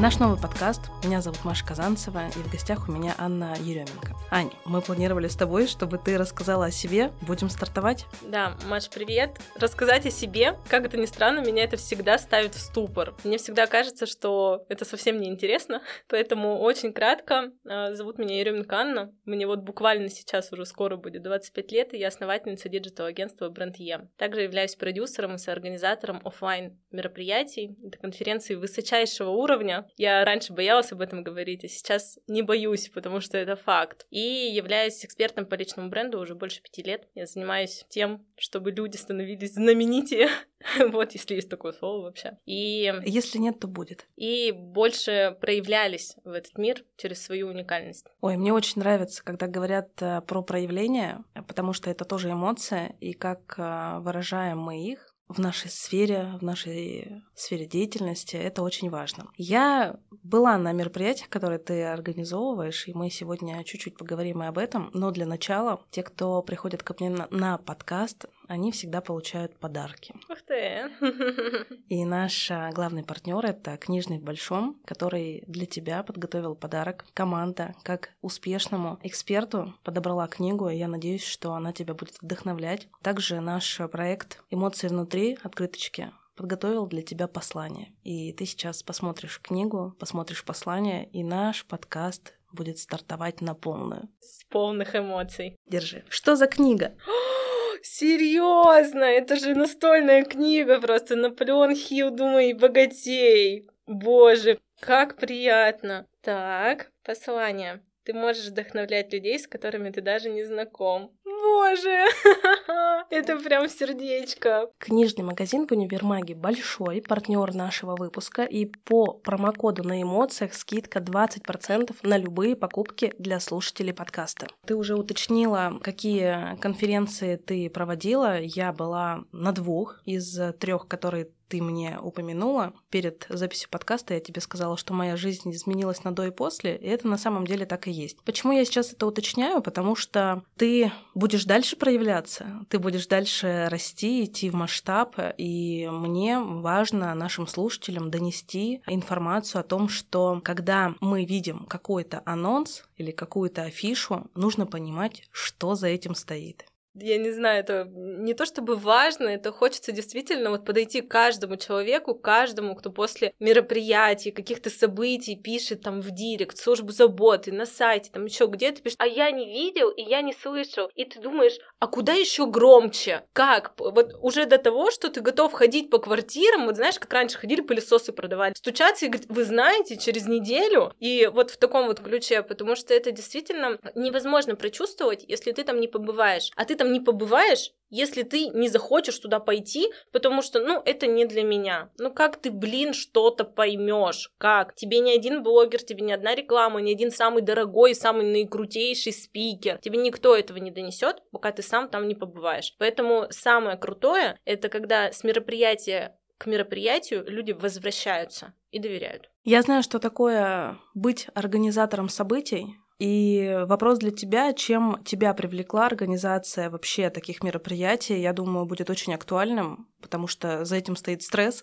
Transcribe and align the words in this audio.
Наш 0.00 0.20
новый 0.20 0.40
подкаст. 0.40 0.82
Меня 1.02 1.20
зовут 1.20 1.44
Маша 1.44 1.66
Казанцева, 1.66 2.28
и 2.28 2.38
в 2.38 2.52
гостях 2.52 2.88
у 2.88 2.92
меня 2.92 3.16
Анна 3.18 3.56
Еременко. 3.64 4.14
Ань, 4.30 4.52
мы 4.64 4.80
планировали 4.80 5.26
с 5.26 5.34
тобой, 5.34 5.66
чтобы 5.66 5.98
ты 5.98 6.16
рассказала 6.16 6.66
о 6.66 6.70
себе. 6.70 7.10
Будем 7.22 7.48
стартовать? 7.48 8.06
Да, 8.22 8.56
Маш, 8.68 8.88
привет. 8.90 9.40
Рассказать 9.56 10.06
о 10.06 10.12
себе, 10.12 10.56
как 10.68 10.84
это 10.84 10.96
ни 10.96 11.06
странно, 11.06 11.40
меня 11.40 11.64
это 11.64 11.76
всегда 11.76 12.16
ставит 12.16 12.54
в 12.54 12.60
ступор. 12.60 13.16
Мне 13.24 13.38
всегда 13.38 13.66
кажется, 13.66 14.06
что 14.06 14.64
это 14.68 14.84
совсем 14.84 15.18
не 15.18 15.28
интересно, 15.28 15.82
поэтому 16.08 16.60
очень 16.60 16.92
кратко. 16.92 17.50
А, 17.68 17.92
зовут 17.94 18.18
меня 18.18 18.38
Еременко 18.38 18.76
Анна. 18.76 19.12
Мне 19.24 19.48
вот 19.48 19.62
буквально 19.62 20.10
сейчас 20.10 20.52
уже 20.52 20.64
скоро 20.64 20.96
будет 20.96 21.24
25 21.24 21.72
лет, 21.72 21.94
и 21.94 21.98
я 21.98 22.06
основательница 22.06 22.68
digital-агентства 22.68 23.48
Бренд 23.48 23.78
Е. 23.78 24.08
Также 24.16 24.42
являюсь 24.42 24.76
продюсером 24.76 25.34
и 25.34 25.38
соорганизатором 25.38 26.20
офлайн 26.24 26.78
мероприятий. 26.92 27.76
Это 27.84 27.98
конференции 27.98 28.54
высочайшего 28.54 29.30
уровня, 29.30 29.87
я 29.96 30.24
раньше 30.24 30.52
боялась 30.52 30.92
об 30.92 31.00
этом 31.00 31.22
говорить, 31.22 31.64
а 31.64 31.68
сейчас 31.68 32.18
не 32.26 32.42
боюсь, 32.42 32.88
потому 32.88 33.20
что 33.20 33.38
это 33.38 33.56
факт. 33.56 34.06
И 34.10 34.20
являюсь 34.20 35.04
экспертом 35.04 35.46
по 35.46 35.54
личному 35.54 35.88
бренду 35.88 36.20
уже 36.20 36.34
больше 36.34 36.62
пяти 36.62 36.82
лет. 36.82 37.08
Я 37.14 37.26
занимаюсь 37.26 37.84
тем, 37.88 38.26
чтобы 38.36 38.70
люди 38.70 38.96
становились 38.96 39.54
знаменитее. 39.54 40.28
вот, 40.92 41.12
если 41.12 41.34
есть 41.34 41.48
такое 41.48 41.72
слово 41.72 42.02
вообще. 42.02 42.38
И... 42.46 42.92
Если 43.04 43.38
нет, 43.38 43.60
то 43.60 43.68
будет. 43.68 44.06
И 44.16 44.52
больше 44.52 45.36
проявлялись 45.40 46.16
в 46.24 46.32
этот 46.32 46.58
мир 46.58 46.84
через 46.96 47.22
свою 47.22 47.48
уникальность. 47.48 48.06
Ой, 48.20 48.36
мне 48.36 48.52
очень 48.52 48.80
нравится, 48.80 49.22
когда 49.24 49.46
говорят 49.46 49.90
э, 50.00 50.20
про 50.22 50.42
проявление, 50.42 51.24
потому 51.46 51.72
что 51.72 51.90
это 51.90 52.04
тоже 52.04 52.30
эмоция, 52.30 52.96
и 53.00 53.12
как 53.12 53.54
э, 53.58 53.98
выражаем 54.00 54.58
мы 54.58 54.84
их, 54.84 55.07
в 55.28 55.38
нашей 55.38 55.70
сфере, 55.70 56.38
в 56.40 56.42
нашей 56.42 57.22
сфере 57.34 57.66
деятельности. 57.66 58.36
Это 58.36 58.62
очень 58.62 58.90
важно. 58.90 59.30
Я 59.36 59.98
была 60.22 60.56
на 60.58 60.72
мероприятиях, 60.72 61.28
которые 61.28 61.58
ты 61.58 61.84
организовываешь, 61.84 62.88
и 62.88 62.94
мы 62.94 63.10
сегодня 63.10 63.62
чуть-чуть 63.64 63.96
поговорим 63.96 64.42
и 64.42 64.46
об 64.46 64.58
этом. 64.58 64.90
Но 64.94 65.10
для 65.10 65.26
начала, 65.26 65.82
те, 65.90 66.02
кто 66.02 66.42
приходят 66.42 66.82
ко 66.82 66.94
мне 66.98 67.10
на, 67.10 67.28
на 67.30 67.58
подкаст, 67.58 68.26
они 68.48 68.72
всегда 68.72 69.00
получают 69.00 69.58
подарки. 69.58 70.14
Ух 70.28 70.38
ты! 70.42 70.90
И 71.88 72.04
наш 72.04 72.50
а, 72.50 72.70
главный 72.72 73.04
партнер 73.04 73.44
это 73.44 73.76
книжный 73.76 74.18
в 74.18 74.22
большом, 74.22 74.80
который 74.84 75.44
для 75.46 75.66
тебя 75.66 76.02
подготовил 76.02 76.56
подарок. 76.56 77.04
Команда, 77.12 77.74
как 77.82 78.10
успешному 78.22 78.98
эксперту, 79.02 79.74
подобрала 79.84 80.26
книгу, 80.26 80.68
и 80.68 80.76
я 80.76 80.88
надеюсь, 80.88 81.24
что 81.24 81.52
она 81.52 81.72
тебя 81.72 81.94
будет 81.94 82.16
вдохновлять. 82.20 82.88
Также 83.02 83.40
наш 83.40 83.80
проект 83.92 84.42
«Эмоции 84.50 84.88
внутри» 84.88 85.38
открыточки 85.42 86.10
подготовил 86.34 86.86
для 86.86 87.02
тебя 87.02 87.26
послание. 87.26 87.92
И 88.04 88.32
ты 88.32 88.46
сейчас 88.46 88.82
посмотришь 88.82 89.40
книгу, 89.42 89.94
посмотришь 89.98 90.44
послание, 90.44 91.06
и 91.10 91.22
наш 91.22 91.66
подкаст 91.66 92.34
будет 92.52 92.78
стартовать 92.78 93.40
на 93.40 93.54
полную. 93.54 94.08
С 94.20 94.44
полных 94.44 94.94
эмоций. 94.94 95.56
Держи. 95.66 96.04
Что 96.08 96.36
за 96.36 96.46
книга? 96.46 96.94
Серьезно, 97.82 99.04
это 99.04 99.36
же 99.36 99.54
настольная 99.54 100.24
книга 100.24 100.80
просто 100.80 101.16
Наполеон 101.16 101.74
Хилл, 101.74 102.10
думай, 102.10 102.52
богатей. 102.52 103.68
Боже, 103.86 104.60
как 104.80 105.16
приятно. 105.16 106.06
Так, 106.20 106.90
послание. 107.04 107.82
Ты 108.04 108.14
можешь 108.14 108.46
вдохновлять 108.48 109.12
людей, 109.12 109.38
с 109.38 109.46
которыми 109.46 109.90
ты 109.90 110.00
даже 110.00 110.30
не 110.30 110.44
знаком. 110.44 111.17
Боже, 111.28 112.06
это 113.10 113.36
прям 113.38 113.68
сердечко. 113.68 114.70
Книжный 114.78 115.24
магазин 115.24 115.66
в 115.66 115.72
универмаге 115.72 116.34
большой, 116.34 117.02
партнер 117.02 117.54
нашего 117.54 117.96
выпуска, 117.96 118.44
и 118.44 118.64
по 118.64 119.12
промокоду 119.12 119.82
на 119.82 120.00
эмоциях 120.02 120.54
скидка 120.54 121.00
20% 121.00 121.94
на 122.02 122.16
любые 122.16 122.56
покупки 122.56 123.12
для 123.18 123.40
слушателей 123.40 123.92
подкаста. 123.92 124.46
Ты 124.66 124.74
уже 124.74 124.94
уточнила, 124.94 125.78
какие 125.82 126.56
конференции 126.60 127.36
ты 127.36 127.68
проводила. 127.68 128.40
Я 128.40 128.72
была 128.72 129.24
на 129.32 129.52
двух 129.52 130.00
из 130.04 130.38
трех, 130.58 130.88
которые 130.88 131.28
ты 131.48 131.62
мне 131.62 131.98
упомянула 132.00 132.74
перед 132.90 133.26
записью 133.28 133.70
подкаста, 133.70 134.14
я 134.14 134.20
тебе 134.20 134.40
сказала, 134.40 134.76
что 134.76 134.92
моя 134.92 135.16
жизнь 135.16 135.50
изменилась 135.50 136.04
на 136.04 136.14
до 136.14 136.26
и 136.26 136.30
после, 136.30 136.76
и 136.76 136.86
это 136.86 137.08
на 137.08 137.18
самом 137.18 137.46
деле 137.46 137.66
так 137.66 137.88
и 137.88 137.90
есть. 137.90 138.22
Почему 138.24 138.52
я 138.52 138.64
сейчас 138.64 138.92
это 138.92 139.06
уточняю? 139.06 139.62
Потому 139.62 139.96
что 139.96 140.42
ты 140.56 140.92
будешь 141.18 141.44
дальше 141.44 141.76
проявляться, 141.76 142.64
ты 142.68 142.78
будешь 142.78 143.06
дальше 143.06 143.66
расти, 143.70 144.24
идти 144.24 144.50
в 144.50 144.54
масштаб, 144.54 145.16
и 145.36 145.88
мне 145.90 146.38
важно 146.38 147.14
нашим 147.14 147.46
слушателям 147.46 148.10
донести 148.10 148.82
информацию 148.86 149.60
о 149.60 149.64
том, 149.64 149.88
что 149.88 150.40
когда 150.44 150.94
мы 151.00 151.24
видим 151.24 151.66
какой-то 151.66 152.22
анонс 152.24 152.84
или 152.96 153.10
какую-то 153.10 153.62
афишу, 153.62 154.30
нужно 154.34 154.66
понимать, 154.66 155.28
что 155.32 155.74
за 155.74 155.88
этим 155.88 156.14
стоит 156.14 156.67
я 157.00 157.18
не 157.18 157.30
знаю, 157.30 157.60
это 157.60 157.88
не 157.92 158.34
то 158.34 158.46
чтобы 158.46 158.76
важно, 158.76 159.28
это 159.28 159.52
хочется 159.52 159.92
действительно 159.92 160.50
вот 160.50 160.64
подойти 160.64 161.00
к 161.00 161.10
каждому 161.10 161.56
человеку, 161.56 162.14
каждому, 162.14 162.74
кто 162.74 162.90
после 162.90 163.32
мероприятий, 163.38 164.30
каких-то 164.30 164.70
событий 164.70 165.36
пишет 165.36 165.82
там 165.82 166.00
в 166.00 166.10
директ, 166.10 166.58
службу 166.58 166.92
заботы, 166.92 167.52
на 167.52 167.66
сайте, 167.66 168.10
там 168.12 168.24
еще 168.24 168.46
где-то 168.46 168.82
пишет, 168.82 169.00
а 169.00 169.06
я 169.06 169.30
не 169.30 169.46
видел 169.46 169.90
и 169.90 170.02
я 170.02 170.22
не 170.22 170.32
слышал. 170.32 170.90
И 170.94 171.04
ты 171.04 171.20
думаешь, 171.20 171.58
а 171.78 171.86
куда 171.86 172.12
еще 172.12 172.46
громче? 172.46 173.24
Как? 173.32 173.72
Вот 173.78 174.14
уже 174.20 174.46
до 174.46 174.58
того, 174.58 174.90
что 174.90 175.10
ты 175.10 175.20
готов 175.20 175.52
ходить 175.52 175.90
по 175.90 175.98
квартирам, 175.98 176.66
вот 176.66 176.76
знаешь, 176.76 176.98
как 176.98 177.12
раньше 177.12 177.38
ходили 177.38 177.60
пылесосы 177.60 178.12
продавали, 178.12 178.54
стучаться 178.54 179.06
и 179.06 179.08
говорить, 179.08 179.28
вы 179.28 179.44
знаете, 179.44 179.96
через 179.96 180.26
неделю, 180.26 180.92
и 180.98 181.28
вот 181.32 181.50
в 181.50 181.56
таком 181.56 181.86
вот 181.86 182.00
ключе, 182.00 182.42
потому 182.42 182.76
что 182.76 182.94
это 182.94 183.12
действительно 183.12 183.78
невозможно 183.94 184.56
прочувствовать, 184.56 185.24
если 185.26 185.52
ты 185.52 185.64
там 185.64 185.80
не 185.80 185.88
побываешь. 185.88 186.50
А 186.56 186.64
ты 186.64 186.74
там 186.74 186.87
не 186.88 187.00
побываешь, 187.00 187.72
если 187.90 188.22
ты 188.22 188.48
не 188.48 188.68
захочешь 188.68 189.18
туда 189.18 189.40
пойти, 189.40 189.90
потому 190.12 190.42
что, 190.42 190.60
ну, 190.60 190.82
это 190.84 191.06
не 191.06 191.24
для 191.24 191.42
меня. 191.42 191.90
Ну, 191.98 192.12
как 192.12 192.36
ты, 192.36 192.50
блин, 192.50 192.92
что-то 192.92 193.44
поймешь? 193.44 194.30
Как? 194.38 194.74
Тебе 194.74 195.00
ни 195.00 195.10
один 195.10 195.42
блогер, 195.42 195.82
тебе 195.82 196.04
ни 196.04 196.12
одна 196.12 196.34
реклама, 196.34 196.80
ни 196.80 196.92
один 196.92 197.10
самый 197.10 197.42
дорогой, 197.42 197.94
самый 197.94 198.26
наикрутейший 198.26 199.12
спикер. 199.12 199.78
Тебе 199.78 199.98
никто 199.98 200.36
этого 200.36 200.58
не 200.58 200.70
донесет, 200.70 201.22
пока 201.30 201.50
ты 201.52 201.62
сам 201.62 201.88
там 201.88 202.08
не 202.08 202.14
побываешь. 202.14 202.74
Поэтому 202.78 203.26
самое 203.30 203.76
крутое, 203.76 204.38
это 204.44 204.68
когда 204.68 205.12
с 205.12 205.24
мероприятия 205.24 206.18
к 206.36 206.46
мероприятию 206.46 207.24
люди 207.26 207.50
возвращаются 207.50 208.54
и 208.70 208.78
доверяют. 208.78 209.28
Я 209.42 209.60
знаю, 209.62 209.82
что 209.82 209.98
такое 209.98 210.78
быть 210.94 211.26
организатором 211.34 212.08
событий, 212.08 212.76
и 212.98 213.64
вопрос 213.66 213.98
для 213.98 214.10
тебя, 214.10 214.52
чем 214.52 215.00
тебя 215.04 215.32
привлекла 215.32 215.86
организация 215.86 216.68
вообще 216.68 217.10
таких 217.10 217.44
мероприятий, 217.44 218.20
я 218.20 218.32
думаю, 218.32 218.66
будет 218.66 218.90
очень 218.90 219.14
актуальным, 219.14 219.86
потому 220.00 220.26
что 220.26 220.64
за 220.64 220.76
этим 220.76 220.96
стоит 220.96 221.22
стресс, 221.22 221.62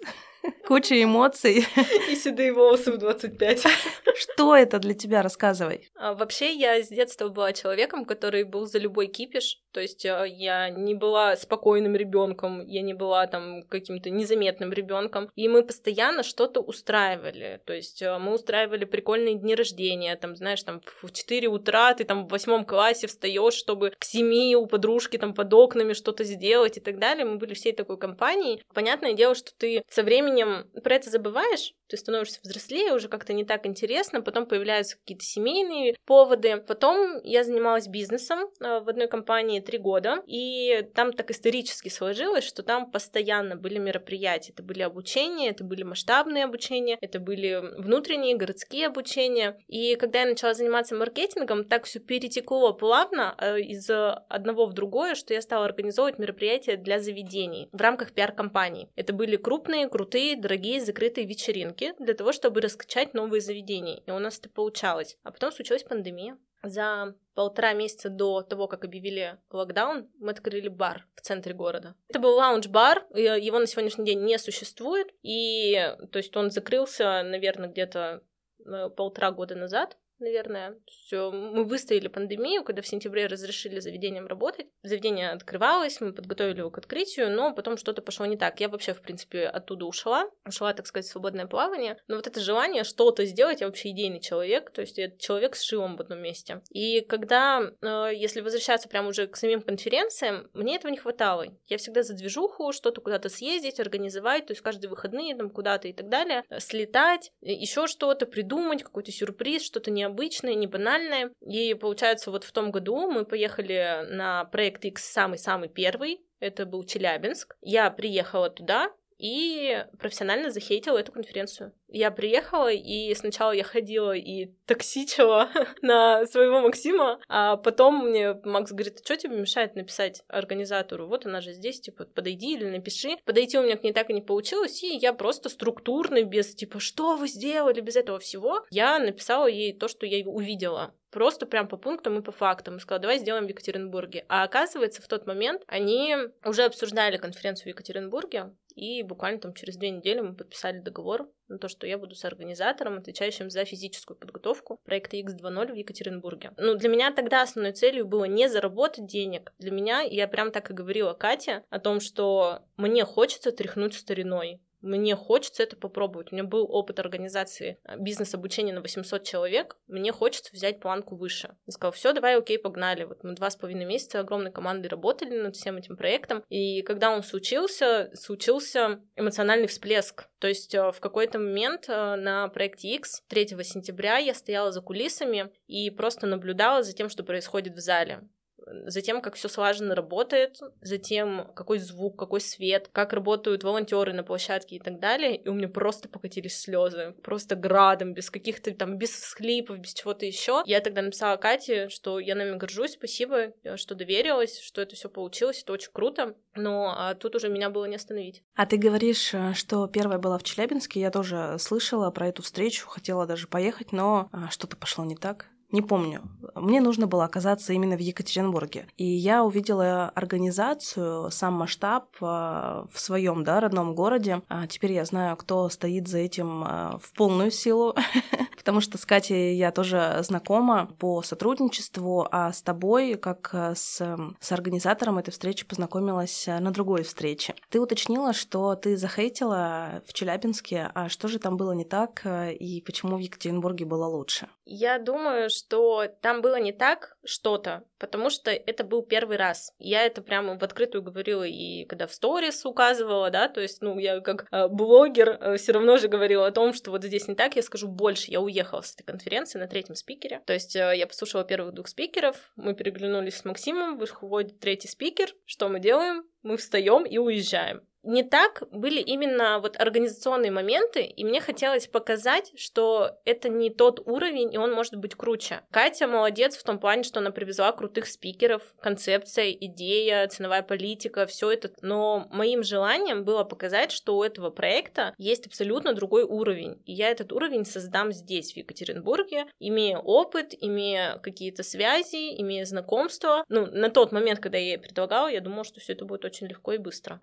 куча 0.67 1.01
эмоций. 1.01 1.66
И 2.09 2.16
седые 2.16 2.53
волосы 2.53 2.91
в 2.91 2.97
25. 2.97 3.63
Что 4.16 4.56
это 4.56 4.79
для 4.79 4.94
тебя? 4.94 5.22
Рассказывай. 5.22 5.89
А, 5.95 6.13
вообще, 6.13 6.53
я 6.53 6.81
с 6.81 6.88
детства 6.88 7.29
была 7.29 7.53
человеком, 7.53 8.06
который 8.06 8.44
был 8.44 8.66
за 8.66 8.79
любой 8.79 9.07
кипиш. 9.07 9.61
То 9.72 9.81
есть 9.81 10.06
а, 10.06 10.23
я 10.23 10.69
не 10.69 10.94
была 10.94 11.35
спокойным 11.35 11.95
ребенком, 11.95 12.66
я 12.66 12.81
не 12.81 12.94
была 12.94 13.28
там 13.28 13.63
каким-то 13.63 14.09
незаметным 14.09 14.72
ребенком. 14.72 15.29
И 15.35 15.47
мы 15.47 15.63
постоянно 15.63 16.23
что-то 16.23 16.62
устраивали. 16.62 17.62
То 17.66 17.73
есть 17.73 18.01
а, 18.03 18.19
мы 18.19 18.33
устраивали 18.33 18.85
прикольные 18.85 19.35
дни 19.35 19.56
рождения. 19.56 20.16
Там, 20.16 20.35
знаешь, 20.35 20.63
там 20.63 20.81
в 21.01 21.12
4 21.12 21.47
утра 21.47 21.94
ты 21.94 22.06
там 22.06 22.27
в 22.27 22.31
восьмом 22.31 22.66
классе 22.66 23.07
встаешь, 23.07 23.53
чтобы 23.53 23.91
к 23.97 24.03
7 24.03 24.56
у 24.56 24.65
подружки 24.65 25.18
там 25.18 25.33
под 25.33 25.53
окнами 25.53 25.94
что-то 25.94 26.24
сделать 26.24 26.77
и 26.77 26.80
так 26.80 27.00
далее. 27.00 27.25
Мы 27.25 27.38
были 27.38 27.53
всей 27.53 27.74
такой 27.74 27.98
компанией. 27.98 28.63
Понятное 28.74 29.13
дело, 29.13 29.36
что 29.36 29.51
ты 29.57 29.83
со 29.89 30.03
временем 30.03 30.35
про 30.84 30.96
это 30.96 31.10
забываешь, 31.10 31.74
ты 31.88 31.98
становишься 31.98 32.40
взрослее, 32.44 32.94
уже 32.94 33.08
как-то 33.08 33.34
не 33.34 33.46
так 33.46 33.66
интересно, 33.66 34.22
потом 34.22 34.46
появляются 34.46 34.98
какие-то 34.98 35.24
семейные 35.24 35.96
поводы. 36.06 36.58
Потом 36.58 37.22
я 37.24 37.44
занималась 37.44 37.88
бизнесом 37.88 38.50
э, 38.60 38.80
в 38.80 38.90
одной 38.90 39.08
компании 39.08 39.60
три 39.60 39.78
года, 39.78 40.24
и 40.26 40.88
там 40.96 41.14
так 41.14 41.32
исторически 41.32 41.90
сложилось, 41.90 42.44
что 42.44 42.64
там 42.64 42.90
постоянно 42.90 43.56
были 43.56 43.78
мероприятия, 43.78 44.52
это 44.52 44.64
были 44.64 44.82
обучения, 44.82 45.50
это 45.50 45.64
были 45.64 45.84
масштабные 45.84 46.46
обучения, 46.46 46.98
это 47.02 47.20
были 47.20 47.62
внутренние 47.78 48.36
городские 48.36 48.88
обучения. 48.88 49.58
И 49.68 49.96
когда 49.96 50.22
я 50.22 50.26
начала 50.26 50.54
заниматься 50.54 50.96
маркетингом, 50.96 51.66
так 51.66 51.86
все 51.86 52.00
перетекло 52.00 52.74
плавно 52.74 53.36
э, 53.38 53.60
из 53.60 53.90
одного 53.90 54.66
в 54.66 54.74
другое, 54.74 55.16
что 55.16 55.34
я 55.34 55.42
стала 55.42 55.66
организовывать 55.66 56.18
мероприятия 56.18 56.78
для 56.78 57.00
заведений 57.00 57.70
в 57.72 57.80
рамках 57.80 58.14
пиар-компаний. 58.14 58.90
Это 58.96 59.14
были 59.14 59.36
крупные, 59.36 59.88
крутые, 59.88 60.25
дорогие, 60.33 60.81
закрытые 60.81 61.27
вечеринки 61.27 61.94
для 62.00 62.16
того, 62.16 62.31
чтобы 62.31 62.62
раскачать 62.62 63.13
новые 63.13 63.42
заведения. 63.42 64.01
И 64.07 64.12
у 64.12 64.18
нас 64.18 64.39
это 64.39 64.50
получалось. 64.50 65.18
А 65.24 65.31
потом 65.31 65.51
случилась 65.51 65.83
пандемия. 65.83 66.38
За 66.63 67.13
полтора 67.36 67.74
месяца 67.74 68.10
до 68.10 68.42
того, 68.42 68.68
как 68.68 68.86
объявили 68.86 69.38
локдаун, 69.51 70.10
мы 70.18 70.31
открыли 70.31 70.68
бар 70.68 71.06
в 71.16 71.22
центре 71.22 71.54
города. 71.54 71.94
Это 72.10 72.19
был 72.19 72.36
лаунж-бар, 72.36 73.06
его 73.13 73.60
на 73.60 73.68
сегодняшний 73.68 74.06
день 74.06 74.24
не 74.24 74.39
существует, 74.39 75.10
и 75.22 75.95
то 76.12 76.18
есть 76.18 76.36
он 76.36 76.50
закрылся, 76.50 77.22
наверное, 77.22 77.69
где-то 77.69 78.24
э, 78.66 78.89
полтора 78.89 79.31
года 79.31 79.54
назад 79.54 79.98
наверное. 80.19 80.77
Все, 80.88 81.31
мы 81.31 81.63
выстояли 81.63 82.07
пандемию, 82.07 82.63
когда 82.63 82.81
в 82.81 82.88
сентябре 82.88 83.27
разрешили 83.27 83.79
заведениям 83.79 84.27
работать. 84.27 84.67
Заведение 84.83 85.31
открывалось, 85.31 86.01
мы 86.01 86.13
подготовили 86.13 86.59
его 86.59 86.69
к 86.69 86.77
открытию, 86.77 87.31
но 87.31 87.53
потом 87.53 87.77
что-то 87.77 88.01
пошло 88.01 88.25
не 88.25 88.38
так. 88.38 88.59
Я 88.59 88.69
вообще, 88.69 88.94
в 88.94 89.01
принципе, 89.01 89.45
оттуда 89.45 89.85
ушла. 89.85 90.29
Ушла, 90.45 90.73
так 90.73 90.88
сказать, 90.88 91.06
в 91.06 91.12
свободное 91.12 91.47
плавание. 91.47 91.97
Но 92.07 92.15
вот 92.15 92.27
это 92.27 92.39
желание 92.39 92.83
что-то 92.83 93.25
сделать, 93.25 93.62
я 93.62 93.67
вообще 93.67 93.89
идейный 93.89 94.21
человек, 94.21 94.71
то 94.71 94.81
есть 94.81 94.97
я 94.97 95.12
человек 95.12 95.56
с 95.56 95.63
шилом 95.63 95.97
в 95.97 96.01
одном 96.01 96.19
месте. 96.21 96.62
И 96.69 97.01
когда, 97.01 97.62
э, 97.81 98.12
если 98.15 98.41
возвращаться 98.41 98.89
прямо 98.89 99.09
уже 99.09 99.27
к 99.27 99.35
самим 99.35 99.62
конференциям, 99.62 100.50
мне 100.53 100.75
этого 100.75 100.91
не 100.91 100.97
хватало. 100.97 101.45
Я 101.67 101.77
всегда 101.77 102.03
за 102.03 102.13
движуху, 102.13 102.71
что-то 102.71 103.01
куда-то 103.01 103.29
съездить, 103.29 103.79
организовать, 103.79 104.47
то 104.47 104.53
есть 104.53 104.62
каждые 104.62 104.89
выходные 104.89 105.35
там 105.35 105.50
куда-то 105.50 105.88
и 105.88 105.94
так 105.94 106.09
далее, 106.09 106.44
слетать, 106.59 107.31
еще 107.41 107.88
что-то 107.88 108.25
придумать, 108.25 108.83
какой-то 108.83 109.12
сюрприз, 109.12 109.63
что-то 109.63 109.91
не 109.91 110.05
необычные, 110.06 110.56
не 110.56 110.68
банальные. 110.68 111.31
И 111.42 111.74
получается, 111.74 112.31
вот 112.31 112.44
в 112.44 112.52
том 112.52 112.72
году 112.72 113.10
мы 113.10 113.25
поехали 113.25 114.06
на 114.10 114.46
проект 114.46 114.86
X 114.86 115.04
самый-самый 115.04 115.69
первый, 115.69 116.22
это 116.40 116.66
был 116.66 116.84
Челябинск. 116.84 117.56
Я 117.62 117.90
приехала 117.90 118.50
туда, 118.50 118.92
и 119.18 119.86
профессионально 119.98 120.52
захейтила 120.52 120.98
эту 120.98 121.12
конференцию. 121.12 121.74
Я 121.88 122.12
приехала, 122.12 122.72
и 122.72 123.14
сначала 123.14 123.52
я 123.52 123.64
ходила 123.64 124.16
и 124.16 124.48
токсичила 124.66 125.50
на 125.82 126.26
своего 126.26 126.62
Максима, 126.62 127.20
а 127.28 127.58
потом 127.58 128.10
мне 128.10 128.34
Макс 128.44 128.72
говорит, 128.72 129.00
а 129.00 129.04
что 129.04 129.18
тебе 129.18 129.38
мешает 129.38 129.76
написать 129.76 130.24
организатору? 130.28 131.08
Вот 131.08 131.26
она 131.26 131.42
же 131.42 131.54
здесь, 131.54 131.80
типа, 131.80 132.06
подойди 132.06 132.56
или 132.56 132.66
напиши. 132.66 133.18
Подойти 133.24 133.58
у 133.58 133.64
меня 133.64 133.78
к 133.78 133.84
ней 133.84 133.94
так 133.94 134.10
и 134.10 134.14
не 134.14 134.22
получилось, 134.22 134.84
и 134.84 134.96
я 134.96 135.14
просто 135.14 135.50
структурно, 135.50 136.24
без, 136.24 136.56
типа, 136.56 136.80
что 136.80 137.16
вы 137.16 137.28
сделали, 137.28 137.82
без 137.82 137.96
этого 137.96 138.20
всего, 138.20 138.66
я 138.72 139.00
написала 139.00 139.48
ей 139.48 139.74
то, 139.74 139.88
что 139.88 140.06
я 140.06 140.28
увидела 140.28 140.94
просто 141.12 141.46
прям 141.46 141.70
по 141.70 141.78
пунктам 141.78 142.20
и 142.20 142.22
по 142.22 142.34
фактам. 142.34 142.76
И 142.76 142.80
сказала, 142.80 143.04
давай 143.04 143.20
сделаем 143.20 143.46
в 143.46 143.50
Екатеринбурге. 143.50 144.26
А 144.28 144.44
оказывается, 144.44 145.02
в 145.02 145.08
тот 145.08 145.26
момент 145.26 145.62
они 145.66 146.14
уже 146.44 146.66
обсуждали 146.66 147.16
конференцию 147.16 147.68
в 147.68 147.70
Екатеринбурге, 147.70 148.52
и 148.76 149.02
буквально 149.04 149.40
там 149.40 149.54
через 149.54 149.78
две 149.78 149.90
недели 149.90 150.20
мы 150.20 150.36
подписали 150.36 150.80
договор 150.80 151.30
на 151.47 151.57
то, 151.57 151.68
что 151.68 151.88
я 151.88 151.97
буду 151.97 152.15
с 152.15 152.25
организатором, 152.25 152.97
отвечающим 152.97 153.50
за 153.50 153.65
физическую 153.65 154.18
подготовку 154.18 154.80
проекта 154.83 155.18
X2.0 155.18 155.71
в 155.71 155.75
Екатеринбурге. 155.75 156.51
Ну, 156.57 156.75
для 156.75 156.89
меня 156.89 157.12
тогда 157.12 157.42
основной 157.42 157.74
целью 157.74 158.06
было 158.06 158.25
не 158.25 158.50
заработать 158.50 159.06
денег. 159.06 159.53
Для 159.59 159.71
меня, 159.71 160.01
я 160.01 160.27
прям 160.27 160.51
так 160.51 160.69
и 160.71 160.74
говорила 160.74 161.13
Кате 161.13 161.63
о 161.69 161.80
том, 161.80 162.00
что 162.00 162.59
мне 162.77 163.06
хочется 163.06 163.51
тряхнуть 163.51 163.94
стариной 163.94 164.62
мне 164.86 165.16
хочется 165.16 165.64
это 165.64 165.76
попробовать. 165.76 166.32
У 166.32 166.36
меня 166.36 166.44
был 166.44 166.66
опыт 166.70 167.00
организации 167.00 167.80
э, 167.84 167.98
бизнес-обучения 167.98 168.72
на 168.72 168.82
800 168.82 169.24
человек, 169.24 169.78
мне 169.88 170.12
хочется 170.12 170.52
взять 170.54 170.80
планку 170.80 171.16
выше. 171.16 171.56
Я 171.66 171.72
сказала, 171.72 171.92
все, 171.92 172.14
давай, 172.14 172.38
окей, 172.38 172.60
погнали. 172.60 173.04
Вот 173.04 173.24
мы 173.24 173.34
два 173.34 173.50
с 173.50 173.56
половиной 173.56 173.86
месяца 173.86 174.20
огромной 174.20 174.52
командой 174.52 174.88
работали 174.88 175.42
над 175.42 175.56
всем 175.56 175.78
этим 175.78 175.98
проектом, 175.98 176.44
и 176.50 176.84
когда 176.84 177.12
он 177.12 177.24
случился, 177.24 178.12
случился 178.14 179.02
эмоциональный 179.16 179.68
всплеск. 179.68 180.28
То 180.40 180.48
есть 180.48 180.76
э, 180.76 180.92
в 180.92 181.00
какой-то 181.00 181.40
момент 181.40 181.86
э, 181.88 182.16
на 182.16 182.48
проекте 182.50 182.90
X 182.96 183.24
3 183.28 183.48
сентября 183.64 184.18
я 184.18 184.36
стояла 184.36 184.72
за 184.72 184.82
кулисами 184.82 185.52
и 185.68 185.90
просто 185.90 186.28
наблюдала 186.28 186.84
за 186.84 186.94
тем, 186.94 187.10
что 187.10 187.24
происходит 187.24 187.74
в 187.74 187.80
зале 187.80 188.22
за 188.65 189.01
тем, 189.01 189.21
как 189.21 189.35
все 189.35 189.47
слаженно 189.47 189.95
работает, 189.95 190.59
за 190.81 190.97
тем, 190.97 191.51
какой 191.56 191.79
звук, 191.79 192.17
какой 192.17 192.41
свет, 192.41 192.89
как 192.91 193.13
работают 193.13 193.63
волонтеры 193.63 194.13
на 194.13 194.23
площадке 194.23 194.77
и 194.77 194.79
так 194.79 195.00
далее. 195.00 195.35
И 195.35 195.47
у 195.50 195.53
меня 195.53 195.67
просто 195.67 196.09
покатились 196.09 196.59
слезы, 196.59 197.15
просто 197.23 197.56
градом, 197.56 198.13
без 198.13 198.29
каких-то 198.29 198.73
там, 198.73 198.97
без 198.97 199.12
всхлипов, 199.12 199.79
без 199.79 199.94
чего-то 199.94 200.25
еще. 200.25 200.63
Я 200.65 200.81
тогда 200.81 201.01
написала 201.01 201.38
Кате, 201.38 201.89
что 201.89 202.19
я 202.19 202.35
нами 202.35 202.57
горжусь, 202.57 202.94
спасибо, 202.94 203.53
э, 203.63 203.77
что 203.77 203.95
доверилась, 203.95 204.59
что 204.59 204.81
это 204.81 204.95
все 204.95 205.09
получилось, 205.09 205.62
это 205.63 205.73
очень 205.73 205.91
круто. 205.91 206.35
Но 206.56 206.95
а 206.97 207.15
тут 207.15 207.35
уже 207.35 207.50
меня 207.50 207.69
было 207.69 207.85
не 207.85 207.95
остановить. 207.95 208.44
А 208.56 208.65
ты 208.65 208.77
говоришь, 208.77 209.33
э, 209.33 209.53
что 209.53 209.88
первая 209.88 210.17
была 210.17 210.38
в 210.38 210.44
Челябинске, 210.44 211.00
я 211.00 211.12
тоже 211.12 211.57
слышала 211.59 212.09
про 212.12 212.27
эту 212.27 212.41
встречу, 212.41 212.88
хотела 212.88 213.25
даже 213.25 213.47
поехать, 213.47 213.91
но 213.91 214.29
а, 214.31 214.50
что-то 214.50 214.77
пошло 214.77 215.03
не 215.06 215.15
так. 215.15 215.47
Не 215.75 215.81
помню. 215.81 216.22
Мне 216.56 216.80
нужно 216.80 217.06
было 217.06 217.25
оказаться 217.25 217.74
именно 217.74 217.98
в 217.98 218.00
Екатеринбурге. 218.00 218.88
И 218.95 219.04
я 219.04 219.44
увидела 219.44 220.10
организацию, 220.16 221.30
сам 221.31 221.56
масштаб 221.56 222.06
э, 222.22 222.25
в 222.25 222.98
своем 222.98 223.44
да, 223.44 223.60
родном 223.60 223.94
городе. 223.94 224.42
А 224.48 224.66
теперь 224.68 224.94
я 224.94 225.04
знаю, 225.04 225.36
кто 225.36 225.68
стоит 225.68 226.07
за 226.07 226.19
этим 226.19 226.63
э, 226.63 226.98
в 227.01 227.12
полную 227.12 227.51
силу. 227.51 227.94
Потому 228.57 228.80
что 228.80 228.98
с 228.98 229.06
Катей 229.06 229.57
я 229.57 229.72
тоже 229.72 230.19
знакома 230.22 230.86
по 230.98 231.22
сотрудничеству, 231.22 232.25
а 232.31 232.54
с 232.54 232.62
тобой, 232.62 233.16
как 233.16 233.50
э, 233.51 233.74
с, 233.75 234.18
с 234.39 234.51
организатором 234.54 235.18
этой 235.18 235.31
встречи, 235.31 235.66
познакомилась 235.66 236.48
на 236.48 236.72
другой 236.72 237.04
встрече. 237.04 237.54
Ты 237.69 237.81
уточнила, 237.81 238.31
что 238.31 238.75
ты 238.75 238.95
захейтила 238.95 240.01
в 240.07 240.13
Челябинске, 240.13 240.89
а 240.95 241.10
что 241.10 241.27
же 241.27 241.38
там 241.38 241.57
было 241.57 241.74
не 241.74 241.83
так 241.83 242.25
и 242.25 242.81
почему 242.86 243.18
в 243.18 243.19
Екатеринбурге 243.19 243.83
было 243.83 244.06
лучше? 244.06 244.48
Я 244.65 244.97
думаю, 244.97 245.51
что 245.51 246.07
там 246.21 246.41
было 246.41 246.59
не 246.59 246.73
так 246.73 247.17
что-то, 247.23 247.83
потому 248.00 248.31
что 248.31 248.50
это 248.50 248.83
был 248.83 249.03
первый 249.03 249.38
раз. 249.38 249.71
Я 249.77 250.03
это 250.03 250.23
прямо 250.23 250.57
в 250.57 250.63
открытую 250.63 251.03
говорила 251.03 251.44
и 251.44 251.85
когда 251.85 252.07
в 252.07 252.13
сторис 252.13 252.65
указывала, 252.65 253.29
да, 253.29 253.47
то 253.47 253.62
есть, 253.62 253.81
ну, 253.81 254.00
я 254.00 254.21
как 254.21 254.47
э, 254.51 254.67
блогер 254.67 255.29
э, 255.29 255.57
все 255.57 255.71
равно 255.71 255.97
же 255.97 256.07
говорила 256.07 256.47
о 256.47 256.51
том, 256.51 256.73
что 256.73 256.89
вот 256.89 257.03
здесь 257.03 257.27
не 257.27 257.35
так, 257.35 257.56
я 257.56 257.62
скажу 257.62 257.88
больше. 257.88 258.31
Я 258.31 258.41
уехала 258.41 258.81
с 258.81 258.95
этой 258.95 259.03
конференции 259.03 259.59
на 259.59 259.67
третьем 259.67 259.95
спикере. 259.95 260.41
То 260.47 260.53
есть 260.53 260.75
э, 260.75 260.94
я 260.95 261.06
послушала 261.06 261.44
первых 261.44 261.75
двух 261.75 261.88
спикеров, 261.88 262.51
мы 262.56 262.73
переглянулись 262.73 263.38
с 263.38 263.45
Максимом, 263.45 263.97
выходит 264.00 264.59
третий 264.59 264.88
спикер, 264.88 265.29
что 265.45 265.69
мы 265.69 265.79
делаем? 265.79 266.23
Мы 266.41 266.57
встаем 266.57 267.06
и 267.06 267.17
уезжаем 267.19 267.81
не 268.06 268.24
так 268.24 268.63
были 268.72 269.02
именно 269.02 269.60
вот 269.60 269.78
организационные 269.78 270.52
моменты, 270.52 271.04
и 271.04 271.25
мне 271.25 271.42
хотелось 271.42 271.88
показать, 271.88 272.52
что 272.56 273.12
это 273.25 273.50
не 273.50 273.69
тот 273.69 274.00
уровень, 274.06 274.54
и 274.54 274.57
он 274.57 274.72
может 274.72 274.96
быть 274.96 275.16
круче. 275.16 275.62
Катя 275.72 276.07
молодец 276.07 276.56
в 276.56 276.63
том 276.63 276.80
плане, 276.80 277.04
что 277.04 277.19
она 277.19 277.31
привезла 277.31 277.72
крутых 277.72 278.07
спикеров, 278.07 278.62
концепция, 278.80 279.52
идея, 279.52 280.27
ценовая 280.27 280.62
политика, 280.62 281.25
все 281.25 281.51
это. 281.51 281.72
Но 281.82 282.27
моим 282.32 282.63
желанием 282.63 283.24
было 283.24 283.44
показать, 283.44 283.91
что 283.91 284.18
у 284.18 284.24
этого 284.24 284.50
проекта 284.50 285.13
есть 285.18 285.48
абсолютно 285.48 285.94
другой 285.94 286.24
уровень, 286.24 286.82
и 286.86 286.94
я 286.94 287.10
этот 287.10 287.32
уровень 287.32 287.65
создам 287.65 288.12
здесь, 288.12 288.53
в 288.53 288.58
Екатеринбурге, 288.58 289.46
имея 289.60 289.98
опыт, 289.98 290.53
имея 290.60 291.18
какие-то 291.18 291.63
связи, 291.63 292.39
имея 292.39 292.65
знакомства. 292.65 293.44
Ну, 293.50 293.65
на 293.65 293.89
тот 293.89 294.12
момент, 294.12 294.39
когда 294.39 294.58
я 294.58 294.65
ей 294.65 294.77
предлагала, 294.77 295.27
я 295.27 295.41
думала, 295.41 295.63
что 295.63 295.79
все 295.79 295.94
это 295.94 296.06
будет 296.06 296.25
очень 296.25 296.48
легко 296.48 296.74
и 296.74 296.77
быстро. 296.77 297.20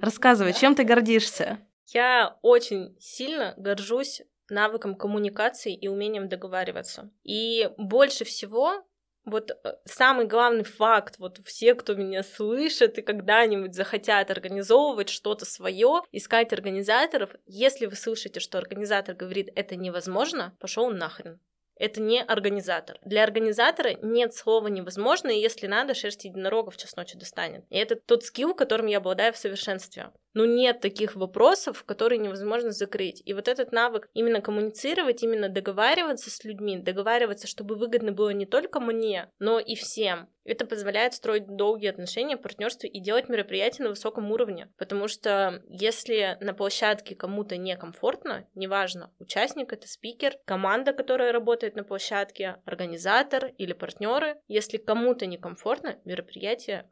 Рассказывай, 0.00 0.52
чем 0.52 0.74
ты 0.74 0.84
гордишься? 0.84 1.58
Я 1.86 2.38
очень 2.42 2.96
сильно 3.00 3.54
горжусь 3.56 4.22
навыком 4.48 4.94
коммуникации 4.94 5.74
и 5.74 5.88
умением 5.88 6.28
договариваться. 6.28 7.10
И 7.22 7.70
больше 7.76 8.24
всего 8.24 8.84
вот 9.24 9.50
э, 9.50 9.74
самый 9.84 10.26
главный 10.26 10.64
факт, 10.64 11.18
вот 11.18 11.40
все, 11.44 11.74
кто 11.74 11.94
меня 11.94 12.22
слышит 12.22 12.98
и 12.98 13.02
когда-нибудь 13.02 13.74
захотят 13.74 14.30
организовывать 14.30 15.08
что-то 15.08 15.44
свое, 15.44 16.02
искать 16.10 16.52
организаторов, 16.52 17.30
если 17.46 17.86
вы 17.86 17.96
слышите, 17.96 18.40
что 18.40 18.58
организатор 18.58 19.14
говорит, 19.14 19.50
это 19.54 19.76
невозможно, 19.76 20.56
пошел 20.58 20.90
нахрен 20.90 21.38
это 21.80 22.00
не 22.00 22.22
организатор. 22.22 22.98
Для 23.04 23.24
организатора 23.24 23.94
нет 24.02 24.34
слова 24.34 24.68
невозможно, 24.68 25.28
и 25.30 25.40
если 25.40 25.66
надо, 25.66 25.94
шерсть 25.94 26.24
единорога 26.24 26.70
в 26.70 26.76
час 26.76 26.94
ночи 26.94 27.16
достанет. 27.16 27.64
И 27.70 27.76
это 27.76 27.96
тот 27.96 28.22
скилл, 28.22 28.54
которым 28.54 28.86
я 28.86 28.98
обладаю 28.98 29.32
в 29.32 29.38
совершенстве. 29.38 30.10
Но 30.34 30.44
нет 30.44 30.80
таких 30.80 31.16
вопросов, 31.16 31.84
которые 31.84 32.18
невозможно 32.18 32.70
закрыть. 32.70 33.22
И 33.24 33.34
вот 33.34 33.48
этот 33.48 33.72
навык 33.72 34.08
именно 34.14 34.40
коммуницировать, 34.40 35.22
именно 35.22 35.48
договариваться 35.48 36.30
с 36.30 36.44
людьми, 36.44 36.78
договариваться, 36.78 37.46
чтобы 37.46 37.74
выгодно 37.74 38.12
было 38.12 38.30
не 38.30 38.46
только 38.46 38.80
мне, 38.80 39.30
но 39.38 39.58
и 39.58 39.74
всем. 39.74 40.28
Это 40.44 40.66
позволяет 40.66 41.14
строить 41.14 41.46
долгие 41.46 41.88
отношения, 41.88 42.36
партнерство 42.36 42.86
и 42.86 43.00
делать 43.00 43.28
мероприятия 43.28 43.82
на 43.82 43.90
высоком 43.90 44.30
уровне. 44.30 44.68
Потому 44.78 45.06
что 45.06 45.62
если 45.68 46.38
на 46.40 46.54
площадке 46.54 47.14
кому-то 47.14 47.56
некомфортно, 47.56 48.48
неважно, 48.54 49.12
участник 49.18 49.72
это 49.72 49.86
спикер, 49.86 50.36
команда, 50.46 50.92
которая 50.92 51.32
работает 51.32 51.76
на 51.76 51.84
площадке, 51.84 52.56
организатор 52.64 53.52
или 53.58 53.72
партнеры, 53.72 54.40
если 54.48 54.78
кому-то 54.78 55.26
некомфортно, 55.26 55.98
мероприятие 56.04 56.88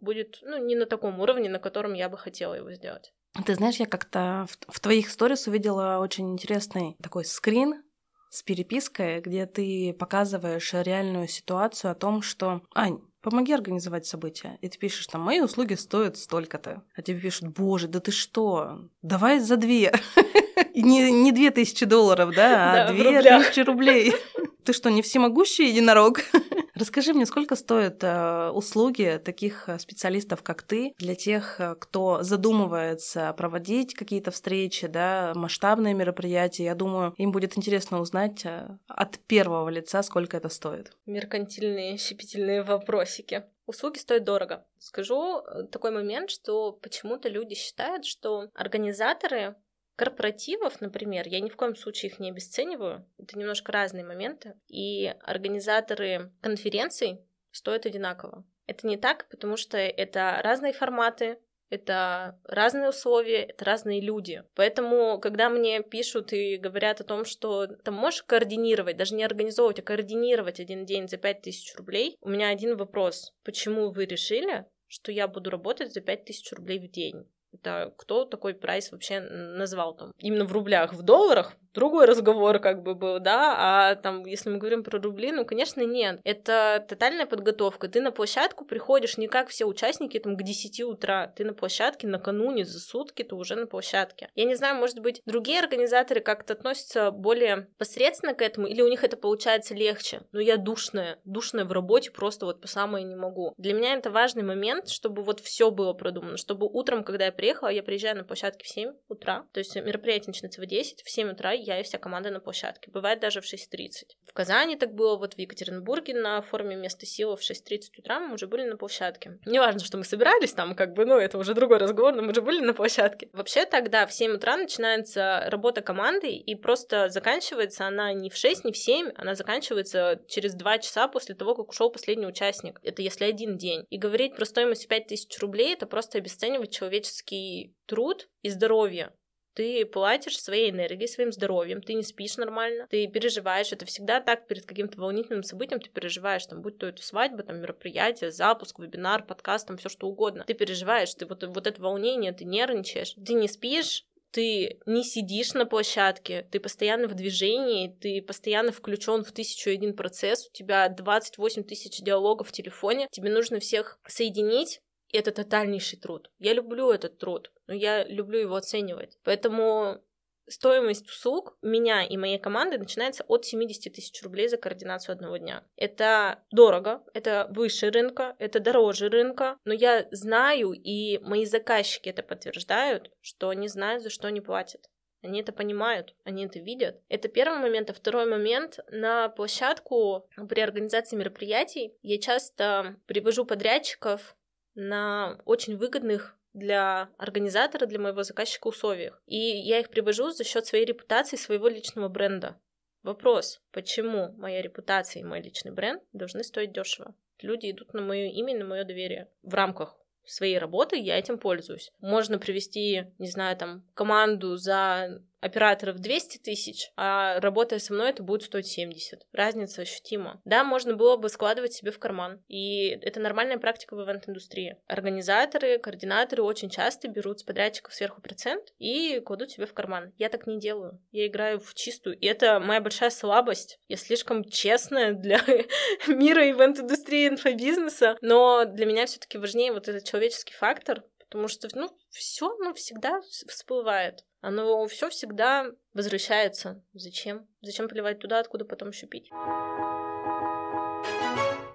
будет 0.00 0.38
ну, 0.42 0.64
не 0.64 0.76
на 0.76 0.86
таком 0.86 1.20
уровне, 1.20 1.48
на 1.48 1.58
котором 1.58 1.94
я 1.94 2.08
бы 2.08 2.18
хотела 2.18 2.54
его 2.54 2.72
сделать. 2.72 3.12
Ты 3.44 3.54
знаешь, 3.54 3.76
я 3.76 3.86
как-то 3.86 4.46
в, 4.48 4.72
в 4.72 4.80
твоих 4.80 5.10
сторис 5.10 5.46
увидела 5.46 5.98
очень 6.00 6.32
интересный 6.32 6.96
такой 7.02 7.24
скрин 7.24 7.82
с 8.30 8.42
перепиской, 8.42 9.20
где 9.20 9.46
ты 9.46 9.94
показываешь 9.98 10.72
реальную 10.72 11.28
ситуацию 11.28 11.90
о 11.90 11.94
том, 11.94 12.22
что 12.22 12.62
«Ань, 12.74 13.00
помоги 13.22 13.52
организовать 13.52 14.06
события. 14.06 14.58
И 14.60 14.68
ты 14.68 14.78
пишешь 14.78 15.06
там, 15.06 15.22
мои 15.22 15.40
услуги 15.40 15.74
стоят 15.74 16.16
столько-то. 16.16 16.82
А 16.94 17.02
тебе 17.02 17.20
пишут, 17.20 17.48
боже, 17.48 17.88
да 17.88 18.00
ты 18.00 18.10
что, 18.10 18.88
давай 19.02 19.40
за 19.40 19.56
две. 19.56 19.92
Не, 20.74 21.10
не 21.10 21.32
две 21.32 21.50
тысячи 21.50 21.84
долларов, 21.84 22.34
да, 22.34 22.86
а 22.86 22.92
две 22.92 23.20
тысячи 23.20 23.60
рублей. 23.60 24.14
Ты 24.64 24.72
что, 24.72 24.90
не 24.90 25.02
всемогущий 25.02 25.68
единорог? 25.68 26.20
Расскажи 26.78 27.12
мне, 27.12 27.26
сколько 27.26 27.56
стоят 27.56 28.04
э, 28.04 28.50
услуги 28.50 29.20
таких 29.24 29.68
э, 29.68 29.80
специалистов, 29.80 30.44
как 30.44 30.62
ты, 30.62 30.94
для 30.98 31.16
тех, 31.16 31.60
э, 31.60 31.74
кто 31.74 32.22
задумывается 32.22 33.32
проводить 33.32 33.94
какие-то 33.94 34.30
встречи, 34.30 34.86
да, 34.86 35.32
масштабные 35.34 35.94
мероприятия. 35.94 36.64
Я 36.64 36.76
думаю, 36.76 37.14
им 37.16 37.32
будет 37.32 37.58
интересно 37.58 38.00
узнать 38.00 38.46
от 38.86 39.18
первого 39.26 39.68
лица, 39.70 40.04
сколько 40.04 40.36
это 40.36 40.48
стоит. 40.48 40.92
Меркантильные, 41.06 41.96
щепетильные 41.98 42.62
вопросики. 42.62 43.42
Услуги 43.66 43.98
стоят 43.98 44.24
дорого. 44.24 44.64
Скажу 44.78 45.42
такой 45.72 45.90
момент, 45.90 46.30
что 46.30 46.72
почему-то 46.72 47.28
люди 47.28 47.54
считают, 47.54 48.04
что 48.04 48.50
организаторы 48.54 49.56
корпоративов, 49.98 50.80
например, 50.80 51.26
я 51.26 51.40
ни 51.40 51.48
в 51.48 51.56
коем 51.56 51.74
случае 51.74 52.12
их 52.12 52.20
не 52.20 52.30
обесцениваю, 52.30 53.04
это 53.18 53.36
немножко 53.36 53.72
разные 53.72 54.04
моменты, 54.04 54.54
и 54.68 55.12
организаторы 55.22 56.32
конференций 56.40 57.18
стоят 57.50 57.84
одинаково. 57.84 58.46
Это 58.66 58.86
не 58.86 58.96
так, 58.96 59.28
потому 59.28 59.56
что 59.56 59.76
это 59.76 60.40
разные 60.44 60.72
форматы, 60.72 61.38
это 61.68 62.38
разные 62.44 62.90
условия, 62.90 63.42
это 63.42 63.64
разные 63.64 64.00
люди. 64.00 64.44
Поэтому, 64.54 65.18
когда 65.18 65.50
мне 65.50 65.82
пишут 65.82 66.32
и 66.32 66.58
говорят 66.58 67.00
о 67.00 67.04
том, 67.04 67.24
что 67.24 67.66
ты 67.66 67.90
можешь 67.90 68.22
координировать, 68.22 68.96
даже 68.96 69.16
не 69.16 69.24
организовывать, 69.24 69.80
а 69.80 69.82
координировать 69.82 70.60
один 70.60 70.86
день 70.86 71.08
за 71.08 71.16
5000 71.16 71.74
рублей, 71.74 72.16
у 72.20 72.28
меня 72.28 72.50
один 72.50 72.76
вопрос. 72.76 73.34
Почему 73.44 73.90
вы 73.90 74.06
решили, 74.06 74.64
что 74.86 75.10
я 75.10 75.26
буду 75.26 75.50
работать 75.50 75.92
за 75.92 76.00
5000 76.00 76.52
рублей 76.52 76.78
в 76.78 76.88
день? 76.88 77.26
Это 77.52 77.92
кто 77.96 78.24
такой 78.24 78.54
прайс 78.54 78.92
вообще 78.92 79.20
назвал 79.20 79.96
там? 79.96 80.12
Именно 80.18 80.44
в 80.44 80.52
рублях, 80.52 80.92
в 80.92 81.02
долларах 81.02 81.54
другой 81.78 82.06
разговор 82.06 82.58
как 82.58 82.82
бы 82.82 82.96
был, 82.96 83.20
да, 83.20 83.54
а 83.56 83.94
там, 83.94 84.26
если 84.26 84.50
мы 84.50 84.58
говорим 84.58 84.82
про 84.82 85.00
рубли, 85.00 85.30
ну, 85.30 85.44
конечно, 85.44 85.82
нет. 85.82 86.20
Это 86.24 86.84
тотальная 86.88 87.26
подготовка. 87.26 87.88
Ты 87.88 88.00
на 88.00 88.10
площадку 88.10 88.64
приходишь 88.64 89.16
не 89.16 89.28
как 89.28 89.48
все 89.48 89.64
участники 89.64 90.18
там 90.18 90.36
к 90.36 90.42
10 90.42 90.80
утра, 90.82 91.32
ты 91.36 91.44
на 91.44 91.54
площадке 91.54 92.08
накануне, 92.08 92.64
за 92.64 92.80
сутки 92.80 93.22
ты 93.22 93.36
уже 93.36 93.54
на 93.54 93.66
площадке. 93.66 94.28
Я 94.34 94.44
не 94.44 94.56
знаю, 94.56 94.76
может 94.76 94.98
быть, 94.98 95.22
другие 95.24 95.60
организаторы 95.60 96.20
как-то 96.20 96.54
относятся 96.54 97.12
более 97.12 97.68
посредственно 97.78 98.34
к 98.34 98.42
этому, 98.42 98.66
или 98.66 98.82
у 98.82 98.88
них 98.88 99.04
это 99.04 99.16
получается 99.16 99.74
легче. 99.74 100.22
Но 100.32 100.40
я 100.40 100.56
душная, 100.56 101.18
душная 101.24 101.64
в 101.64 101.72
работе 101.72 102.10
просто 102.10 102.44
вот 102.46 102.60
по 102.60 102.66
самое 102.66 103.04
не 103.04 103.14
могу. 103.14 103.54
Для 103.56 103.72
меня 103.72 103.94
это 103.94 104.10
важный 104.10 104.42
момент, 104.42 104.88
чтобы 104.88 105.22
вот 105.22 105.38
все 105.40 105.70
было 105.70 105.92
продумано, 105.92 106.36
чтобы 106.36 106.66
утром, 106.66 107.04
когда 107.04 107.26
я 107.26 107.32
приехала, 107.32 107.68
я 107.68 107.84
приезжаю 107.84 108.16
на 108.16 108.24
площадке 108.24 108.64
в 108.64 108.68
7 108.68 108.92
утра, 109.08 109.44
то 109.52 109.58
есть 109.58 109.76
мероприятие 109.76 110.28
начинается 110.28 110.60
в 110.60 110.66
10, 110.66 111.02
в 111.02 111.10
7 111.10 111.30
утра 111.30 111.52
я 111.68 111.80
и 111.80 111.82
вся 111.82 111.98
команда 111.98 112.30
на 112.30 112.40
площадке. 112.40 112.90
Бывает 112.90 113.20
даже 113.20 113.40
в 113.40 113.44
6.30. 113.44 114.16
В 114.26 114.32
Казани 114.32 114.76
так 114.76 114.94
было, 114.94 115.16
вот 115.16 115.34
в 115.34 115.38
Екатеринбурге 115.38 116.14
на 116.14 116.40
форуме 116.40 116.76
«Место 116.76 117.04
силы» 117.04 117.36
в 117.36 117.40
6.30 117.40 117.98
утра 117.98 118.20
мы 118.20 118.34
уже 118.34 118.46
были 118.46 118.64
на 118.64 118.76
площадке. 118.76 119.38
Не 119.44 119.58
важно, 119.58 119.80
что 119.80 119.98
мы 119.98 120.04
собирались 120.04 120.54
там, 120.54 120.74
как 120.74 120.94
бы, 120.94 121.04
ну, 121.04 121.18
это 121.18 121.36
уже 121.36 121.54
другой 121.54 121.78
разговор, 121.78 122.14
но 122.14 122.22
мы 122.22 122.30
уже 122.30 122.40
были 122.40 122.60
на 122.60 122.72
площадке. 122.72 123.28
Вообще 123.32 123.66
тогда 123.66 124.06
в 124.06 124.12
7 124.12 124.32
утра 124.32 124.56
начинается 124.56 125.44
работа 125.46 125.82
команды, 125.82 126.30
и 126.30 126.54
просто 126.54 127.10
заканчивается 127.10 127.86
она 127.86 128.12
не 128.12 128.30
в 128.30 128.36
6, 128.36 128.64
не 128.64 128.72
в 128.72 128.78
7, 128.78 129.12
она 129.14 129.34
заканчивается 129.34 130.22
через 130.26 130.54
2 130.54 130.78
часа 130.78 131.06
после 131.08 131.34
того, 131.34 131.54
как 131.54 131.68
ушел 131.68 131.90
последний 131.90 132.26
участник. 132.26 132.80
Это 132.82 133.02
если 133.02 133.24
один 133.24 133.58
день. 133.58 133.84
И 133.90 133.98
говорить 133.98 134.34
про 134.36 134.46
стоимость 134.46 134.88
5000 134.88 135.38
рублей— 135.40 135.72
это 135.74 135.86
просто 135.86 136.18
обесценивать 136.18 136.72
человеческий 136.72 137.74
труд 137.86 138.28
и 138.42 138.48
здоровье 138.48 139.12
ты 139.58 139.84
платишь 139.84 140.40
своей 140.40 140.70
энергией, 140.70 141.08
своим 141.08 141.32
здоровьем, 141.32 141.82
ты 141.82 141.94
не 141.94 142.04
спишь 142.04 142.36
нормально, 142.36 142.86
ты 142.88 143.08
переживаешь, 143.08 143.72
это 143.72 143.86
всегда 143.86 144.20
так 144.20 144.46
перед 144.46 144.64
каким-то 144.64 145.00
волнительным 145.00 145.42
событием, 145.42 145.80
ты 145.80 145.90
переживаешь, 145.90 146.46
там, 146.46 146.62
будь 146.62 146.78
то 146.78 146.86
это 146.86 147.02
свадьба, 147.02 147.42
там, 147.42 147.60
мероприятие, 147.60 148.30
запуск, 148.30 148.78
вебинар, 148.78 149.26
подкаст, 149.26 149.66
там, 149.66 149.76
все 149.76 149.88
что 149.88 150.06
угодно. 150.06 150.44
Ты 150.46 150.54
переживаешь, 150.54 151.12
ты 151.12 151.26
вот, 151.26 151.42
вот 151.42 151.66
это 151.66 151.82
волнение, 151.82 152.30
ты 152.30 152.44
нервничаешь, 152.44 153.14
ты 153.14 153.32
не 153.32 153.48
спишь, 153.48 154.06
ты 154.30 154.78
не 154.86 155.02
сидишь 155.02 155.54
на 155.54 155.66
площадке, 155.66 156.46
ты 156.52 156.60
постоянно 156.60 157.08
в 157.08 157.14
движении, 157.14 157.96
ты 158.00 158.22
постоянно 158.22 158.70
включен 158.70 159.24
в 159.24 159.32
тысячу 159.32 159.70
один 159.70 159.96
процесс, 159.96 160.46
у 160.46 160.52
тебя 160.52 160.88
28 160.88 161.64
тысяч 161.64 161.98
диалогов 161.98 162.50
в 162.50 162.52
телефоне, 162.52 163.08
тебе 163.10 163.30
нужно 163.30 163.58
всех 163.58 163.98
соединить, 164.06 164.80
это 165.12 165.32
тотальнейший 165.32 165.98
труд. 165.98 166.30
Я 166.38 166.52
люблю 166.52 166.90
этот 166.90 167.18
труд, 167.18 167.52
но 167.66 167.74
я 167.74 168.04
люблю 168.04 168.38
его 168.38 168.56
оценивать. 168.56 169.18
Поэтому 169.24 170.02
стоимость 170.48 171.08
услуг 171.08 171.56
меня 171.62 172.04
и 172.04 172.16
моей 172.16 172.38
команды 172.38 172.78
начинается 172.78 173.24
от 173.28 173.44
70 173.44 173.92
тысяч 173.92 174.22
рублей 174.22 174.48
за 174.48 174.56
координацию 174.56 175.14
одного 175.14 175.36
дня. 175.36 175.64
Это 175.76 176.42
дорого, 176.50 177.02
это 177.14 177.46
выше 177.50 177.90
рынка, 177.90 178.34
это 178.38 178.60
дороже 178.60 179.08
рынка, 179.08 179.58
но 179.64 179.72
я 179.72 180.08
знаю, 180.10 180.72
и 180.72 181.18
мои 181.18 181.44
заказчики 181.44 182.08
это 182.08 182.22
подтверждают, 182.22 183.10
что 183.20 183.50
они 183.50 183.68
знают, 183.68 184.02
за 184.02 184.10
что 184.10 184.28
они 184.28 184.40
платят. 184.40 184.88
Они 185.20 185.40
это 185.40 185.52
понимают, 185.52 186.14
они 186.24 186.46
это 186.46 186.60
видят. 186.60 187.02
Это 187.08 187.28
первый 187.28 187.58
момент. 187.58 187.90
А 187.90 187.92
второй 187.92 188.26
момент, 188.26 188.78
на 188.88 189.28
площадку 189.28 190.28
при 190.48 190.60
организации 190.60 191.16
мероприятий 191.16 191.96
я 192.02 192.18
часто 192.18 192.96
привожу 193.06 193.44
подрядчиков 193.44 194.36
на 194.78 195.40
очень 195.44 195.76
выгодных 195.76 196.36
для 196.54 197.10
организатора, 197.18 197.86
для 197.86 197.98
моего 197.98 198.22
заказчика 198.22 198.68
условиях. 198.68 199.20
И 199.26 199.36
я 199.36 199.80
их 199.80 199.90
привожу 199.90 200.30
за 200.30 200.44
счет 200.44 200.66
своей 200.66 200.84
репутации, 200.84 201.36
своего 201.36 201.68
личного 201.68 202.08
бренда. 202.08 202.58
Вопрос, 203.02 203.60
почему 203.72 204.32
моя 204.38 204.62
репутация 204.62 205.20
и 205.20 205.24
мой 205.24 205.42
личный 205.42 205.72
бренд 205.72 206.02
должны 206.12 206.44
стоить 206.44 206.72
дешево? 206.72 207.14
Люди 207.40 207.70
идут 207.70 207.92
на 207.92 208.02
мое 208.02 208.28
имя, 208.28 208.56
на 208.56 208.64
мое 208.64 208.84
доверие. 208.84 209.28
В 209.42 209.54
рамках 209.54 209.96
своей 210.24 210.58
работы 210.58 210.96
я 210.96 211.18
этим 211.18 211.38
пользуюсь. 211.38 211.90
Можно 212.00 212.38
привести, 212.38 213.06
не 213.18 213.28
знаю, 213.28 213.56
там, 213.56 213.84
команду 213.94 214.56
за 214.56 215.22
операторов 215.40 215.98
200 215.98 216.38
тысяч, 216.38 216.90
а 216.96 217.40
работая 217.40 217.78
со 217.78 217.92
мной 217.92 218.10
это 218.10 218.22
будет 218.22 218.42
стоить 218.42 218.66
70. 218.66 219.26
Разница 219.32 219.82
ощутима. 219.82 220.40
Да, 220.44 220.64
можно 220.64 220.94
было 220.94 221.16
бы 221.16 221.28
складывать 221.28 221.72
себе 221.72 221.90
в 221.90 221.98
карман. 221.98 222.42
И 222.48 222.88
это 223.02 223.20
нормальная 223.20 223.58
практика 223.58 223.94
в 223.94 224.04
ивент-индустрии. 224.04 224.76
Организаторы, 224.86 225.78
координаторы 225.78 226.42
очень 226.42 226.70
часто 226.70 227.08
берут 227.08 227.40
с 227.40 227.42
подрядчиков 227.42 227.94
сверху 227.94 228.20
процент 228.20 228.72
и 228.78 229.20
кладут 229.20 229.50
себе 229.50 229.66
в 229.66 229.74
карман. 229.74 230.12
Я 230.16 230.28
так 230.28 230.46
не 230.46 230.58
делаю. 230.58 231.00
Я 231.12 231.26
играю 231.26 231.60
в 231.60 231.74
чистую. 231.74 232.18
И 232.18 232.26
это 232.26 232.60
моя 232.60 232.80
большая 232.80 233.10
слабость. 233.10 233.78
Я 233.88 233.96
слишком 233.96 234.44
честная 234.44 235.12
для 235.12 235.38
мира 236.06 236.48
ивент-индустрии 236.50 237.28
инфобизнеса. 237.28 238.16
Но 238.20 238.64
для 238.64 238.86
меня 238.86 239.06
все 239.06 239.18
таки 239.18 239.38
важнее 239.38 239.72
вот 239.72 239.88
этот 239.88 240.04
человеческий 240.04 240.54
фактор, 240.54 241.04
потому 241.18 241.48
что, 241.48 241.68
ну, 241.74 241.90
все, 242.10 242.56
ну, 242.58 242.74
всегда 242.74 243.20
всплывает. 243.46 244.24
Оно 244.40 244.86
все 244.86 245.10
всегда 245.10 245.66
возвращается. 245.94 246.82
Зачем? 246.92 247.48
Зачем 247.60 247.88
поливать 247.88 248.20
туда, 248.20 248.38
откуда 248.38 248.64
потом 248.64 248.90
еще 248.90 249.06
пить? 249.06 249.30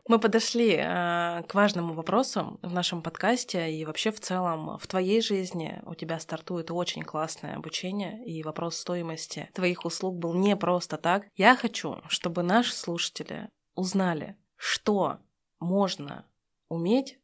Мы 0.08 0.20
подошли 0.20 0.76
э, 0.76 1.44
к 1.48 1.54
важному 1.54 1.94
вопросу 1.94 2.60
в 2.62 2.74
нашем 2.74 3.02
подкасте 3.02 3.72
и 3.72 3.86
вообще 3.86 4.12
в 4.12 4.20
целом 4.20 4.78
в 4.78 4.86
твоей 4.86 5.22
жизни 5.22 5.82
у 5.86 5.96
тебя 5.96 6.20
стартует 6.20 6.72
очень 6.72 7.04
классное 7.04 7.56
обучение 7.56 8.24
и 8.26 8.44
вопрос 8.44 8.76
стоимости 8.76 9.50
твоих 9.54 9.86
услуг 9.86 10.18
был 10.18 10.34
не 10.34 10.58
просто 10.58 10.98
так. 10.98 11.24
Я 11.36 11.56
хочу, 11.56 12.02
чтобы 12.10 12.44
наши 12.44 12.74
слушатели 12.74 13.50
узнали, 13.76 14.38
что 14.58 15.20
можно 15.60 16.26
уметь 16.68 17.18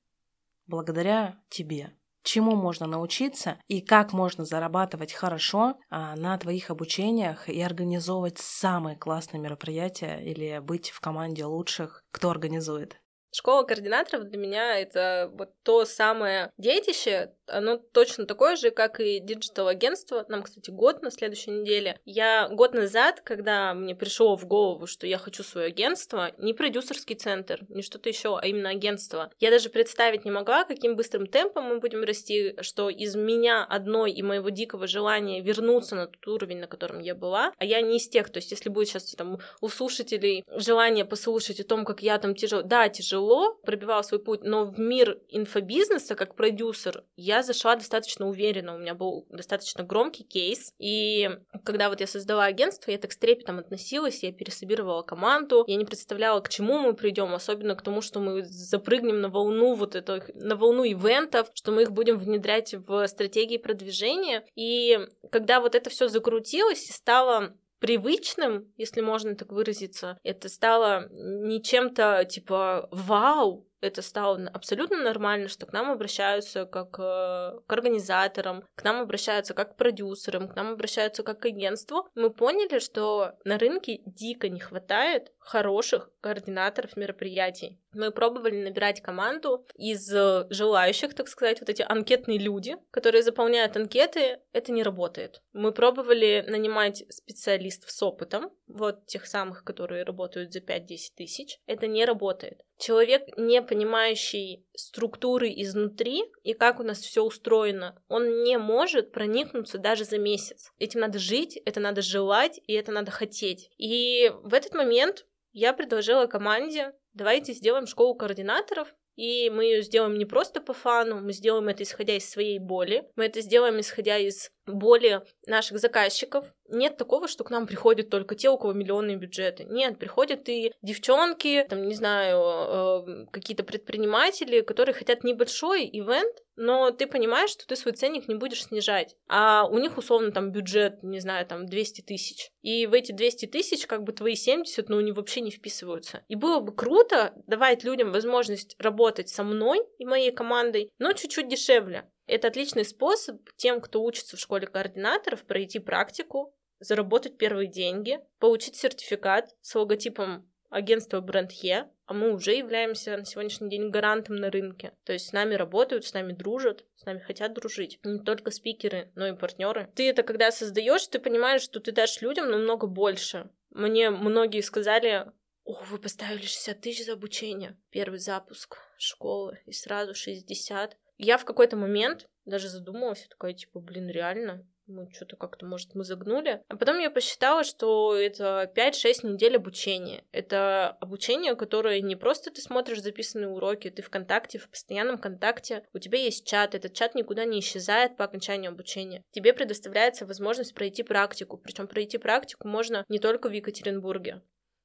благодаря 0.65 1.37
тебе 1.49 1.93
чему 2.29 2.55
можно 2.55 2.85
научиться 2.85 3.57
и 3.67 3.81
как 3.81 4.13
можно 4.13 4.45
зарабатывать 4.45 5.13
хорошо 5.13 5.79
а, 5.89 6.15
на 6.15 6.37
твоих 6.37 6.69
обучениях 6.69 7.49
и 7.49 7.59
организовывать 7.59 8.37
самые 8.37 8.95
классные 8.95 9.41
мероприятия 9.41 10.19
или 10.21 10.59
быть 10.59 10.91
в 10.91 10.99
команде 10.99 11.45
лучших, 11.45 12.03
кто 12.11 12.29
организует. 12.29 12.97
Школа 13.31 13.63
координаторов 13.63 14.25
для 14.25 14.37
меня 14.39 14.79
это 14.79 15.31
вот 15.33 15.53
то 15.63 15.85
самое 15.85 16.51
детище, 16.57 17.33
оно 17.51 17.77
точно 17.77 18.25
такое 18.25 18.55
же, 18.55 18.71
как 18.71 18.99
и 18.99 19.19
digital-агентство. 19.19 20.25
Нам, 20.27 20.43
кстати, 20.43 20.69
год 20.69 21.01
на 21.01 21.11
следующей 21.11 21.51
неделе. 21.51 21.99
Я 22.05 22.49
год 22.49 22.73
назад, 22.73 23.21
когда 23.21 23.73
мне 23.73 23.95
пришло 23.95 24.35
в 24.35 24.45
голову, 24.45 24.87
что 24.87 25.07
я 25.07 25.17
хочу 25.17 25.43
свое 25.43 25.67
агентство, 25.67 26.31
не 26.37 26.53
продюсерский 26.53 27.15
центр, 27.15 27.61
не 27.69 27.81
что-то 27.81 28.09
еще, 28.09 28.37
а 28.37 28.45
именно 28.45 28.69
агентство, 28.69 29.31
я 29.39 29.49
даже 29.49 29.69
представить 29.69 30.25
не 30.25 30.31
могла, 30.31 30.63
каким 30.63 30.95
быстрым 30.95 31.27
темпом 31.27 31.65
мы 31.65 31.79
будем 31.79 32.03
расти, 32.03 32.55
что 32.61 32.89
из 32.89 33.15
меня 33.15 33.63
одной 33.63 34.11
и 34.11 34.21
моего 34.21 34.49
дикого 34.49 34.87
желания 34.87 35.41
вернуться 35.41 35.95
на 35.95 36.07
тот 36.07 36.27
уровень, 36.27 36.59
на 36.59 36.67
котором 36.67 36.99
я 36.99 37.15
была, 37.15 37.53
а 37.57 37.65
я 37.65 37.81
не 37.81 37.97
из 37.97 38.07
тех, 38.07 38.29
то 38.29 38.37
есть 38.37 38.51
если 38.51 38.69
будет 38.69 38.89
сейчас 38.89 39.13
там 39.15 39.39
у 39.61 39.69
слушателей 39.69 40.43
желание 40.49 41.05
послушать 41.05 41.59
о 41.59 41.63
том, 41.63 41.85
как 41.85 42.01
я 42.01 42.17
там 42.17 42.35
тяжело, 42.35 42.61
да, 42.61 42.89
тяжело, 42.89 43.55
пробивала 43.63 44.01
свой 44.01 44.21
путь, 44.21 44.41
но 44.43 44.65
в 44.65 44.79
мир 44.79 45.19
инфобизнеса 45.29 46.15
как 46.15 46.35
продюсер 46.35 47.03
я 47.15 47.38
зашла 47.43 47.75
достаточно 47.75 48.27
уверенно, 48.27 48.75
у 48.75 48.77
меня 48.77 48.93
был 48.93 49.25
достаточно 49.29 49.83
громкий 49.83 50.23
кейс, 50.23 50.73
и 50.79 51.29
когда 51.63 51.89
вот 51.89 52.01
я 52.01 52.07
создала 52.07 52.45
агентство, 52.45 52.91
я 52.91 52.97
так 52.97 53.11
с 53.11 53.17
трепетом 53.17 53.59
относилась, 53.59 54.23
я 54.23 54.31
пересобировала 54.31 55.01
команду, 55.01 55.63
я 55.67 55.75
не 55.75 55.85
представляла, 55.85 56.39
к 56.41 56.49
чему 56.49 56.79
мы 56.79 56.93
придем, 56.93 57.33
особенно 57.33 57.75
к 57.75 57.81
тому, 57.81 58.01
что 58.01 58.19
мы 58.19 58.43
запрыгнем 58.43 59.21
на 59.21 59.29
волну 59.29 59.75
вот 59.75 59.95
этих, 59.95 60.33
на 60.35 60.55
волну 60.55 60.83
ивентов, 60.83 61.49
что 61.53 61.71
мы 61.71 61.83
их 61.83 61.91
будем 61.91 62.17
внедрять 62.17 62.73
в 62.73 63.07
стратегии 63.07 63.57
продвижения, 63.57 64.45
и 64.55 64.99
когда 65.31 65.59
вот 65.59 65.75
это 65.75 65.89
все 65.89 66.07
закрутилось 66.07 66.89
и 66.89 66.93
стало 66.93 67.53
привычным, 67.79 68.71
если 68.77 69.01
можно 69.01 69.35
так 69.35 69.51
выразиться, 69.51 70.19
это 70.23 70.49
стало 70.49 71.07
не 71.11 71.61
чем-то 71.63 72.25
типа 72.25 72.89
вау, 72.91 73.68
это 73.81 74.01
стало 74.01 74.49
абсолютно 74.53 74.97
нормально, 74.97 75.47
что 75.47 75.65
к 75.65 75.73
нам 75.73 75.91
обращаются 75.91 76.65
как 76.65 76.99
э, 76.99 77.59
к 77.65 77.73
организаторам, 77.73 78.63
к 78.75 78.83
нам 78.83 79.01
обращаются 79.01 79.53
как 79.53 79.73
к 79.73 79.77
продюсерам, 79.77 80.47
к 80.47 80.55
нам 80.55 80.73
обращаются 80.73 81.23
как 81.23 81.39
к 81.39 81.45
агентству. 81.45 82.07
Мы 82.15 82.29
поняли, 82.29 82.79
что 82.79 83.33
на 83.45 83.57
рынке 83.57 84.01
дико 84.05 84.49
не 84.49 84.59
хватает 84.59 85.31
хороших 85.49 86.11
координаторов 86.21 86.95
мероприятий. 86.95 87.79
Мы 87.93 88.11
пробовали 88.11 88.63
набирать 88.63 89.01
команду 89.01 89.65
из 89.75 90.13
э, 90.13 90.45
желающих, 90.51 91.15
так 91.15 91.27
сказать, 91.27 91.59
вот 91.59 91.69
эти 91.69 91.81
анкетные 91.81 92.37
люди, 92.37 92.77
которые 92.91 93.23
заполняют 93.23 93.75
анкеты, 93.75 94.39
это 94.51 94.71
не 94.71 94.83
работает. 94.83 95.41
Мы 95.53 95.71
пробовали 95.71 96.45
нанимать 96.47 97.03
специалистов 97.09 97.89
с 97.89 98.03
опытом, 98.03 98.51
вот 98.67 99.07
тех 99.07 99.25
самых, 99.25 99.63
которые 99.63 100.03
работают 100.03 100.53
за 100.53 100.59
5-10 100.59 100.97
тысяч, 101.17 101.59
это 101.65 101.87
не 101.87 102.05
работает. 102.05 102.61
Человек, 102.77 103.23
не 103.35 103.61
понимающий 103.61 104.65
структуры 104.75 105.49
изнутри 105.49 106.23
и 106.43 106.53
как 106.53 106.79
у 106.79 106.83
нас 106.83 106.99
все 106.99 107.23
устроено, 107.23 108.01
он 108.07 108.43
не 108.43 108.57
может 108.57 109.11
проникнуться 109.11 109.79
даже 109.79 110.05
за 110.05 110.19
месяц. 110.19 110.71
Этим 110.77 110.99
надо 111.01 111.17
жить, 111.17 111.57
это 111.65 111.79
надо 111.79 112.01
желать, 112.01 112.61
и 112.67 112.73
это 112.73 112.91
надо 112.91 113.09
хотеть. 113.09 113.71
И 113.77 114.31
в 114.43 114.53
этот 114.53 114.75
момент 114.75 115.25
я 115.51 115.73
предложила 115.73 116.27
команде, 116.27 116.93
давайте 117.13 117.53
сделаем 117.53 117.87
школу 117.87 118.15
координаторов, 118.15 118.93
и 119.15 119.49
мы 119.49 119.65
ее 119.65 119.81
сделаем 119.81 120.17
не 120.17 120.25
просто 120.25 120.61
по 120.61 120.73
фану, 120.73 121.19
мы 121.19 121.33
сделаем 121.33 121.67
это 121.67 121.83
исходя 121.83 122.15
из 122.15 122.29
своей 122.29 122.59
боли, 122.59 123.09
мы 123.15 123.25
это 123.25 123.41
сделаем 123.41 123.79
исходя 123.79 124.17
из 124.17 124.51
боли 124.77 125.21
наших 125.45 125.79
заказчиков. 125.79 126.45
Нет 126.67 126.97
такого, 126.97 127.27
что 127.27 127.43
к 127.43 127.49
нам 127.49 127.65
приходят 127.65 128.09
только 128.09 128.35
те, 128.35 128.49
у 128.49 128.57
кого 128.57 128.73
миллионные 128.73 129.17
бюджеты. 129.17 129.63
Нет, 129.63 129.97
приходят 129.97 130.47
и 130.49 130.73
девчонки, 130.81 131.65
там, 131.69 131.87
не 131.87 131.95
знаю, 131.95 133.05
э, 133.07 133.25
какие-то 133.31 133.63
предприниматели, 133.63 134.61
которые 134.61 134.93
хотят 134.93 135.23
небольшой 135.23 135.89
ивент, 135.91 136.35
но 136.55 136.91
ты 136.91 137.07
понимаешь, 137.07 137.51
что 137.51 137.65
ты 137.65 137.77
свой 137.77 137.93
ценник 137.93 138.27
не 138.27 138.35
будешь 138.35 138.65
снижать. 138.65 139.15
А 139.29 139.65
у 139.65 139.79
них 139.79 139.97
условно 139.97 140.31
там 140.31 140.51
бюджет, 140.51 141.01
не 141.03 141.21
знаю, 141.21 141.45
там 141.45 141.65
200 141.65 142.01
тысяч. 142.01 142.51
И 142.61 142.85
в 142.85 142.93
эти 142.93 143.13
200 143.13 143.45
тысяч 143.45 143.87
как 143.87 144.03
бы 144.03 144.11
твои 144.11 144.35
70, 144.35 144.89
ну, 144.89 144.97
они 144.97 145.13
вообще 145.13 145.39
не 145.39 145.51
вписываются. 145.51 146.23
И 146.27 146.35
было 146.35 146.59
бы 146.59 146.75
круто 146.75 147.33
давать 147.47 147.85
людям 147.85 148.11
возможность 148.11 148.75
работать 148.77 149.29
со 149.29 149.43
мной 149.43 149.79
и 149.97 150.05
моей 150.05 150.31
командой, 150.31 150.91
но 150.99 151.13
чуть-чуть 151.13 151.47
дешевле. 151.47 152.09
Это 152.29 152.49
отличный 152.49 152.85
способ 152.85 153.41
тем, 153.57 153.81
кто 153.81 154.03
учится 154.03 154.37
в 154.37 154.39
школе 154.39 154.67
координаторов, 154.67 155.43
пройти 155.45 155.79
практику, 155.79 156.55
заработать 156.79 157.37
первые 157.37 157.67
деньги, 157.67 158.19
получить 158.37 158.75
сертификат 158.75 159.49
с 159.61 159.73
логотипом 159.73 160.47
агентства 160.69 161.21
бренд 161.21 161.51
Е, 161.51 161.89
а 162.05 162.13
мы 162.13 162.31
уже 162.31 162.53
являемся 162.53 163.17
на 163.17 163.25
сегодняшний 163.25 163.71
день 163.71 163.89
гарантом 163.89 164.35
на 164.35 164.51
рынке. 164.51 164.93
То 165.03 165.13
есть 165.13 165.27
с 165.27 165.31
нами 165.33 165.55
работают, 165.55 166.05
с 166.05 166.13
нами 166.13 166.33
дружат, 166.33 166.85
с 166.95 167.05
нами 167.05 167.19
хотят 167.19 167.53
дружить. 167.53 167.99
Не 168.03 168.19
только 168.19 168.51
спикеры, 168.51 169.11
но 169.15 169.27
и 169.27 169.35
партнеры. 169.35 169.91
Ты 169.95 170.07
это 170.07 170.21
когда 170.21 170.51
создаешь, 170.51 171.07
ты 171.07 171.17
понимаешь, 171.17 171.63
что 171.63 171.79
ты 171.79 171.91
дашь 171.91 172.21
людям 172.21 172.51
намного 172.51 172.85
больше. 172.85 173.49
Мне 173.71 174.11
многие 174.11 174.61
сказали, 174.61 175.31
о, 175.63 175.83
вы 175.83 175.97
поставили 175.97 176.43
60 176.43 176.79
тысяч 176.79 177.05
за 177.05 177.13
обучение. 177.13 177.75
Первый 177.89 178.19
запуск 178.19 178.77
школы, 178.99 179.59
и 179.65 179.71
сразу 179.71 180.13
60 180.13 180.95
я 181.19 181.37
в 181.37 181.45
какой-то 181.45 181.75
момент 181.75 182.27
даже 182.45 182.69
задумалась, 182.69 183.27
такая, 183.29 183.53
типа, 183.53 183.79
блин, 183.79 184.09
реально, 184.09 184.65
мы 184.87 185.07
что-то 185.11 185.35
как-то, 185.35 185.65
может, 185.65 185.93
мы 185.93 186.03
загнули. 186.03 186.63
А 186.67 186.75
потом 186.75 186.97
я 186.97 187.11
посчитала, 187.11 187.63
что 187.63 188.15
это 188.15 188.71
5-6 188.75 189.27
недель 189.27 189.57
обучения. 189.57 190.23
Это 190.31 190.97
обучение, 191.01 191.55
которое 191.55 192.01
не 192.01 192.15
просто 192.15 192.51
ты 192.51 192.61
смотришь 192.61 193.01
записанные 193.01 193.49
уроки, 193.49 193.89
ты 193.89 194.01
в 194.01 194.09
контакте, 194.09 194.57
в 194.57 194.69
постоянном 194.69 195.19
контакте, 195.19 195.83
у 195.93 195.99
тебя 195.99 196.17
есть 196.17 196.47
чат, 196.47 196.73
этот 196.73 196.93
чат 196.93 197.13
никуда 197.13 197.45
не 197.45 197.59
исчезает 197.59 198.17
по 198.17 198.23
окончанию 198.23 198.71
обучения. 198.71 199.23
Тебе 199.31 199.53
предоставляется 199.53 200.25
возможность 200.25 200.73
пройти 200.73 201.03
практику, 201.03 201.57
причем 201.57 201.87
пройти 201.87 202.17
практику 202.17 202.67
можно 202.67 203.05
не 203.09 203.19
только 203.19 203.49
в 203.49 203.51
Екатеринбурге. 203.51 204.41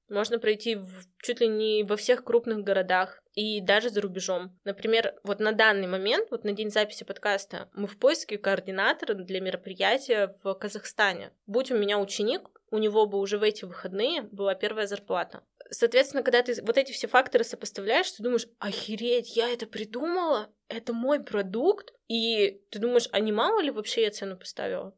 Можно 0.08 0.38
пройти 0.38 0.76
в, 0.76 0.88
чуть 1.22 1.40
ли 1.40 1.48
не 1.48 1.82
во 1.82 1.96
всех 1.96 2.24
крупных 2.24 2.58
городах 2.58 3.22
и 3.34 3.60
даже 3.60 3.90
за 3.90 4.00
рубежом. 4.00 4.58
Например, 4.64 5.14
вот 5.24 5.40
на 5.40 5.52
данный 5.52 5.86
момент, 5.86 6.28
вот 6.30 6.44
на 6.44 6.52
день 6.52 6.70
записи 6.70 7.04
подкаста, 7.04 7.68
мы 7.72 7.86
в 7.86 7.98
поиске 7.98 8.38
координатора 8.38 9.14
для 9.14 9.40
мероприятия 9.40 10.34
в 10.42 10.54
Казахстане. 10.54 11.32
Будь 11.46 11.70
у 11.70 11.76
меня 11.76 11.98
ученик, 11.98 12.50
у 12.70 12.78
него 12.78 13.06
бы 13.06 13.18
уже 13.18 13.38
в 13.38 13.42
эти 13.42 13.64
выходные 13.64 14.22
была 14.22 14.54
первая 14.54 14.86
зарплата. 14.86 15.42
Соответственно, 15.70 16.22
когда 16.22 16.42
ты 16.42 16.60
вот 16.62 16.76
эти 16.76 16.92
все 16.92 17.08
факторы 17.08 17.44
сопоставляешь, 17.44 18.10
ты 18.10 18.22
думаешь, 18.22 18.46
охереть, 18.58 19.36
я 19.36 19.48
это 19.48 19.66
придумала, 19.66 20.50
это 20.68 20.92
мой 20.92 21.22
продукт, 21.22 21.92
и 22.08 22.62
ты 22.70 22.78
думаешь, 22.78 23.08
а 23.12 23.20
не 23.20 23.32
мало 23.32 23.60
ли 23.60 23.70
вообще 23.70 24.02
я 24.02 24.10
цену 24.10 24.36
поставила? 24.36 24.94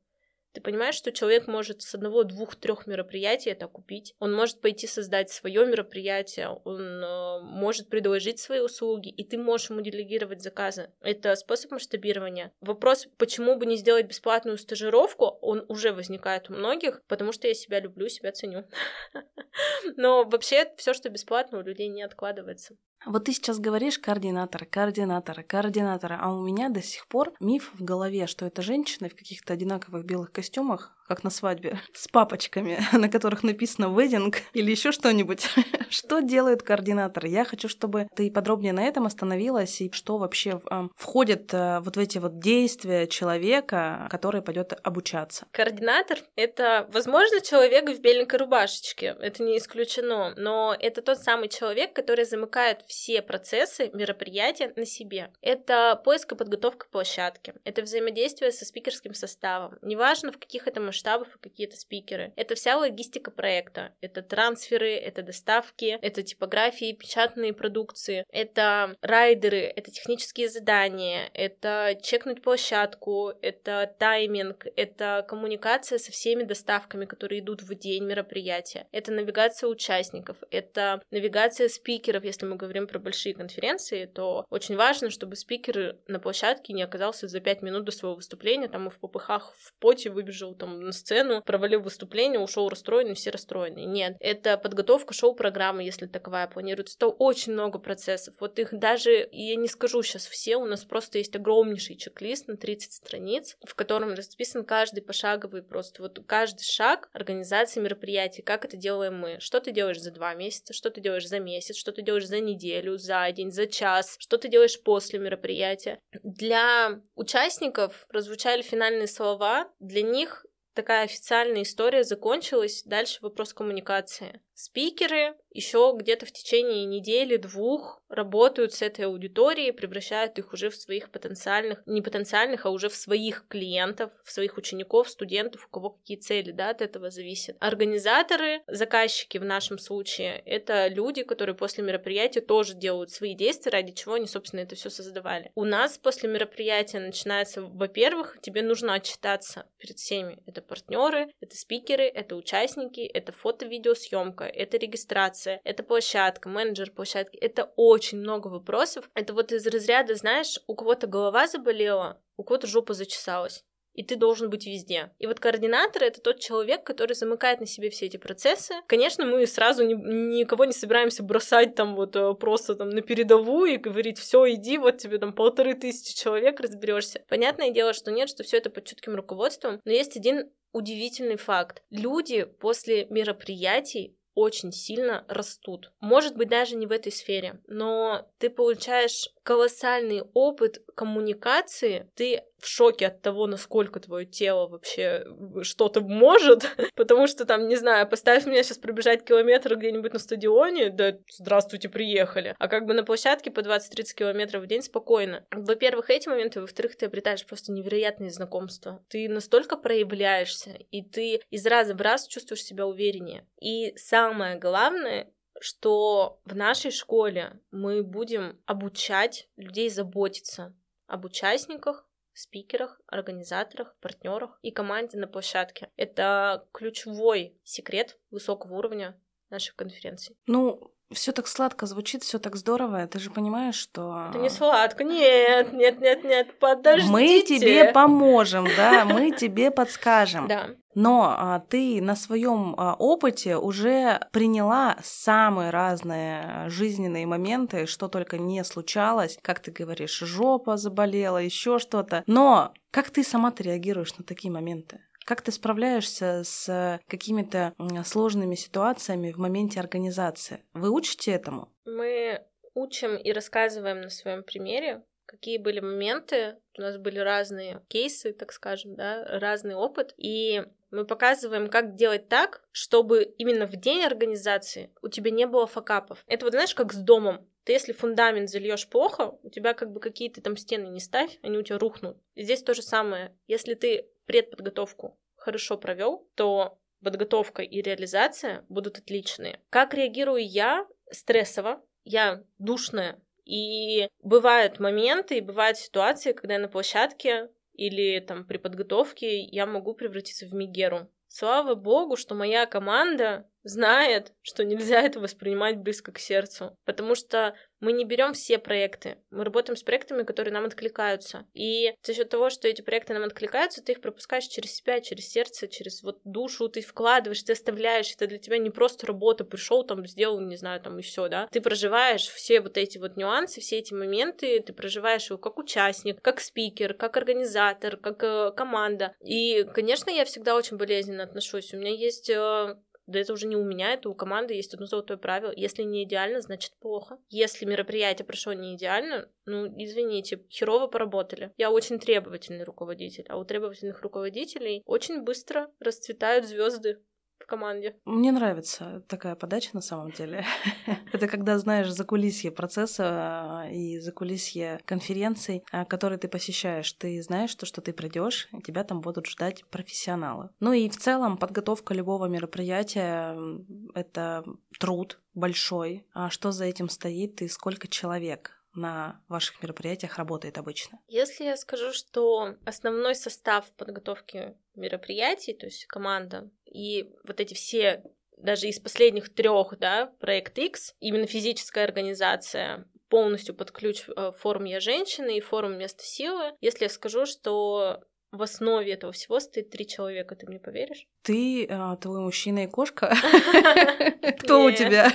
Ты 0.57 0.63
понимаешь, 0.63 0.95
что 0.95 1.13
человек 1.13 1.49
может 1.49 1.83
с 1.83 1.95
одного, 1.95 2.25
двух, 2.25 2.57
трех 2.57 2.87
мероприятий 2.87 3.51
это 3.51 3.69
купить. 3.69 4.15
Он 4.21 4.33
может 4.33 4.63
пойти 4.63 4.87
создать 4.87 5.29
свое 5.29 5.67
мероприятие, 5.67 6.49
он 6.65 6.81
э, 6.81 7.41
может 7.43 7.91
предложить 7.91 8.39
свои 8.39 8.61
услуги, 8.61 9.11
и 9.11 9.23
ты 9.23 9.37
можешь 9.37 9.69
ему 9.69 9.83
делегировать 9.83 10.41
заказы. 10.41 10.91
Это 11.03 11.35
способ 11.37 11.73
масштабирования. 11.73 12.53
Вопрос, 12.63 13.07
почему 13.19 13.57
бы 13.57 13.67
не 13.67 13.77
сделать 13.77 14.07
бесплатную 14.07 14.57
стажировку, 14.57 15.27
он 15.43 15.63
уже 15.69 15.93
возникает 15.93 16.49
у 16.49 16.55
многих, 16.55 17.03
потому 17.07 17.33
что 17.33 17.49
я 17.49 17.53
себя 17.53 17.79
люблю, 17.79 18.09
себя 18.09 18.33
ценю. 18.33 18.65
Но 19.97 20.25
вообще 20.25 20.73
все, 20.79 20.95
что 20.95 21.11
бесплатно, 21.11 21.59
у 21.59 21.63
людей 21.63 21.89
не 21.89 22.03
откладывается. 22.03 22.79
Вот 23.05 23.27
ты 23.27 23.33
сейчас 23.33 23.59
говоришь 23.59 23.99
координатора, 23.99 24.65
координатора, 24.65 25.43
координатора, 25.43 26.19
а 26.21 26.33
у 26.33 26.43
меня 26.43 26.71
до 26.71 26.83
сих 26.83 27.07
пор 27.07 27.33
миф 27.41 27.71
в 27.75 27.85
голове, 27.85 28.27
что 28.27 28.47
это 28.47 28.63
женщины 28.63 29.09
в 29.09 29.15
каких-то 29.15 29.53
одинаковых 29.53 30.05
белых 30.05 30.33
костюмах, 30.33 30.96
как 31.07 31.25
на 31.25 31.31
свадьбе, 31.31 31.81
с 31.93 32.09
папочками, 32.09 32.79
на 32.97 33.09
которых 33.09 33.43
написано 33.43 33.87
«wedding» 33.87 34.35
или 34.53 34.71
еще 34.71 34.93
что-нибудь. 34.93 35.47
что 35.91 36.21
делает 36.21 36.63
координатор? 36.63 37.27
Я 37.27 37.45
хочу, 37.45 37.69
чтобы 37.69 38.09
ты 38.15 38.31
подробнее 38.31 38.73
на 38.73 38.85
этом 38.85 39.07
остановилась, 39.07 39.81
и 39.81 39.91
что 39.93 40.19
вообще 40.19 40.61
э, 40.71 40.89
входит 40.97 41.53
э, 41.53 41.81
вот 41.81 41.97
в 41.97 42.01
эти 42.01 42.19
вот 42.19 42.39
действия 42.39 43.07
человека, 43.07 44.09
который 44.11 44.43
пойдет 44.43 44.79
обучаться. 44.83 45.47
Координатор— 45.53 46.19
это, 46.37 46.89
возможно, 46.93 47.41
человек 47.41 47.91
в 47.91 48.01
беленькой 48.01 48.39
рубашечке, 48.41 49.17
это 49.21 49.43
не 49.43 49.59
исключено, 49.59 50.35
но 50.37 50.77
это 50.79 51.03
тот 51.03 51.19
самый 51.19 51.49
человек, 51.49 51.93
который 51.93 52.25
замыкает 52.25 52.83
все 52.87 53.23
процессы 53.23 53.91
мероприятия 53.93 54.73
на 54.77 54.87
себе. 54.87 55.33
Это 55.41 56.01
поиск 56.05 56.33
и 56.33 56.37
подготовка 56.37 56.87
площадки, 56.91 57.55
это 57.65 57.83
взаимодействие 57.83 58.53
со 58.53 58.65
спикерским 58.65 59.15
составом. 59.15 59.79
Неважно, 59.83 60.33
в 60.33 60.39
каких 60.39 60.67
это 60.67 60.81
масштабов 60.97 61.37
и 61.37 61.39
какие-то 61.39 61.77
спикеры. 61.77 62.33
Это 62.37 62.55
вся 62.55 62.77
логистика 62.77 63.31
проекта. 63.31 63.93
Это 64.01 64.23
трансферы, 64.23 64.95
это 64.95 65.23
доставки, 65.23 65.99
это 66.01 66.23
типографии, 66.23 66.93
печатные 66.93 67.53
продукции, 67.53 68.25
это 68.31 68.97
райдеры, 69.03 69.59
это 69.59 69.91
технические 69.91 70.49
задания, 70.49 71.31
это 71.35 71.99
чекнуть 72.03 72.43
площадку, 72.43 73.33
это 73.43 73.95
тайминг, 73.99 74.67
это 74.77 75.25
коммуникация 75.29 75.99
со 75.99 76.13
всеми 76.13 76.45
доставками, 76.45 77.05
которые 77.05 77.41
идут 77.41 77.63
в 77.63 77.75
день 77.75 78.05
мероприятия, 78.05 78.87
это 78.93 79.13
навигация 79.13 79.69
участников, 79.69 80.39
это 80.51 81.03
навигация 81.11 81.69
спикеров, 81.69 82.25
если 82.25 82.47
мы 82.47 82.57
говорим 82.57 82.87
про 82.87 82.99
большие 82.99 83.35
конференции, 83.35 84.07
то 84.07 84.47
очень 84.51 84.77
важно, 84.77 85.11
чтобы 85.11 85.37
спикер 85.37 85.97
на 86.09 86.19
площадке 86.21 86.73
не 86.73 86.83
оказался 86.83 87.29
за 87.29 87.41
пять 87.41 87.63
минут 87.63 87.85
до 87.85 87.93
своего 87.93 88.17
выступления, 88.17 88.69
там 88.69 88.87
и 88.87 88.91
в 88.91 88.99
попыхах, 88.99 89.53
в 89.59 89.75
поте 89.79 90.11
выбежал 90.11 90.55
там 90.55 90.86
на 90.87 90.93
сцену, 90.93 91.43
провалил 91.43 91.81
выступление, 91.81 92.41
ушел 92.41 92.69
расстроенный, 92.69 93.15
все 93.15 93.31
расстроенные. 93.31 93.87
Нет, 93.87 94.17
это 94.21 94.57
подготовка 94.57 95.15
шоу-программы, 95.15 95.83
если 95.83 96.07
таковая 96.07 96.47
планируется. 96.47 96.97
Это 96.97 97.09
очень 97.09 97.53
много 97.53 97.79
процессов. 97.79 98.35
Вот 98.41 98.59
их 98.59 98.73
даже, 98.73 99.29
я 99.33 99.57
не 99.57 99.69
скажу 99.69 100.03
сейчас 100.03 100.27
все, 100.27 100.57
у 100.57 100.65
нас 100.65 100.85
просто 100.85 101.19
есть 101.19 101.35
огромнейший 101.37 101.97
чек-лист 101.97 102.49
на 102.49 102.57
30 102.57 102.93
страниц, 102.93 103.57
в 103.65 103.75
котором 103.75 104.15
расписан 104.15 104.65
каждый 104.65 105.03
пошаговый 105.03 105.63
просто 105.63 106.03
вот 106.03 106.19
каждый 106.27 106.65
шаг 106.65 107.09
организации 107.13 107.81
мероприятий, 107.81 108.43
как 108.43 108.65
это 108.65 108.77
делаем 108.77 109.19
мы. 109.19 109.39
Что 109.41 109.61
ты 109.61 109.73
делаешь 109.73 110.01
за 110.01 110.11
два 110.11 110.35
месяца, 110.35 110.73
что 110.73 110.91
ты 110.91 111.01
делаешь 111.01 111.29
за 111.29 111.41
месяц, 111.41 111.77
что 111.77 111.93
ты 111.93 112.03
делаешь 112.03 112.27
за 112.27 112.41
неделю, 112.41 112.97
за 112.97 113.31
день, 113.33 113.51
за 113.51 113.67
час, 113.67 114.17
что 114.19 114.39
ты 114.39 114.49
делаешь 114.49 114.81
после 114.83 115.19
мероприятия. 115.19 116.01
Для 116.23 117.01
участников 117.15 118.07
прозвучали 118.09 118.63
финальные 118.63 119.09
слова, 119.09 119.69
для 119.81 120.03
них 120.03 120.46
такая 120.77 121.05
официальная 121.05 121.63
история 121.63 122.05
закончилась, 122.05 122.85
дальше 122.85 123.19
вопрос 123.23 123.53
коммуникации. 123.53 124.41
Спикеры 124.59 125.35
еще 125.51 125.95
где-то 125.95 126.25
в 126.25 126.33
течение 126.33 126.87
недели-двух 126.87 128.03
работают 128.09 128.73
с 128.73 128.81
этой 128.81 129.05
аудиторией, 129.05 129.73
превращают 129.73 130.39
их 130.39 130.55
уже 130.55 130.71
в 130.71 130.77
своих 130.77 131.11
потенциальных, 131.11 131.83
не 131.85 132.01
потенциальных, 132.01 132.65
а 132.65 132.71
уже 132.71 132.89
в 132.89 132.95
своих 132.95 133.47
клиентов, 133.49 134.13
в 134.25 134.31
своих 134.31 134.57
учеников, 134.57 135.11
студентов, 135.11 135.67
у 135.67 135.71
кого 135.71 135.91
какие 135.91 136.17
цели, 136.17 136.53
да, 136.53 136.71
от 136.71 136.81
этого 136.81 137.11
зависит. 137.11 137.57
Организаторы, 137.61 138.63
заказчики 138.67 139.37
в 139.37 139.45
нашем 139.45 139.79
случае, 139.79 140.43
это 140.47 140.89
люди, 140.89 141.23
которые 141.23 141.55
после 141.55 141.85
мероприятия 141.85 142.41
тоже 142.41 142.75
делают 142.75 143.11
свои 143.11 143.35
действия, 143.35 143.73
ради 143.73 143.93
чего 143.93 144.15
они, 144.15 144.27
собственно, 144.27 144.61
это 144.61 144.75
все 144.75 144.89
создавали. 144.89 145.53
У 145.55 145.65
нас 145.65 145.99
после 145.99 146.31
мероприятия 146.31 147.01
начинается, 147.01 147.63
во-первых, 147.63 148.39
тебе 148.41 148.63
нужно 148.63 148.95
отчитаться 148.95 149.67
перед 149.79 149.99
всеми. 149.99 150.39
Это 150.47 150.63
партнеры, 150.63 151.31
это 151.41 151.57
спикеры, 151.57 152.05
это 152.05 152.37
участники, 152.37 153.01
это 153.01 153.33
фото-видеосъемка, 153.33 154.46
это 154.47 154.77
регистрация, 154.77 155.61
это 155.65 155.83
площадка, 155.83 156.49
менеджер 156.49 156.91
площадки. 156.91 157.37
Это 157.37 157.73
очень 157.77 158.19
много 158.19 158.49
вопросов. 158.49 159.11
Это 159.15 159.33
вот 159.33 159.53
из 159.53 159.67
разряда, 159.67 160.15
знаешь, 160.15 160.59
у 160.67 160.75
кого-то 160.75 161.07
голова 161.07 161.47
заболела, 161.47 162.21
у 162.37 162.45
кого-то 162.45 162.67
жопа 162.67 162.95
зачесалась 162.95 163.65
и 163.97 164.03
ты 164.03 164.17
должен 164.17 164.51
быть 164.51 164.67
везде. 164.67 165.11
И 165.19 165.27
вот 165.27 165.41
координатор— 165.41 166.03
это 166.05 166.21
тот 166.21 166.39
человек, 166.39 166.85
который 166.85 167.15
замыкает 167.15 167.61
на 167.61 167.67
себе 167.67 167.91
все 167.91 168.07
эти 168.07 168.19
процессы. 168.19 168.75
Конечно, 168.87 169.25
мы 169.25 169.47
сразу 169.47 169.85
ни, 169.85 169.95
никого 169.95 170.67
не 170.67 170.73
собираемся 170.73 171.23
бросать 171.23 171.75
там 171.75 171.97
вот 171.97 172.15
э, 172.15 172.35
просто 172.35 172.75
там 172.75 172.91
на 172.91 173.01
передовую 173.01 173.75
и 173.75 173.79
говорить, 173.79 174.19
все, 174.19 174.53
иди, 174.53 174.79
вот 174.79 174.99
тебе 174.99 175.19
там 175.19 175.33
полторы 175.33 175.75
тысячи 175.75 176.15
человек, 176.15 176.61
разберешься. 176.61 177.25
Понятное 177.29 177.71
дело, 177.71 177.95
что 177.95 178.13
нет, 178.13 178.29
что 178.29 178.45
все 178.45 178.59
это 178.59 178.69
под 178.69 178.85
чутким 178.85 179.17
руководством, 179.17 179.81
но 179.85 179.91
есть 179.91 180.17
один 180.17 180.51
удивительный 180.73 181.37
факт. 181.37 181.83
Люди 181.91 182.45
после 182.45 183.07
мероприятий 183.07 184.15
очень 184.37 184.71
сильно 184.71 185.25
растут. 185.29 185.91
Может 185.99 186.37
быть, 186.37 186.49
даже 186.49 186.77
не 186.77 186.87
в 186.87 186.93
этой 186.93 187.11
сфере, 187.11 187.61
но 187.67 188.31
ты 188.39 188.51
получаешь 188.51 189.31
колоссальный 189.43 190.23
опыт 190.35 190.85
коммуникации, 190.95 192.09
ты 192.15 192.45
шоке 192.67 193.07
от 193.09 193.23
того, 193.23 193.47
насколько 193.47 194.01
твое 194.01 194.27
тело 194.27 194.67
вообще 194.69 195.25
что-то 195.63 196.01
может, 196.01 196.65
потому 196.95 197.27
что 197.27 197.45
там, 197.45 197.69
не 197.69 197.77
знаю, 197.77 198.09
поставь 198.09 198.47
меня 198.47 198.63
сейчас 198.63 198.79
пробежать 198.79 199.25
километр 199.25 199.77
где-нибудь 199.77 200.13
на 200.13 200.19
стадионе, 200.19 200.91
да 200.91 201.17
здравствуйте, 201.31 201.89
приехали, 201.89 202.55
а 202.59 202.69
как 202.69 202.87
бы 202.87 202.95
на 202.95 203.05
площадке 203.05 203.51
по 203.51 203.61
20-30 203.61 204.15
километров 204.17 204.63
в 204.63 204.67
день 204.67 204.83
спокойно. 204.83 205.47
Во-первых, 205.51 206.11
эти 206.11 206.29
моменты, 206.29 206.61
во-вторых, 206.61 206.97
ты 206.97 207.07
обретаешь 207.07 207.47
просто 207.47 207.73
невероятные 207.73 208.31
знакомства. 208.31 209.05
Ты 209.09 209.29
настолько 209.29 209.77
проявляешься, 209.77 210.71
и 210.91 211.03
ты 211.03 211.41
из 211.51 211.67
раза 211.67 211.95
в 211.95 212.01
раз 212.01 212.27
чувствуешь 212.27 212.65
себя 212.65 212.87
увереннее. 212.87 213.47
И 213.61 213.97
самое 213.97 214.57
главное, 214.57 215.33
что 215.61 216.41
в 216.45 216.55
нашей 216.55 216.91
школе 216.91 217.61
мы 217.71 218.03
будем 218.03 218.61
обучать 218.67 219.49
людей 219.57 219.89
заботиться 219.89 220.75
об 221.07 221.25
участниках, 221.25 222.07
спикерах, 222.37 223.01
организаторах, 223.07 223.97
партнерах 224.01 224.59
и 224.63 224.71
команде 224.71 225.19
на 225.19 225.27
площадке. 225.27 225.91
Это 225.97 226.67
ключевой 226.73 227.59
секрет 227.65 228.19
высокого 228.31 228.75
уровня 228.75 229.19
нашей 229.51 229.75
конференции. 229.75 230.37
Ну, 230.47 230.95
все 231.13 231.33
так 231.33 231.47
сладко 231.47 231.87
звучит, 231.87 232.23
все 232.23 232.39
так 232.39 232.57
здорово. 232.57 233.07
Ты 233.07 233.19
же 233.19 233.31
понимаешь, 233.31 233.77
что... 233.77 234.27
Это 234.31 234.39
не 234.39 234.51
сладко. 234.51 235.05
Нет, 235.05 235.73
нет, 235.73 236.01
нет, 236.01 236.25
нет, 236.25 236.59
подождите. 236.59 237.13
Мы 237.13 237.43
тебе 237.43 237.93
поможем, 237.93 238.67
да, 238.77 239.05
мы 239.05 239.31
тебе 239.31 239.71
подскажем. 239.71 240.49
Да. 240.49 240.71
Но 240.95 241.35
а, 241.37 241.61
ты 241.61 242.01
на 242.01 242.17
своем 242.17 242.75
а, 242.79 242.95
опыте 242.95 243.59
уже 243.59 244.19
приняла 244.33 244.97
самые 245.03 245.69
разные 245.71 246.71
жизненные 246.71 247.27
моменты, 247.27 247.87
что 247.87 248.09
только 248.09 248.39
не 248.39 248.65
случалось, 248.65 249.39
как 249.43 249.61
ты 249.61 249.71
говоришь, 249.71 250.19
жопа 250.19 250.79
заболела, 250.79 251.37
еще 251.37 251.79
что-то. 251.79 252.25
Но 252.27 252.73
как 252.91 253.11
ты 253.11 253.23
сама 253.23 253.53
реагируешь 253.59 254.17
на 254.17 254.25
такие 254.25 254.51
моменты? 254.51 255.01
Как 255.27 255.43
ты 255.43 255.51
справляешься 255.51 256.43
с 256.45 257.01
какими-то 257.09 257.75
сложными 258.05 258.55
ситуациями 258.55 259.33
в 259.33 259.39
моменте 259.39 259.81
организации? 259.81 260.63
Вы 260.73 260.91
учите 260.91 261.33
этому? 261.33 261.73
Мы 261.85 262.47
учим 262.75 263.17
и 263.17 263.33
рассказываем 263.33 264.03
на 264.03 264.09
своем 264.09 264.45
примере, 264.45 265.03
какие 265.27 265.59
были 265.59 265.81
моменты. 265.81 266.59
У 266.79 266.81
нас 266.81 266.97
были 266.97 267.19
разные 267.19 267.83
кейсы, 267.89 268.33
так 268.33 268.53
скажем, 268.53 268.95
да, 268.95 269.25
разный 269.41 269.75
опыт. 269.75 270.15
И 270.17 270.63
мы 270.93 271.05
показываем, 271.05 271.71
как 271.71 271.97
делать 271.97 272.29
так, 272.29 272.63
чтобы 272.71 273.25
именно 273.25 273.67
в 273.67 273.75
день 273.75 274.05
организации 274.05 274.95
у 275.03 275.09
тебя 275.09 275.33
не 275.33 275.49
было 275.49 275.67
факапов. 275.67 276.23
Это 276.29 276.47
вот 276.47 276.53
знаешь, 276.53 276.77
как 276.77 276.93
с 276.93 276.99
домом. 276.99 277.51
Ты 277.65 277.73
если 277.73 277.91
фундамент 277.91 278.49
зальешь 278.49 278.89
плохо, 278.89 279.37
у 279.43 279.51
тебя 279.51 279.75
как 279.75 279.91
бы 279.91 279.99
какие-то 279.99 280.41
там 280.41 280.57
стены 280.57 280.87
не 280.87 281.01
ставь, 281.01 281.37
они 281.43 281.59
у 281.59 281.63
тебя 281.63 281.79
рухнут. 281.79 282.17
Здесь 282.37 282.63
то 282.63 282.75
же 282.75 282.83
самое. 282.83 283.37
Если 283.49 283.75
ты 283.75 284.09
предподготовку 284.27 285.19
хорошо 285.37 285.79
провел, 285.79 286.29
то 286.35 286.79
подготовка 287.03 287.63
и 287.63 287.81
реализация 287.81 288.65
будут 288.69 288.99
отличные. 288.99 289.61
Как 289.71 289.95
реагирую 289.95 290.47
я? 290.47 290.87
Стрессово. 291.11 291.85
Я 292.05 292.43
душная. 292.59 293.21
И 293.45 294.09
бывают 294.23 294.81
моменты, 294.81 295.39
и 295.39 295.41
бывают 295.41 295.79
ситуации, 295.79 296.33
когда 296.33 296.55
я 296.55 296.61
на 296.61 296.69
площадке 296.69 297.49
или 297.75 298.19
там 298.21 298.45
при 298.45 298.57
подготовке 298.57 299.41
я 299.41 299.67
могу 299.67 299.95
превратиться 299.95 300.47
в 300.47 300.55
Мигеру. 300.55 301.09
Слава 301.29 301.75
богу, 301.75 302.17
что 302.17 302.35
моя 302.35 302.67
команда 302.67 303.49
знает, 303.63 304.33
что 304.43 304.65
нельзя 304.65 305.01
это 305.03 305.21
воспринимать 305.21 305.77
близко 305.77 306.13
к 306.13 306.19
сердцу, 306.19 306.77
потому 306.85 307.15
что 307.15 307.55
мы 307.87 307.93
не 307.93 308.05
берем 308.05 308.33
все 308.33 308.59
проекты, 308.59 309.17
мы 309.31 309.45
работаем 309.45 309.77
с 309.77 309.85
проектами, 309.85 310.25
которые 310.25 310.53
нам 310.53 310.65
откликаются. 310.65 311.47
И 311.55 311.95
за 312.03 312.15
счет 312.15 312.29
того, 312.29 312.51
что 312.51 312.67
эти 312.67 312.83
проекты 312.83 313.15
нам 313.15 313.23
откликаются, 313.23 313.81
ты 313.81 313.93
их 313.93 314.01
пропускаешь 314.01 314.49
через 314.49 314.75
себя, 314.75 315.01
через 315.01 315.29
сердце, 315.29 315.69
через 315.69 316.03
вот 316.03 316.19
душу, 316.25 316.69
ты 316.69 316.81
вкладываешь, 316.81 317.45
ты 317.45 317.53
оставляешь. 317.53 318.13
Это 318.13 318.27
для 318.27 318.39
тебя 318.39 318.59
не 318.59 318.71
просто 318.71 319.07
работа, 319.07 319.45
пришел 319.45 319.85
там, 319.85 320.05
сделал, 320.05 320.41
не 320.41 320.57
знаю, 320.57 320.81
там 320.81 320.99
и 320.99 321.03
все, 321.03 321.29
да. 321.29 321.47
Ты 321.53 321.61
проживаешь 321.61 322.27
все 322.27 322.61
вот 322.61 322.77
эти 322.77 322.99
вот 322.99 323.17
нюансы, 323.17 323.61
все 323.61 323.79
эти 323.79 323.95
моменты, 323.95 324.59
ты 324.59 324.73
проживаешь 324.73 325.31
его 325.31 325.39
как 325.39 325.57
участник, 325.57 326.21
как 326.21 326.41
спикер, 326.41 326.93
как 326.93 327.17
организатор, 327.17 327.97
как 327.97 328.25
э, 328.25 328.51
команда. 328.57 329.15
И, 329.21 329.65
конечно, 329.73 330.11
я 330.11 330.25
всегда 330.25 330.57
очень 330.57 330.77
болезненно 330.77 331.23
отношусь. 331.23 331.73
У 331.73 331.77
меня 331.77 331.93
есть 331.93 332.31
э, 332.31 332.77
да 333.07 333.21
это 333.21 333.33
уже 333.33 333.47
не 333.47 333.57
у 333.57 333.65
меня, 333.65 333.95
это 333.95 334.09
у 334.09 334.15
команды 334.15 334.55
есть 334.55 334.75
одно 334.75 334.87
золотое 334.87 335.17
правило. 335.17 335.53
Если 335.55 335.83
не 335.83 336.05
идеально, 336.05 336.41
значит 336.41 336.73
плохо. 336.81 337.19
Если 337.29 337.65
мероприятие 337.65 338.27
прошло 338.27 338.53
не 338.53 338.75
идеально, 338.75 339.29
ну, 339.45 339.67
извините, 339.67 340.45
херово 340.51 340.87
поработали. 340.87 341.53
Я 341.57 341.71
очень 341.71 341.99
требовательный 341.99 342.65
руководитель, 342.65 343.27
а 343.29 343.39
у 343.39 343.45
требовательных 343.45 344.03
руководителей 344.03 344.83
очень 344.87 345.23
быстро 345.23 345.71
расцветают 345.79 346.47
звезды 346.47 347.01
в 347.39 347.47
команде. 347.47 347.97
Мне 348.05 348.33
нравится 348.33 349.03
такая 349.09 349.35
подача 349.35 349.71
на 349.73 349.81
самом 349.81 350.11
деле. 350.13 350.45
Это 351.13 351.29
когда 351.29 351.59
знаешь 351.59 351.91
закулисье 351.91 352.51
процесса 352.51 353.05
а, 353.07 353.69
и 353.71 353.99
закулисье 353.99 354.81
конференций, 354.85 355.65
а, 355.73 355.85
которые 355.85 356.19
ты 356.19 356.29
посещаешь. 356.29 356.93
Ты 356.93 357.23
знаешь, 357.23 357.55
то, 357.55 357.67
что 357.67 357.81
ты 357.81 357.93
придешь, 357.93 358.49
и 358.53 358.63
тебя 358.63 358.85
там 358.85 359.01
будут 359.01 359.27
ждать 359.27 359.65
профессионалы. 359.71 360.51
Ну 360.61 360.73
и 360.73 360.89
в 360.89 360.97
целом 360.97 361.37
подготовка 361.37 361.95
любого 361.95 362.27
мероприятия— 362.27 363.37
это 363.95 364.45
труд 364.79 365.21
большой. 365.35 366.07
А 366.15 366.31
что 366.31 366.53
за 366.53 366.65
этим 366.65 366.89
стоит 366.89 367.43
и 367.43 367.49
сколько 367.49 367.89
человек? 367.89 368.57
на 368.77 369.21
ваших 369.29 369.63
мероприятиях 369.63 370.19
работает 370.19 370.59
обычно? 370.59 371.01
Если 371.09 371.45
я 371.45 371.57
скажу, 371.57 371.93
что 371.93 372.57
основной 372.65 373.15
состав 373.15 373.71
подготовки 373.73 374.55
мероприятий, 374.75 375.55
то 375.55 375.67
есть 375.67 375.87
команда 375.87 376.51
и 376.67 377.11
вот 377.25 377.41
эти 377.41 377.55
все 377.55 378.03
даже 378.37 378.69
из 378.69 378.79
последних 378.79 379.35
трех, 379.35 379.79
да, 379.79 380.13
проект 380.21 380.59
X, 380.59 380.95
именно 381.01 381.27
физическая 381.27 381.85
организация, 381.85 382.87
полностью 383.09 383.55
под 383.55 383.71
ключ 383.73 384.05
э, 384.09 384.33
форум 384.39 384.65
«Я 384.65 384.81
женщина» 384.81 385.31
и 385.31 385.41
форум 385.41 385.79
«Место 385.79 386.05
силы». 386.05 386.53
Если 386.61 386.85
я 386.85 386.91
скажу, 386.91 387.25
что 387.25 388.03
в 388.37 388.43
основе 388.43 388.93
этого 388.93 389.13
всего 389.13 389.41
стоит 389.41 389.71
три 389.71 389.87
человека, 389.87 390.37
ты 390.37 390.47
мне 390.47 390.59
поверишь? 390.59 391.07
Ты, 391.23 391.67
а, 391.71 391.97
твой 391.97 392.21
мужчина 392.21 392.65
и 392.65 392.67
кошка? 392.67 393.15
Кто 394.41 394.65
у 394.65 394.71
тебя? 394.71 395.11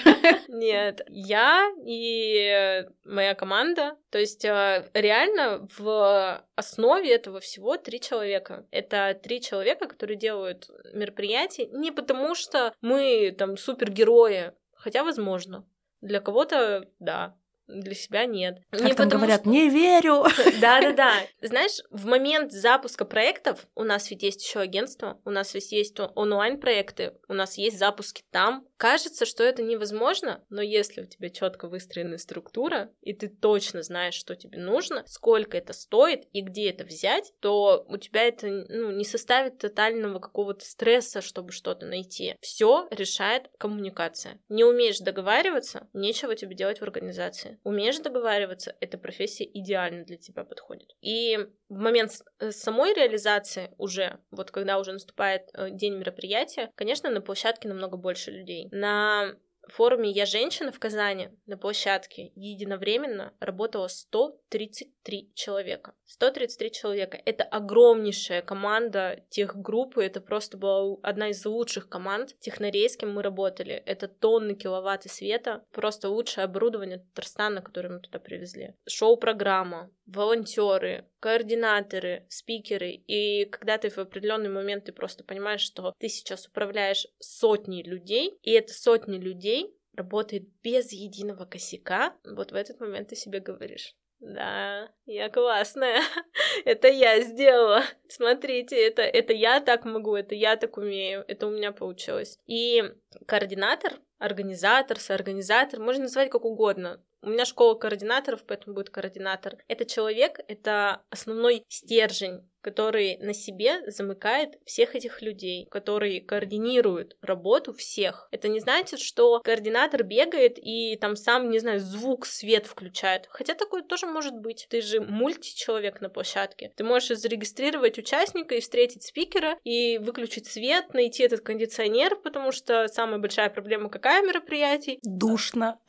Нет, 0.47 1.01
я 1.07 1.71
и 1.85 2.85
моя 3.05 3.35
команда. 3.35 3.97
То 4.09 4.19
есть 4.19 4.45
а, 4.45 4.85
реально 4.93 5.67
в 5.77 6.45
основе 6.55 7.13
этого 7.13 7.39
всего 7.39 7.77
три 7.77 7.99
человека. 7.99 8.65
Это 8.71 9.17
три 9.21 9.41
человека, 9.41 9.87
которые 9.87 10.17
делают 10.17 10.69
мероприятия 10.93 11.67
не 11.67 11.91
потому, 11.91 12.35
что 12.35 12.73
мы 12.81 13.33
там 13.37 13.57
супергерои, 13.57 14.53
хотя 14.75 15.03
возможно. 15.03 15.67
Для 16.01 16.19
кого-то 16.19 16.87
да, 16.99 17.37
для 17.73 17.95
себя 17.95 18.25
нет. 18.25 18.59
Как 18.69 18.81
не 18.81 18.93
там 18.93 19.09
говорят, 19.09 19.41
что... 19.41 19.49
не 19.49 19.69
верю. 19.69 20.23
Да-да-да. 20.61 21.13
Знаешь, 21.41 21.81
в 21.89 22.05
момент 22.05 22.51
запуска 22.51 23.05
проектов 23.05 23.67
у 23.75 23.83
нас 23.83 24.09
ведь 24.09 24.23
есть 24.23 24.43
еще 24.43 24.59
агентство, 24.59 25.19
у 25.25 25.29
нас 25.29 25.53
ведь 25.53 25.71
есть 25.71 25.99
онлайн-проекты, 25.99 27.13
у 27.27 27.33
нас 27.33 27.57
есть 27.57 27.77
запуски 27.77 28.23
там. 28.31 28.65
Кажется, 28.81 29.27
что 29.27 29.43
это 29.43 29.61
невозможно, 29.61 30.43
но 30.49 30.63
если 30.63 31.03
у 31.03 31.05
тебя 31.05 31.29
четко 31.29 31.67
выстроенная 31.67 32.17
структура, 32.17 32.91
и 33.01 33.13
ты 33.13 33.29
точно 33.29 33.83
знаешь, 33.83 34.15
что 34.15 34.35
тебе 34.35 34.57
нужно, 34.57 35.03
сколько 35.05 35.55
это 35.55 35.71
стоит 35.71 36.23
и 36.33 36.41
где 36.41 36.71
это 36.71 36.83
взять, 36.83 37.31
то 37.41 37.85
у 37.87 37.97
тебя 37.97 38.23
это 38.23 38.47
ну, 38.47 38.89
не 38.89 39.05
составит 39.05 39.59
тотального 39.59 40.17
какого-то 40.17 40.65
стресса, 40.65 41.21
чтобы 41.21 41.51
что-то 41.51 41.85
найти. 41.85 42.33
Все 42.41 42.87
решает 42.89 43.51
коммуникация. 43.59 44.41
Не 44.49 44.63
умеешь 44.63 44.97
договариваться, 44.97 45.87
нечего 45.93 46.35
тебе 46.35 46.55
делать 46.55 46.79
в 46.79 46.83
организации 46.83 47.59
умеешь 47.63 47.99
договариваться, 47.99 48.75
эта 48.79 48.97
профессия 48.97 49.45
идеально 49.45 50.05
для 50.05 50.17
тебя 50.17 50.43
подходит. 50.43 50.89
И 51.01 51.37
в 51.71 51.77
момент 51.77 52.11
э, 52.39 52.51
самой 52.51 52.93
реализации 52.93 53.73
уже, 53.77 54.19
вот 54.29 54.51
когда 54.51 54.77
уже 54.77 54.91
наступает 54.91 55.43
э, 55.53 55.69
день 55.71 55.95
мероприятия, 55.95 56.69
конечно, 56.75 57.09
на 57.09 57.21
площадке 57.21 57.69
намного 57.69 57.95
больше 57.95 58.29
людей. 58.29 58.67
На 58.71 59.37
форуме 59.69 60.11
«Я 60.11 60.25
женщина» 60.25 60.73
в 60.73 60.79
Казани 60.79 61.29
на 61.45 61.57
площадке 61.57 62.33
единовременно 62.35 63.33
работало 63.39 63.87
133 63.87 65.31
человека. 65.33 65.93
133 66.07 66.71
человека. 66.71 67.21
Это 67.23 67.45
огромнейшая 67.45 68.41
команда 68.41 69.23
тех 69.29 69.55
группы, 69.55 70.03
это 70.03 70.19
просто 70.19 70.57
была 70.57 70.97
одна 71.03 71.29
из 71.29 71.45
лучших 71.45 71.87
команд 71.87 72.37
технарей, 72.39 72.89
с 72.89 72.97
кем 72.97 73.13
мы 73.13 73.21
работали. 73.21 73.75
Это 73.85 74.09
тонны 74.09 74.55
киловатт 74.55 75.09
света, 75.09 75.63
просто 75.71 76.09
лучшее 76.09 76.43
оборудование 76.43 76.97
Татарстана, 76.97 77.61
которое 77.61 77.89
мы 77.89 77.99
туда 78.01 78.19
привезли. 78.19 78.75
Шоу-программа, 78.87 79.89
волонтеры, 80.05 81.07
координаторы, 81.21 82.25
спикеры. 82.27 82.89
И 83.07 83.45
когда 83.45 83.77
ты 83.77 83.89
в 83.89 83.97
определенный 83.99 84.49
момент 84.49 84.85
ты 84.85 84.91
просто 84.91 85.23
понимаешь, 85.23 85.61
что 85.61 85.93
ты 85.99 86.09
сейчас 86.09 86.47
управляешь 86.47 87.07
сотней 87.19 87.83
людей, 87.83 88.37
и 88.41 88.51
это 88.51 88.73
сотни 88.73 89.17
людей 89.17 89.73
работает 89.95 90.43
без 90.63 90.91
единого 90.91 91.45
косяка, 91.45 92.15
вот 92.25 92.51
в 92.51 92.55
этот 92.55 92.79
момент 92.79 93.09
ты 93.09 93.15
себе 93.15 93.39
говоришь. 93.39 93.95
Да, 94.19 94.91
я 95.05 95.29
классная. 95.29 96.01
это 96.65 96.87
я 96.87 97.21
сделала. 97.21 97.83
Смотрите, 98.07 98.75
это, 98.75 99.01
это 99.01 99.33
я 99.33 99.59
так 99.61 99.83
могу, 99.83 100.15
это 100.15 100.35
я 100.35 100.57
так 100.57 100.77
умею, 100.77 101.25
это 101.27 101.47
у 101.47 101.51
меня 101.51 101.71
получилось. 101.71 102.37
И 102.45 102.83
координатор, 103.25 103.99
организатор, 104.19 104.99
соорганизатор, 104.99 105.79
можно 105.79 106.03
назвать 106.03 106.29
как 106.29 106.45
угодно. 106.45 107.03
У 107.23 107.29
меня 107.29 107.45
школа 107.45 107.75
координаторов, 107.75 108.43
поэтому 108.45 108.75
будет 108.75 108.89
координатор. 108.89 109.57
Это 109.67 109.85
человек, 109.85 110.39
это 110.47 111.03
основной 111.09 111.63
стержень 111.67 112.49
который 112.61 113.17
на 113.17 113.33
себе 113.33 113.81
замыкает 113.89 114.57
всех 114.65 114.95
этих 114.95 115.21
людей, 115.21 115.67
который 115.69 116.19
координирует 116.19 117.17
работу 117.21 117.73
всех. 117.73 118.27
Это 118.31 118.47
не 118.47 118.59
значит, 118.59 118.99
что 118.99 119.39
координатор 119.41 120.03
бегает 120.03 120.57
и 120.57 120.97
там 120.99 121.15
сам, 121.15 121.49
не 121.49 121.59
знаю, 121.59 121.79
звук, 121.79 122.25
свет 122.25 122.65
включает. 122.65 123.27
Хотя 123.29 123.53
такое 123.55 123.81
тоже 123.81 124.05
может 124.05 124.35
быть. 124.35 124.67
Ты 124.69 124.81
же 124.81 125.01
мультичеловек 125.01 126.01
на 126.01 126.09
площадке. 126.09 126.71
Ты 126.75 126.83
можешь 126.83 127.17
зарегистрировать 127.17 127.97
участника 127.97 128.55
и 128.55 128.61
встретить 128.61 129.03
спикера, 129.03 129.57
и 129.63 129.97
выключить 129.97 130.47
свет, 130.47 130.93
найти 130.93 131.23
этот 131.23 131.41
кондиционер, 131.41 132.15
потому 132.15 132.51
что 132.51 132.87
самая 132.87 133.19
большая 133.19 133.49
проблема 133.49 133.89
какая 133.89 134.21
мероприятий? 134.21 134.99
Душно. 135.03 135.79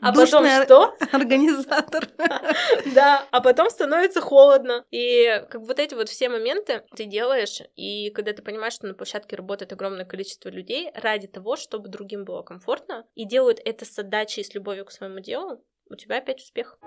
А 0.00 0.12
потом 0.12 0.46
что? 0.64 0.94
Организатор. 1.12 2.08
Да, 2.94 3.26
а 3.30 3.40
потом 3.40 3.70
становится 3.70 4.20
холодно. 4.20 4.84
И 4.90 5.42
как 5.50 5.60
вот 5.60 5.78
эти 5.78 5.94
вот 6.00 6.08
все 6.08 6.28
моменты 6.28 6.82
ты 6.96 7.04
делаешь, 7.04 7.60
и 7.76 8.10
когда 8.10 8.32
ты 8.32 8.42
понимаешь, 8.42 8.72
что 8.72 8.86
на 8.86 8.94
площадке 8.94 9.36
работает 9.36 9.72
огромное 9.72 10.06
количество 10.06 10.48
людей 10.48 10.90
ради 10.94 11.28
того, 11.28 11.56
чтобы 11.56 11.88
другим 11.88 12.24
было 12.24 12.42
комфортно, 12.42 13.06
и 13.14 13.26
делают 13.26 13.60
это 13.64 13.84
с 13.84 13.98
отдачей 13.98 14.42
и 14.42 14.44
с 14.44 14.54
любовью 14.54 14.86
к 14.86 14.92
своему 14.92 15.20
делу, 15.20 15.62
у 15.90 15.96
тебя 15.96 16.18
опять 16.18 16.40
успех. 16.40 16.78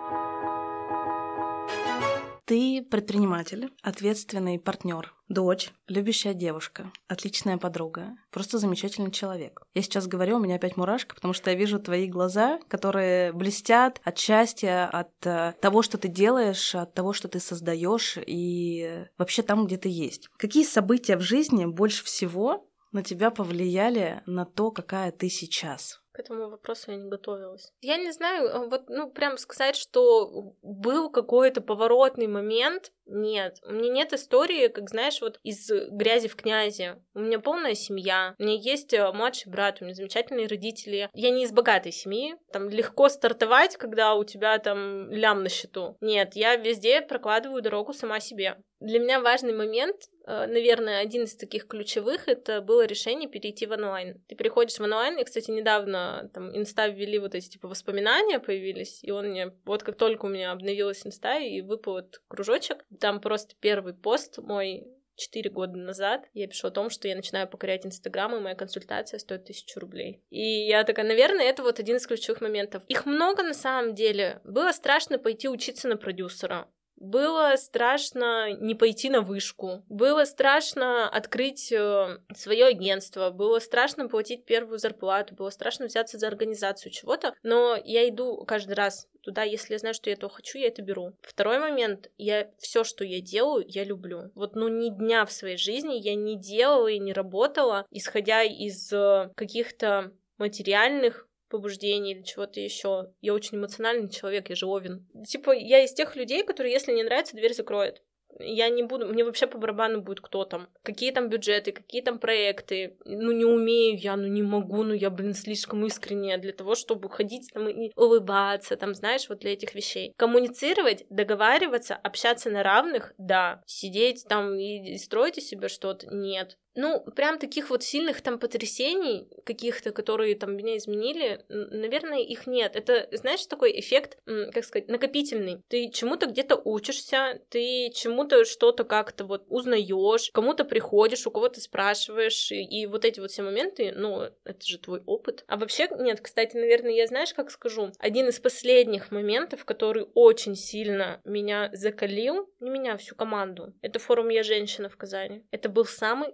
Ты 2.45 2.85
предприниматель, 2.89 3.71
ответственный 3.81 4.59
партнер, 4.59 5.13
дочь, 5.29 5.71
любящая 5.87 6.33
девушка, 6.33 6.91
отличная 7.07 7.57
подруга, 7.57 8.17
просто 8.31 8.57
замечательный 8.57 9.11
человек. 9.11 9.61
Я 9.73 9.81
сейчас 9.81 10.07
говорю, 10.07 10.35
у 10.35 10.39
меня 10.39 10.55
опять 10.55 10.75
мурашка, 10.75 11.15
потому 11.15 11.33
что 11.33 11.51
я 11.51 11.55
вижу 11.55 11.79
твои 11.79 12.07
глаза, 12.07 12.59
которые 12.67 13.31
блестят 13.31 14.01
от 14.03 14.17
счастья, 14.17 14.87
от 14.87 15.25
э, 15.25 15.53
того, 15.61 15.83
что 15.83 15.97
ты 15.97 16.09
делаешь, 16.09 16.75
от 16.75 16.93
того, 16.93 17.13
что 17.13 17.29
ты 17.29 17.39
создаешь 17.39 18.17
и 18.17 19.05
вообще 19.17 19.41
там, 19.41 19.65
где 19.65 19.77
ты 19.77 19.87
есть. 19.87 20.27
Какие 20.37 20.65
события 20.65 21.15
в 21.15 21.21
жизни 21.21 21.65
больше 21.65 22.03
всего 22.03 22.69
на 22.91 23.03
тебя 23.03 23.31
повлияли 23.31 24.21
на 24.25 24.45
то, 24.45 24.69
какая 24.69 25.11
ты 25.13 25.29
сейчас? 25.29 26.02
К 26.13 26.19
этому 26.19 26.47
вопросу 26.49 26.91
я 26.91 26.97
не 26.97 27.09
готовилась. 27.09 27.73
Я 27.81 27.97
не 27.97 28.11
знаю, 28.11 28.47
э, 28.47 28.67
вот, 28.67 28.87
ну, 28.87 29.09
прям 29.09 29.37
сказать, 29.37 29.75
что 29.75 30.53
был 30.61 31.09
какой-то 31.09 31.59
поворотный 31.59 32.27
момент, 32.27 32.91
нет. 33.05 33.57
У 33.67 33.73
меня 33.73 33.89
нет 33.89 34.13
истории, 34.13 34.67
как, 34.67 34.89
знаешь, 34.89 35.19
вот 35.21 35.39
из 35.43 35.69
грязи 35.89 36.27
в 36.27 36.35
князи. 36.35 37.01
У 37.15 37.19
меня 37.19 37.39
полная 37.39 37.73
семья, 37.73 38.35
у 38.37 38.43
меня 38.43 38.53
есть 38.53 38.93
э, 38.93 39.11
младший 39.11 39.51
брат, 39.51 39.77
у 39.81 39.85
меня 39.85 39.95
замечательные 39.95 40.47
родители. 40.47 41.09
Я 41.13 41.31
не 41.31 41.45
из 41.45 41.51
богатой 41.51 41.91
семьи, 41.91 42.35
там 42.51 42.69
легко 42.69 43.09
стартовать, 43.09 43.75
когда 43.77 44.13
у 44.13 44.23
тебя 44.23 44.59
там 44.59 45.09
лям 45.09 45.41
на 45.41 45.49
счету. 45.49 45.97
Нет, 45.99 46.35
я 46.35 46.55
везде 46.55 47.01
прокладываю 47.01 47.63
дорогу 47.63 47.91
сама 47.93 48.19
себе. 48.19 48.57
Для 48.79 48.99
меня 48.99 49.19
важный 49.19 49.53
момент 49.53 49.95
наверное, 50.25 50.99
один 50.99 51.23
из 51.23 51.35
таких 51.35 51.67
ключевых 51.67 52.27
это 52.27 52.61
было 52.61 52.85
решение 52.85 53.29
перейти 53.29 53.65
в 53.65 53.71
онлайн. 53.71 54.21
Ты 54.27 54.35
переходишь 54.35 54.77
в 54.77 54.83
онлайн, 54.83 55.17
и, 55.17 55.23
кстати, 55.23 55.51
недавно 55.51 56.29
там 56.33 56.55
инста 56.55 56.87
ввели 56.87 57.19
вот 57.19 57.35
эти 57.35 57.49
типа 57.49 57.67
воспоминания 57.67 58.39
появились, 58.39 59.03
и 59.03 59.11
он 59.11 59.29
мне, 59.29 59.53
вот 59.65 59.83
как 59.83 59.97
только 59.97 60.25
у 60.25 60.29
меня 60.29 60.51
обновилась 60.51 61.05
инста 61.05 61.39
и 61.39 61.61
выпал 61.61 61.97
этот 61.97 62.21
кружочек, 62.27 62.85
там 62.99 63.19
просто 63.21 63.55
первый 63.59 63.93
пост 63.93 64.37
мой 64.37 64.87
Четыре 65.15 65.51
года 65.51 65.77
назад 65.77 66.25
я 66.33 66.47
пишу 66.47 66.67
о 66.67 66.71
том, 66.71 66.89
что 66.89 67.07
я 67.07 67.15
начинаю 67.15 67.47
покорять 67.47 67.85
Инстаграм, 67.85 68.35
и 68.35 68.39
моя 68.39 68.55
консультация 68.55 69.19
стоит 69.19 69.45
тысячу 69.45 69.79
рублей. 69.79 70.23
И 70.31 70.41
я 70.41 70.83
такая, 70.83 71.05
наверное, 71.05 71.45
это 71.45 71.61
вот 71.61 71.79
один 71.79 71.97
из 71.97 72.07
ключевых 72.07 72.41
моментов. 72.41 72.81
Их 72.87 73.05
много 73.05 73.43
на 73.43 73.53
самом 73.53 73.93
деле. 73.93 74.41
Было 74.43 74.71
страшно 74.71 75.19
пойти 75.19 75.47
учиться 75.47 75.87
на 75.87 75.97
продюсера 75.97 76.67
Было 76.97 77.55
страшно 77.57 78.53
не 78.53 78.75
пойти 78.75 79.09
на 79.09 79.21
вышку. 79.21 79.83
Было 79.89 80.25
страшно 80.25 81.09
открыть 81.09 81.71
э, 81.71 82.19
свое 82.35 82.65
агентство. 82.65 83.29
Было 83.29 83.59
страшно 83.59 84.07
платить 84.07 84.45
первую 84.45 84.79
зарплату. 84.79 85.35
Было 85.35 85.49
страшно 85.49 85.87
взяться 85.87 86.17
за 86.17 86.27
организацию 86.27 86.91
чего-то. 86.91 87.33
Но 87.43 87.77
я 87.83 88.07
иду 88.07 88.45
каждый 88.45 88.73
раз 88.73 89.07
туда, 89.21 89.43
если 89.43 89.73
я 89.73 89.79
знаю, 89.79 89.93
что 89.93 90.09
я 90.09 90.15
этого 90.15 90.31
хочу, 90.31 90.59
я 90.59 90.67
это 90.67 90.81
беру. 90.81 91.13
Второй 91.21 91.59
момент, 91.59 92.11
я 92.17 92.51
все, 92.57 92.83
что 92.83 93.03
я 93.03 93.21
делаю, 93.21 93.65
я 93.67 93.83
люблю. 93.83 94.31
Вот, 94.35 94.55
ну, 94.55 94.67
ни 94.67 94.89
дня 94.89 95.25
в 95.25 95.31
своей 95.31 95.57
жизни 95.57 95.95
я 95.95 96.15
не 96.15 96.37
делала 96.37 96.87
и 96.87 96.99
не 96.99 97.13
работала, 97.13 97.85
исходя 97.89 98.43
из 98.43 98.91
э, 98.91 99.31
каких-то 99.35 100.11
материальных 100.37 101.27
побуждений 101.53 102.13
или 102.13 102.23
чего-то 102.23 102.59
еще. 102.59 103.13
Я 103.21 103.33
очень 103.33 103.57
эмоциональный 103.57 104.09
человек, 104.09 104.49
я 104.49 104.55
же 104.55 104.65
Овен. 104.65 105.07
Типа, 105.27 105.51
я 105.51 105.83
из 105.83 105.93
тех 105.93 106.15
людей, 106.15 106.43
которые, 106.43 106.73
если 106.73 106.91
не 106.91 107.03
нравится, 107.03 107.35
дверь 107.35 107.53
закроет 107.53 108.01
я 108.39 108.69
не 108.69 108.83
буду, 108.83 109.07
мне 109.07 109.23
вообще 109.23 109.47
по 109.47 109.57
барабану 109.57 110.01
будет 110.01 110.21
кто 110.21 110.45
там, 110.45 110.67
какие 110.83 111.11
там 111.11 111.29
бюджеты, 111.29 111.71
какие 111.71 112.01
там 112.01 112.19
проекты, 112.19 112.97
ну 113.05 113.31
не 113.31 113.45
умею 113.45 113.97
я, 113.97 114.15
ну 114.15 114.27
не 114.27 114.41
могу, 114.41 114.83
ну 114.83 114.93
я, 114.93 115.09
блин, 115.09 115.33
слишком 115.33 115.85
искренняя 115.85 116.37
для 116.37 116.53
того, 116.53 116.75
чтобы 116.75 117.09
ходить 117.09 117.51
там 117.53 117.67
и 117.69 117.91
улыбаться, 117.95 118.75
там, 118.75 118.93
знаешь, 118.93 119.29
вот 119.29 119.39
для 119.39 119.53
этих 119.53 119.75
вещей. 119.75 120.13
Коммуницировать, 120.17 121.05
договариваться, 121.09 121.95
общаться 121.95 122.49
на 122.49 122.63
равных, 122.63 123.13
да, 123.17 123.61
сидеть 123.65 124.25
там 124.27 124.57
и 124.57 124.97
строить 124.97 125.37
из 125.37 125.47
себя 125.47 125.69
что-то, 125.69 126.07
нет. 126.13 126.57
Ну, 126.75 127.01
прям 127.15 127.39
таких 127.39 127.69
вот 127.69 127.83
сильных 127.83 128.21
там 128.21 128.39
потрясений 128.39 129.27
каких-то, 129.45 129.91
которые 129.91 130.35
там 130.35 130.55
меня 130.55 130.77
изменили, 130.77 131.45
наверное, 131.49 132.19
их 132.19 132.47
нет. 132.47 132.75
Это, 132.75 133.07
знаешь, 133.11 133.45
такой 133.45 133.79
эффект, 133.79 134.17
как 134.25 134.63
сказать, 134.63 134.87
накопительный. 134.87 135.61
Ты 135.67 135.89
чему-то 135.89 136.25
где-то 136.25 136.55
учишься, 136.55 137.41
ты 137.49 137.91
чему-то 137.93 138.45
что-то 138.45 138.83
как-то 138.83 139.25
вот 139.25 139.45
узнаешь, 139.47 140.31
кому-то 140.33 140.65
приходишь, 140.65 141.27
у 141.27 141.31
кого-то 141.31 141.61
спрашиваешь, 141.61 142.51
и, 142.51 142.63
и 142.63 142.85
вот 142.87 143.05
эти 143.05 143.19
вот 143.19 143.31
все 143.31 143.43
моменты, 143.43 143.93
ну, 143.95 144.29
это 144.43 144.65
же 144.65 144.79
твой 144.79 145.01
опыт. 145.05 145.43
А 145.47 145.57
вообще, 145.57 145.87
нет, 145.99 146.21
кстати, 146.21 146.55
наверное, 146.55 146.91
я 146.93 147.07
знаешь, 147.07 147.33
как 147.33 147.51
скажу, 147.51 147.91
один 147.99 148.29
из 148.29 148.39
последних 148.39 149.11
моментов, 149.11 149.65
который 149.65 150.07
очень 150.13 150.55
сильно 150.55 151.21
меня 151.23 151.69
закалил, 151.73 152.49
не 152.59 152.69
меня, 152.69 152.93
а 152.93 152.97
всю 152.97 153.15
команду, 153.15 153.73
это 153.81 153.99
форум 153.99 154.29
«Я 154.29 154.43
женщина» 154.43 154.89
в 154.89 154.97
Казани. 154.97 155.43
Это 155.51 155.69
был 155.69 155.85
самый 155.85 156.29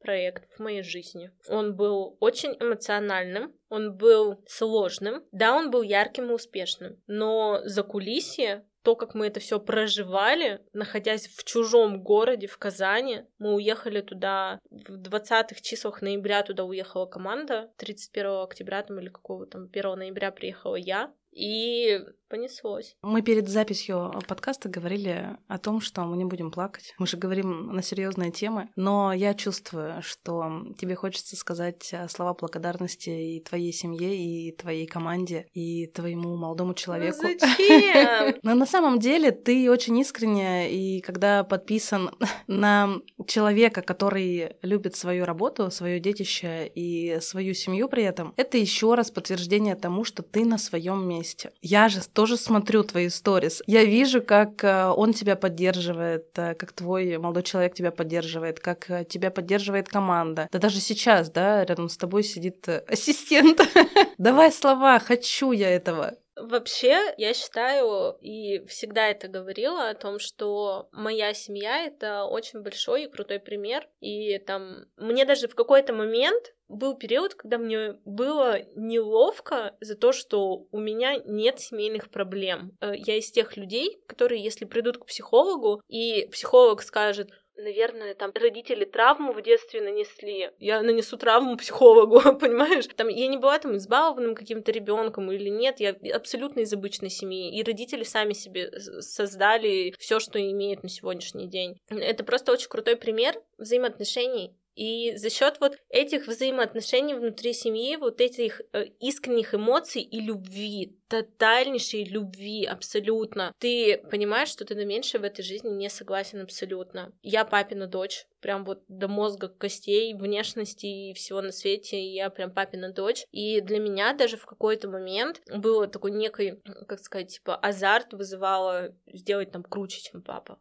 проект 0.00 0.52
в 0.52 0.60
моей 0.60 0.82
жизни. 0.82 1.30
Он 1.48 1.74
был 1.74 2.16
очень 2.20 2.56
эмоциональным, 2.60 3.54
он 3.68 3.96
был 3.96 4.42
сложным, 4.46 5.24
да, 5.32 5.54
он 5.54 5.70
был 5.70 5.82
ярким 5.82 6.30
и 6.30 6.34
успешным, 6.34 7.00
но 7.06 7.60
за 7.64 7.82
кулисье 7.82 8.64
то, 8.82 8.96
как 8.96 9.14
мы 9.14 9.26
это 9.26 9.38
все 9.38 9.60
проживали, 9.60 10.62
находясь 10.72 11.28
в 11.28 11.44
чужом 11.44 12.02
городе, 12.02 12.46
в 12.46 12.56
Казани. 12.56 13.24
Мы 13.38 13.54
уехали 13.54 14.00
туда 14.00 14.60
в 14.70 15.02
20-х 15.02 15.60
числах 15.60 16.00
ноября, 16.00 16.42
туда 16.42 16.64
уехала 16.64 17.04
команда. 17.04 17.70
31 17.76 18.44
октября 18.44 18.82
там 18.82 18.98
или 18.98 19.08
какого 19.08 19.46
там 19.46 19.68
1 19.70 19.98
ноября 19.98 20.30
приехала 20.30 20.76
я. 20.76 21.12
И 21.32 22.00
понеслось. 22.28 22.96
Мы 23.02 23.22
перед 23.22 23.48
записью 23.48 24.12
подкаста 24.26 24.68
говорили 24.68 25.36
о 25.46 25.58
том, 25.58 25.80
что 25.80 26.02
мы 26.02 26.16
не 26.16 26.24
будем 26.24 26.50
плакать. 26.50 26.94
Мы 26.98 27.06
же 27.06 27.16
говорим 27.16 27.68
на 27.72 27.82
серьезные 27.82 28.30
темы, 28.30 28.68
но 28.76 29.12
я 29.12 29.34
чувствую, 29.34 30.02
что 30.02 30.66
тебе 30.78 30.94
хочется 30.94 31.36
сказать 31.36 31.88
э, 31.92 32.08
слова 32.08 32.34
благодарности 32.34 33.10
и 33.10 33.40
твоей 33.40 33.72
семье, 33.72 34.16
и 34.16 34.52
твоей 34.52 34.86
команде, 34.86 35.46
и 35.54 35.86
твоему 35.86 36.36
молодому 36.36 36.74
человеку. 36.74 37.18
Ну 37.22 37.36
зачем? 37.38 38.34
Но 38.42 38.54
на 38.54 38.66
самом 38.66 38.98
деле 38.98 39.30
ты 39.30 39.70
очень 39.70 39.98
искренне, 39.98 40.70
и 40.70 41.00
когда 41.00 41.44
подписан 41.44 42.10
на 42.46 43.00
человека, 43.26 43.82
который 43.82 44.56
любит 44.62 44.96
свою 44.96 45.24
работу, 45.24 45.70
свое 45.70 45.98
детище 46.00 46.70
и 46.74 47.18
свою 47.20 47.54
семью 47.54 47.88
при 47.88 48.02
этом, 48.02 48.34
это 48.36 48.58
еще 48.58 48.94
раз 48.94 49.10
подтверждение 49.10 49.76
тому, 49.76 50.04
что 50.04 50.22
ты 50.22 50.44
на 50.44 50.58
своем 50.58 51.08
месте. 51.08 51.17
Я 51.60 51.88
же 51.88 52.00
тоже 52.08 52.36
смотрю 52.36 52.82
твои 52.84 53.08
сторис. 53.08 53.62
Я 53.66 53.84
вижу, 53.84 54.22
как 54.22 54.64
э, 54.64 54.86
он 54.86 55.12
тебя 55.12 55.36
поддерживает, 55.36 56.38
э, 56.38 56.54
как 56.54 56.72
твой 56.72 57.18
молодой 57.18 57.42
человек 57.42 57.74
тебя 57.74 57.90
поддерживает, 57.90 58.60
как 58.60 58.90
э, 58.90 59.04
тебя 59.04 59.30
поддерживает 59.30 59.88
команда. 59.88 60.48
Да 60.52 60.58
даже 60.58 60.80
сейчас, 60.80 61.30
да, 61.30 61.64
рядом 61.64 61.88
с 61.88 61.96
тобой 61.96 62.22
сидит 62.22 62.68
ассистент. 62.88 63.60
Давай 64.18 64.52
слова, 64.52 64.98
хочу 64.98 65.52
я 65.52 65.70
этого. 65.70 66.14
Вообще, 66.40 67.14
я 67.16 67.34
считаю 67.34 68.16
и 68.20 68.64
всегда 68.66 69.08
это 69.08 69.26
говорила 69.26 69.88
о 69.88 69.94
том, 69.94 70.20
что 70.20 70.88
моя 70.92 71.34
семья 71.34 71.84
это 71.84 72.24
очень 72.24 72.60
большой 72.60 73.04
и 73.04 73.08
крутой 73.08 73.40
пример. 73.40 73.88
И 74.00 74.38
там 74.38 74.84
мне 74.96 75.24
даже 75.24 75.48
в 75.48 75.56
какой-то 75.56 75.92
момент 75.92 76.54
был 76.68 76.96
период, 76.96 77.34
когда 77.34 77.58
мне 77.58 77.94
было 78.04 78.60
неловко 78.76 79.76
за 79.80 79.96
то, 79.96 80.12
что 80.12 80.66
у 80.70 80.78
меня 80.78 81.16
нет 81.24 81.60
семейных 81.60 82.10
проблем. 82.10 82.76
Я 82.80 83.16
из 83.16 83.30
тех 83.30 83.56
людей, 83.56 84.00
которые, 84.06 84.42
если 84.42 84.64
придут 84.64 84.98
к 84.98 85.06
психологу, 85.06 85.82
и 85.88 86.28
психолог 86.30 86.82
скажет, 86.82 87.30
наверное, 87.58 88.14
там 88.14 88.30
родители 88.34 88.84
травму 88.84 89.32
в 89.32 89.42
детстве 89.42 89.80
нанесли. 89.82 90.50
Я 90.58 90.82
нанесу 90.82 91.16
травму 91.16 91.56
психологу, 91.56 92.20
понимаешь? 92.38 92.86
Там 92.96 93.08
я 93.08 93.26
не 93.26 93.36
была 93.36 93.58
там 93.58 93.76
избалованным 93.76 94.34
каким-то 94.34 94.72
ребенком 94.72 95.30
или 95.32 95.48
нет, 95.48 95.80
я 95.80 95.96
абсолютно 96.14 96.60
из 96.60 96.72
обычной 96.72 97.10
семьи. 97.10 97.56
И 97.56 97.62
родители 97.62 98.04
сами 98.04 98.32
себе 98.32 98.70
создали 98.78 99.94
все, 99.98 100.20
что 100.20 100.40
имеют 100.40 100.82
на 100.82 100.88
сегодняшний 100.88 101.48
день. 101.48 101.78
Это 101.88 102.24
просто 102.24 102.52
очень 102.52 102.68
крутой 102.68 102.96
пример 102.96 103.34
взаимоотношений 103.58 104.54
и 104.78 105.16
за 105.16 105.28
счет 105.28 105.56
вот 105.58 105.76
этих 105.88 106.28
взаимоотношений 106.28 107.14
внутри 107.14 107.52
семьи, 107.52 107.96
вот 107.96 108.20
этих 108.20 108.62
э, 108.72 108.84
искренних 109.00 109.52
эмоций 109.52 110.02
и 110.02 110.20
любви, 110.20 110.96
тотальнейшей 111.08 112.04
любви 112.04 112.64
абсолютно, 112.64 113.52
ты 113.58 113.98
понимаешь, 114.08 114.50
что 114.50 114.64
ты 114.64 114.76
на 114.76 114.84
меньшее 114.84 115.20
в 115.20 115.24
этой 115.24 115.42
жизни 115.42 115.70
не 115.70 115.90
согласен 115.90 116.42
абсолютно. 116.42 117.12
Я 117.22 117.44
папина 117.44 117.88
дочь, 117.88 118.26
прям 118.40 118.64
вот 118.64 118.84
до 118.86 119.08
мозга 119.08 119.48
костей, 119.48 120.14
внешности 120.14 120.86
и 120.86 121.12
всего 121.12 121.40
на 121.42 121.50
свете, 121.50 122.00
я 122.00 122.30
прям 122.30 122.52
папина 122.52 122.92
дочь. 122.92 123.26
И 123.32 123.60
для 123.60 123.80
меня 123.80 124.12
даже 124.12 124.36
в 124.36 124.46
какой-то 124.46 124.88
момент 124.88 125.42
было 125.52 125.88
такой 125.88 126.12
некий, 126.12 126.54
как 126.86 127.00
сказать, 127.00 127.34
типа 127.34 127.56
азарт 127.56 128.12
вызывало 128.12 128.94
сделать 129.12 129.50
там 129.50 129.64
круче, 129.64 130.00
чем 130.02 130.22
папа 130.22 130.60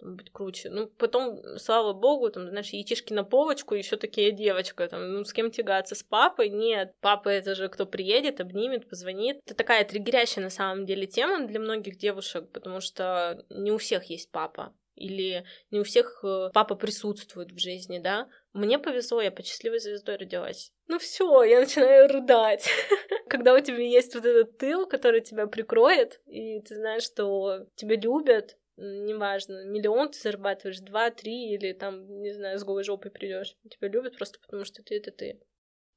быть 0.00 0.32
круче. 0.32 0.70
Ну, 0.70 0.86
потом, 0.86 1.40
слава 1.58 1.92
богу, 1.92 2.30
там, 2.30 2.48
знаешь, 2.48 2.70
яичишки 2.70 3.12
на 3.12 3.24
полочку, 3.24 3.74
еще 3.74 3.96
такие 3.96 4.32
девочка, 4.32 4.88
там, 4.88 5.12
ну, 5.12 5.24
с 5.24 5.32
кем 5.32 5.50
тягаться, 5.50 5.94
с 5.94 6.02
папой? 6.02 6.50
Нет, 6.50 6.94
папа 7.00 7.28
это 7.28 7.54
же 7.54 7.68
кто 7.68 7.86
приедет, 7.86 8.40
обнимет, 8.40 8.88
позвонит. 8.88 9.38
Это 9.44 9.54
такая 9.54 9.84
триггерящая 9.84 10.44
на 10.44 10.50
самом 10.50 10.86
деле 10.86 11.06
тема 11.06 11.46
для 11.46 11.60
многих 11.60 11.96
девушек, 11.96 12.50
потому 12.52 12.80
что 12.80 13.44
не 13.50 13.72
у 13.72 13.78
всех 13.78 14.04
есть 14.04 14.30
папа 14.30 14.74
или 14.96 15.44
не 15.70 15.80
у 15.80 15.84
всех 15.84 16.20
э, 16.24 16.50
папа 16.52 16.74
присутствует 16.74 17.52
в 17.52 17.58
жизни, 17.58 17.98
да. 17.98 18.28
Мне 18.52 18.78
повезло, 18.78 19.20
я 19.20 19.30
под 19.30 19.46
счастливой 19.46 19.78
звездой 19.78 20.16
родилась. 20.16 20.72
Ну 20.88 20.98
все, 20.98 21.42
я 21.44 21.60
начинаю 21.60 22.08
рыдать. 22.08 22.68
Когда 23.28 23.54
у 23.54 23.60
тебя 23.60 23.78
есть 23.78 24.14
вот 24.14 24.24
этот 24.24 24.56
тыл, 24.58 24.86
который 24.86 25.20
тебя 25.20 25.46
прикроет, 25.46 26.20
и 26.26 26.60
ты 26.60 26.74
знаешь, 26.74 27.02
что 27.02 27.66
тебя 27.76 27.96
любят, 27.96 28.56
неважно, 28.76 29.64
миллион 29.64 30.10
ты 30.10 30.18
зарабатываешь, 30.18 30.80
два, 30.80 31.10
три, 31.10 31.54
или 31.54 31.72
там, 31.72 32.20
не 32.22 32.32
знаю, 32.32 32.58
с 32.58 32.64
голой 32.64 32.84
жопой 32.84 33.10
придешь. 33.10 33.56
Тебя 33.70 33.88
любят 33.88 34.16
просто 34.16 34.38
потому, 34.40 34.64
что 34.64 34.82
ты 34.82 34.96
это 34.96 35.10
ты. 35.10 35.40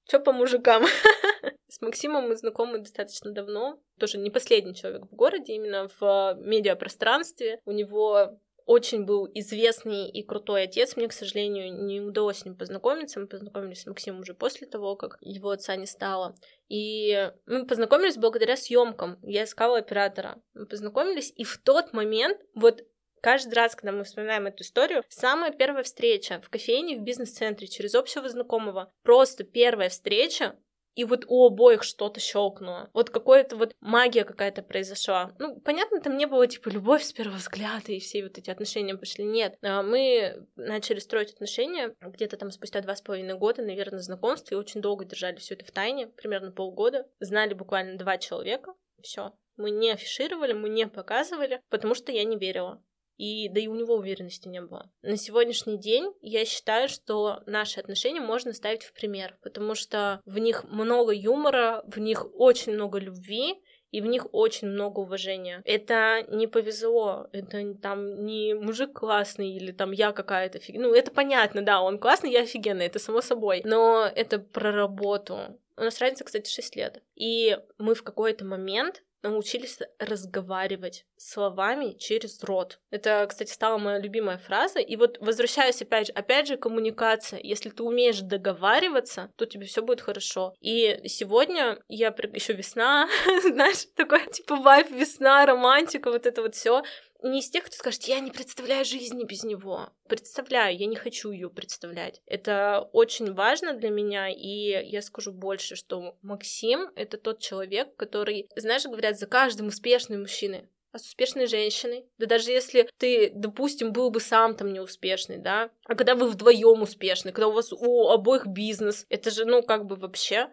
Чё 0.05 0.19
по 0.19 0.31
мужикам? 0.31 0.83
С 1.67 1.81
Максимом 1.81 2.29
мы 2.29 2.35
знакомы 2.35 2.79
достаточно 2.79 3.31
давно. 3.31 3.79
Тоже 3.99 4.17
не 4.17 4.31
последний 4.31 4.73
человек 4.73 5.03
в 5.03 5.15
городе, 5.15 5.53
именно 5.53 5.87
в 5.99 6.35
медиапространстве. 6.39 7.59
У 7.65 7.71
него 7.71 8.39
очень 8.69 9.03
был 9.03 9.27
известный 9.34 10.08
и 10.12 10.21
крутой 10.21 10.65
отец. 10.65 10.95
Мне, 10.95 11.08
к 11.08 11.13
сожалению, 11.13 11.73
не 11.86 12.01
удалось 12.01 12.38
с 12.38 12.45
ним 12.45 12.55
познакомиться. 12.55 13.19
Мы 13.19 13.25
познакомились 13.25 13.82
с 13.82 13.88
Максимом 13.88 14.21
уже 14.21 14.36
после 14.36 14.67
того, 14.67 14.95
как 14.95 15.17
его 15.21 15.49
отца 15.49 15.75
не 15.75 15.88
стало. 15.88 16.36
И 16.67 17.32
мы 17.47 17.65
познакомились 17.65 18.17
благодаря 18.17 18.55
съемкам. 18.55 19.17
Я 19.23 19.45
искала 19.45 19.79
оператора. 19.79 20.39
Мы 20.53 20.67
познакомились, 20.67 21.34
и 21.36 21.43
в 21.43 21.58
тот 21.58 21.93
момент, 21.93 22.39
вот 22.53 22.84
Каждый 23.21 23.55
раз, 23.55 23.75
когда 23.75 23.91
мы 23.91 24.05
вспоминаем 24.05 24.47
эту 24.47 24.63
историю, 24.63 25.03
самая 25.10 25.51
первая 25.51 25.84
встреча 25.84 26.39
в 26.41 26.49
кофейне 26.49 26.97
в 26.97 27.01
бизнес-центре 27.01 27.67
через 27.67 27.93
общего 27.93 28.29
знакомого, 28.29 28.93
просто 29.03 29.43
первая 29.43 29.89
встреча, 29.89 30.55
и 30.95 31.04
вот 31.04 31.25
у 31.28 31.45
обоих 31.45 31.84
что-то 31.84 32.19
щелкнуло. 32.19 32.89
Вот 32.93 33.10
какая-то 33.10 33.56
вот 33.56 33.73
магия 33.80 34.23
какая-то 34.23 34.62
произошла. 34.62 35.34
Ну, 35.39 35.60
понятно, 35.60 36.02
там 36.02 36.17
не 36.17 36.25
было 36.25 36.47
типа 36.47 36.69
любовь 36.69 37.04
с 37.04 37.13
первого 37.13 37.38
взгляда 37.38 37.91
и 37.91 37.99
все 37.99 38.23
вот 38.23 38.38
эти 38.38 38.49
отношения 38.49 38.95
пошли. 38.95 39.23
Нет, 39.23 39.58
а 39.62 39.84
мы 39.84 40.47
начали 40.56 40.99
строить 40.99 41.34
отношения 41.34 41.95
где-то 42.02 42.38
там 42.38 42.52
спустя 42.52 42.82
два 42.82 42.95
с 42.95 43.02
половиной 43.02 43.38
года, 43.38 43.62
наверное, 43.62 43.99
знакомства, 43.99 44.56
и 44.56 44.58
очень 44.58 44.82
долго 44.82 45.06
держали 45.06 45.38
все 45.38 45.56
это 45.56 45.65
в 45.65 45.71
тайне, 45.71 46.08
примерно 46.08 46.52
полгода. 46.52 47.08
Знали 47.19 47.54
буквально 47.54 47.97
два 47.97 48.17
человека, 48.17 48.73
все 49.02 49.34
Мы 49.58 49.71
не 49.71 49.91
афишировали, 49.91 50.54
мы 50.54 50.69
не 50.69 50.88
показывали, 50.88 51.62
потому 51.69 51.95
что 51.95 52.12
я 52.12 52.23
не 52.23 52.38
верила. 52.38 52.84
И 53.19 53.49
да 53.49 53.60
и 53.60 53.67
у 53.67 53.75
него 53.75 53.95
уверенности 53.95 54.47
не 54.47 54.62
было. 54.62 54.89
На 55.01 55.17
сегодняшний 55.17 55.77
день 55.77 56.13
я 56.21 56.45
считаю, 56.45 56.88
что 56.88 57.43
наши 57.45 57.79
отношения 57.82 58.21
можно 58.21 58.53
ставить 58.53 58.84
в 58.84 58.93
пример, 58.93 59.38
потому 59.43 59.75
что 59.75 60.21
в 60.25 60.38
них 60.38 60.63
много 60.63 61.12
юмора, 61.12 61.84
в 61.86 61.99
них 61.99 62.25
очень 62.34 62.73
много 62.73 62.97
любви, 62.97 63.62
и 63.91 64.01
в 64.01 64.05
них 64.05 64.27
очень 64.32 64.69
много 64.69 64.99
уважения. 64.99 65.62
Это 65.65 66.23
не 66.29 66.47
повезло, 66.47 67.27
это 67.34 67.73
там 67.75 68.23
не 68.23 68.53
мужик 68.53 68.93
классный 68.93 69.51
или 69.51 69.71
там 69.71 69.91
я 69.91 70.12
какая-то 70.12 70.60
фиг... 70.60 70.75
Ну, 70.77 70.93
это 70.93 71.12
понятно, 71.12 71.62
да, 71.62 71.82
он 71.82 71.99
классный, 71.99 72.32
я 72.32 72.43
офигенный, 72.43 72.86
это 72.86 72.99
само 72.99 73.21
собой. 73.21 73.62
Но 73.65 74.10
это 74.15 74.39
про 74.39 74.71
работу. 74.71 75.60
У 75.75 75.82
нас 75.82 75.99
разница, 75.99 76.23
кстати, 76.23 76.49
6 76.49 76.75
лет. 76.75 77.01
И 77.15 77.58
мы 77.77 77.95
в 77.95 78.03
какой-то 78.03 78.45
момент 78.45 79.03
научились 79.23 79.79
разговаривать 79.99 81.05
словами 81.17 81.93
через 81.97 82.41
рот. 82.43 82.79
Это, 82.89 83.25
кстати, 83.29 83.51
стала 83.51 83.77
моя 83.77 83.99
любимая 83.99 84.38
фраза. 84.38 84.79
И 84.79 84.95
вот 84.95 85.17
возвращаюсь 85.19 85.82
опять 85.82 86.08
же, 86.08 86.13
опять 86.13 86.47
же, 86.47 86.58
коммуникация. 86.58 87.39
Если 87.43 87.70
ты 87.70 87.84
умеешь 87.84 88.20
договариваться, 88.22 89.32
то 89.36 89.45
тебе 89.45 89.65
все 89.65 89.82
будет 89.82 90.01
хорошо. 90.01 90.53
И 90.61 91.01
сегодня 91.05 91.80
я 91.88 92.13
еще 92.34 92.53
весна, 92.53 93.09
знаешь, 93.43 93.86
такой 93.95 94.26
типа 94.32 94.55
вайп 94.55 94.89
весна, 94.91 95.45
романтика, 95.45 96.11
вот 96.11 96.26
это 96.26 96.41
вот 96.41 96.55
все 96.55 96.84
не 97.22 97.39
из 97.39 97.49
тех, 97.49 97.65
кто 97.65 97.76
скажет, 97.76 98.03
я 98.03 98.20
не 98.20 98.32
представляю 98.32 98.86
жизни 98.86 99.24
без 99.26 99.43
него. 99.43 99.89
Представляю, 100.07 100.78
я 100.78 100.86
не 100.86 100.95
хочу 100.95 101.32
ее 101.32 101.49
представлять. 101.49 102.22
Это 102.26 102.89
очень 102.93 103.34
важно 103.34 103.74
для 103.74 103.89
меня, 103.89 104.30
и 104.30 104.89
я 104.89 105.01
скажу 105.01 105.32
больше, 105.32 105.76
что 105.76 106.17
Максим— 106.22 106.89
это 106.95 107.17
тот 107.17 107.39
человек, 107.39 107.95
который, 107.95 108.49
знаешь, 108.55 108.86
говорят, 108.86 109.17
за 109.17 109.28
каждым 109.28 109.67
успешным 109.67 110.22
мужчиной 110.22 110.70
а 110.91 110.97
с 110.97 111.05
успешной 111.05 111.45
женщиной. 111.45 112.07
Да 112.17 112.26
даже 112.26 112.51
если 112.51 112.89
ты, 112.97 113.32
допустим, 113.36 113.91
был 113.91 114.09
бы 114.09 114.20
сам 114.20 114.55
там 114.55 114.74
неуспешный, 114.74 115.38
да, 115.38 115.70
а 115.86 115.95
когда 115.95 116.15
вы 116.15 116.28
вдвоем 116.28 116.82
успешны, 116.82 117.32
когда 117.32 117.47
у 117.47 117.51
вас 117.51 117.72
у 117.72 118.09
обоих 118.09 118.47
бизнес, 118.47 119.05
это 119.09 119.30
же, 119.30 119.45
ну, 119.45 119.61
как 119.61 119.86
бы 119.86 119.95
вообще 119.95 120.49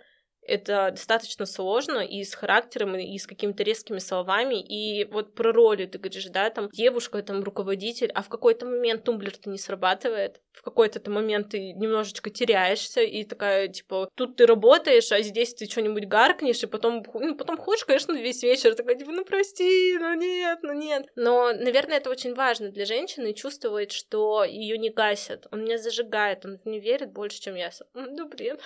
это 0.46 0.90
достаточно 0.92 1.46
сложно 1.46 2.00
и 2.00 2.24
с 2.24 2.34
характером, 2.34 2.96
и 2.96 3.18
с 3.18 3.26
какими-то 3.26 3.62
резкими 3.62 3.98
словами. 3.98 4.62
И 4.62 5.04
вот 5.04 5.34
про 5.34 5.52
роли 5.52 5.86
ты 5.86 5.98
говоришь, 5.98 6.26
да, 6.26 6.50
там 6.50 6.68
девушка, 6.72 7.22
там 7.22 7.42
руководитель, 7.42 8.10
а 8.14 8.22
в 8.22 8.28
какой-то 8.28 8.66
момент 8.66 9.04
тумблер-то 9.04 9.50
не 9.50 9.58
срабатывает. 9.58 10.40
В 10.52 10.62
какой-то 10.62 11.10
момент 11.10 11.50
ты 11.50 11.72
немножечко 11.72 12.30
теряешься, 12.30 13.02
и 13.02 13.24
такая, 13.24 13.68
типа, 13.68 14.08
тут 14.14 14.36
ты 14.36 14.46
работаешь, 14.46 15.12
а 15.12 15.20
здесь 15.20 15.54
ты 15.54 15.66
что-нибудь 15.66 16.06
гаркнешь, 16.06 16.62
и 16.62 16.66
потом, 16.66 17.04
ну, 17.14 17.36
потом 17.36 17.58
ходишь, 17.58 17.84
конечно, 17.84 18.12
весь 18.12 18.42
вечер, 18.42 18.74
такая, 18.74 18.96
типа, 18.96 19.12
ну, 19.12 19.24
прости, 19.24 19.96
ну, 19.98 20.14
нет, 20.14 20.60
ну, 20.62 20.72
нет. 20.72 21.06
Но, 21.16 21.52
наверное, 21.52 21.98
это 21.98 22.10
очень 22.10 22.34
важно 22.34 22.70
для 22.70 22.86
женщины 22.86 23.34
чувствовать, 23.34 23.92
что 23.92 24.44
ее 24.44 24.78
не 24.78 24.90
гасят, 24.90 25.46
он 25.50 25.64
меня 25.64 25.78
зажигает, 25.78 26.44
он 26.44 26.58
не 26.64 26.80
верит 26.80 27.12
больше, 27.12 27.40
чем 27.40 27.54
я. 27.54 27.70
Ну, 27.94 28.28
блин. 28.28 28.58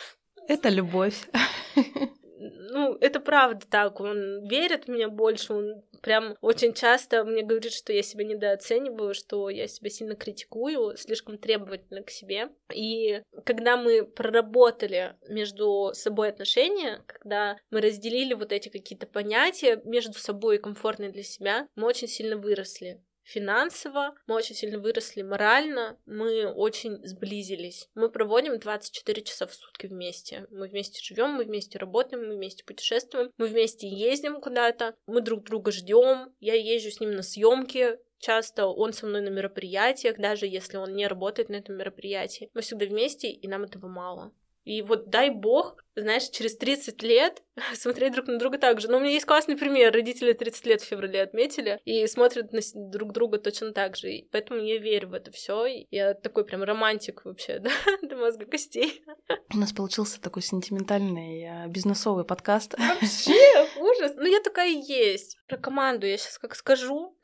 Это 0.50 0.68
любовь. 0.68 1.28
Ну, 2.72 2.96
это 3.00 3.20
правда 3.20 3.64
так. 3.70 4.00
Он 4.00 4.48
верит 4.48 4.86
в 4.86 4.88
меня 4.88 5.08
больше. 5.08 5.52
Он 5.52 5.82
прям 6.02 6.36
очень 6.40 6.72
часто 6.72 7.22
мне 7.24 7.42
говорит, 7.42 7.72
что 7.72 7.92
я 7.92 8.02
себя 8.02 8.24
недооцениваю, 8.24 9.14
что 9.14 9.48
я 9.48 9.68
себя 9.68 9.90
сильно 9.90 10.16
критикую, 10.16 10.96
слишком 10.96 11.38
требовательна 11.38 12.02
к 12.02 12.10
себе. 12.10 12.48
И 12.74 13.22
когда 13.44 13.76
мы 13.76 14.04
проработали 14.04 15.14
между 15.28 15.92
собой 15.94 16.30
отношения, 16.30 17.04
когда 17.06 17.56
мы 17.70 17.80
разделили 17.80 18.34
вот 18.34 18.50
эти 18.50 18.70
какие-то 18.70 19.06
понятия 19.06 19.80
между 19.84 20.14
собой 20.14 20.56
и 20.56 20.60
комфортные 20.60 21.12
для 21.12 21.22
себя, 21.22 21.68
мы 21.76 21.86
очень 21.86 22.08
сильно 22.08 22.36
выросли 22.36 23.00
финансово, 23.22 24.14
мы 24.26 24.36
очень 24.36 24.54
сильно 24.54 24.78
выросли 24.78 25.22
морально, 25.22 25.98
мы 26.06 26.46
очень 26.46 27.04
сблизились. 27.06 27.88
Мы 27.94 28.10
проводим 28.10 28.58
24 28.58 29.22
часа 29.22 29.46
в 29.46 29.54
сутки 29.54 29.86
вместе. 29.86 30.46
Мы 30.50 30.68
вместе 30.68 31.00
живем, 31.02 31.30
мы 31.32 31.44
вместе 31.44 31.78
работаем, 31.78 32.26
мы 32.26 32.36
вместе 32.36 32.64
путешествуем, 32.64 33.30
мы 33.36 33.46
вместе 33.46 33.88
ездим 33.88 34.40
куда-то, 34.40 34.94
мы 35.06 35.20
друг 35.20 35.44
друга 35.44 35.72
ждем. 35.72 36.34
Я 36.40 36.54
езжу 36.54 36.90
с 36.90 37.00
ним 37.00 37.12
на 37.12 37.22
съемки, 37.22 37.98
часто 38.18 38.66
он 38.66 38.92
со 38.92 39.06
мной 39.06 39.22
на 39.22 39.30
мероприятиях, 39.30 40.16
даже 40.18 40.46
если 40.46 40.76
он 40.76 40.94
не 40.94 41.06
работает 41.06 41.48
на 41.48 41.56
этом 41.56 41.76
мероприятии. 41.76 42.50
Мы 42.54 42.60
всегда 42.60 42.86
вместе, 42.86 43.30
и 43.30 43.48
нам 43.48 43.64
этого 43.64 43.88
мало. 43.88 44.32
И 44.64 44.82
вот 44.82 45.08
дай 45.08 45.30
бог, 45.30 45.76
знаешь, 45.96 46.28
через 46.28 46.56
30 46.56 47.02
лет 47.02 47.42
смотреть 47.74 48.12
друг 48.12 48.26
на 48.28 48.38
друга 48.38 48.58
так 48.58 48.80
же. 48.80 48.88
Но 48.88 48.98
у 48.98 49.00
меня 49.00 49.12
есть 49.12 49.26
классный 49.26 49.56
пример. 49.56 49.92
Родители 49.92 50.32
30 50.32 50.66
лет 50.66 50.82
в 50.82 50.86
феврале 50.86 51.22
отметили 51.22 51.80
и 51.84 52.06
смотрят 52.06 52.52
на 52.52 52.60
друг 52.74 53.12
друга 53.12 53.38
точно 53.38 53.72
так 53.72 53.96
же. 53.96 54.10
И 54.10 54.28
поэтому 54.30 54.60
я 54.60 54.78
верю 54.78 55.08
в 55.08 55.14
это 55.14 55.30
все. 55.30 55.66
Я 55.90 56.14
такой 56.14 56.44
прям 56.44 56.62
романтик 56.62 57.24
вообще, 57.24 57.58
да, 57.60 57.70
до 58.02 58.16
мозга 58.16 58.46
костей. 58.46 59.02
У 59.52 59.58
нас 59.58 59.72
получился 59.72 60.20
такой 60.20 60.42
сентиментальный 60.42 61.44
э, 61.44 61.68
бизнесовый 61.68 62.24
подкаст. 62.24 62.74
Вообще, 62.78 63.32
ужас. 63.78 64.12
Ну, 64.16 64.26
я 64.26 64.40
такая 64.40 64.70
есть. 64.70 65.38
Про 65.48 65.56
команду 65.56 66.06
я 66.06 66.16
сейчас 66.16 66.38
как 66.38 66.54
скажу. 66.54 67.16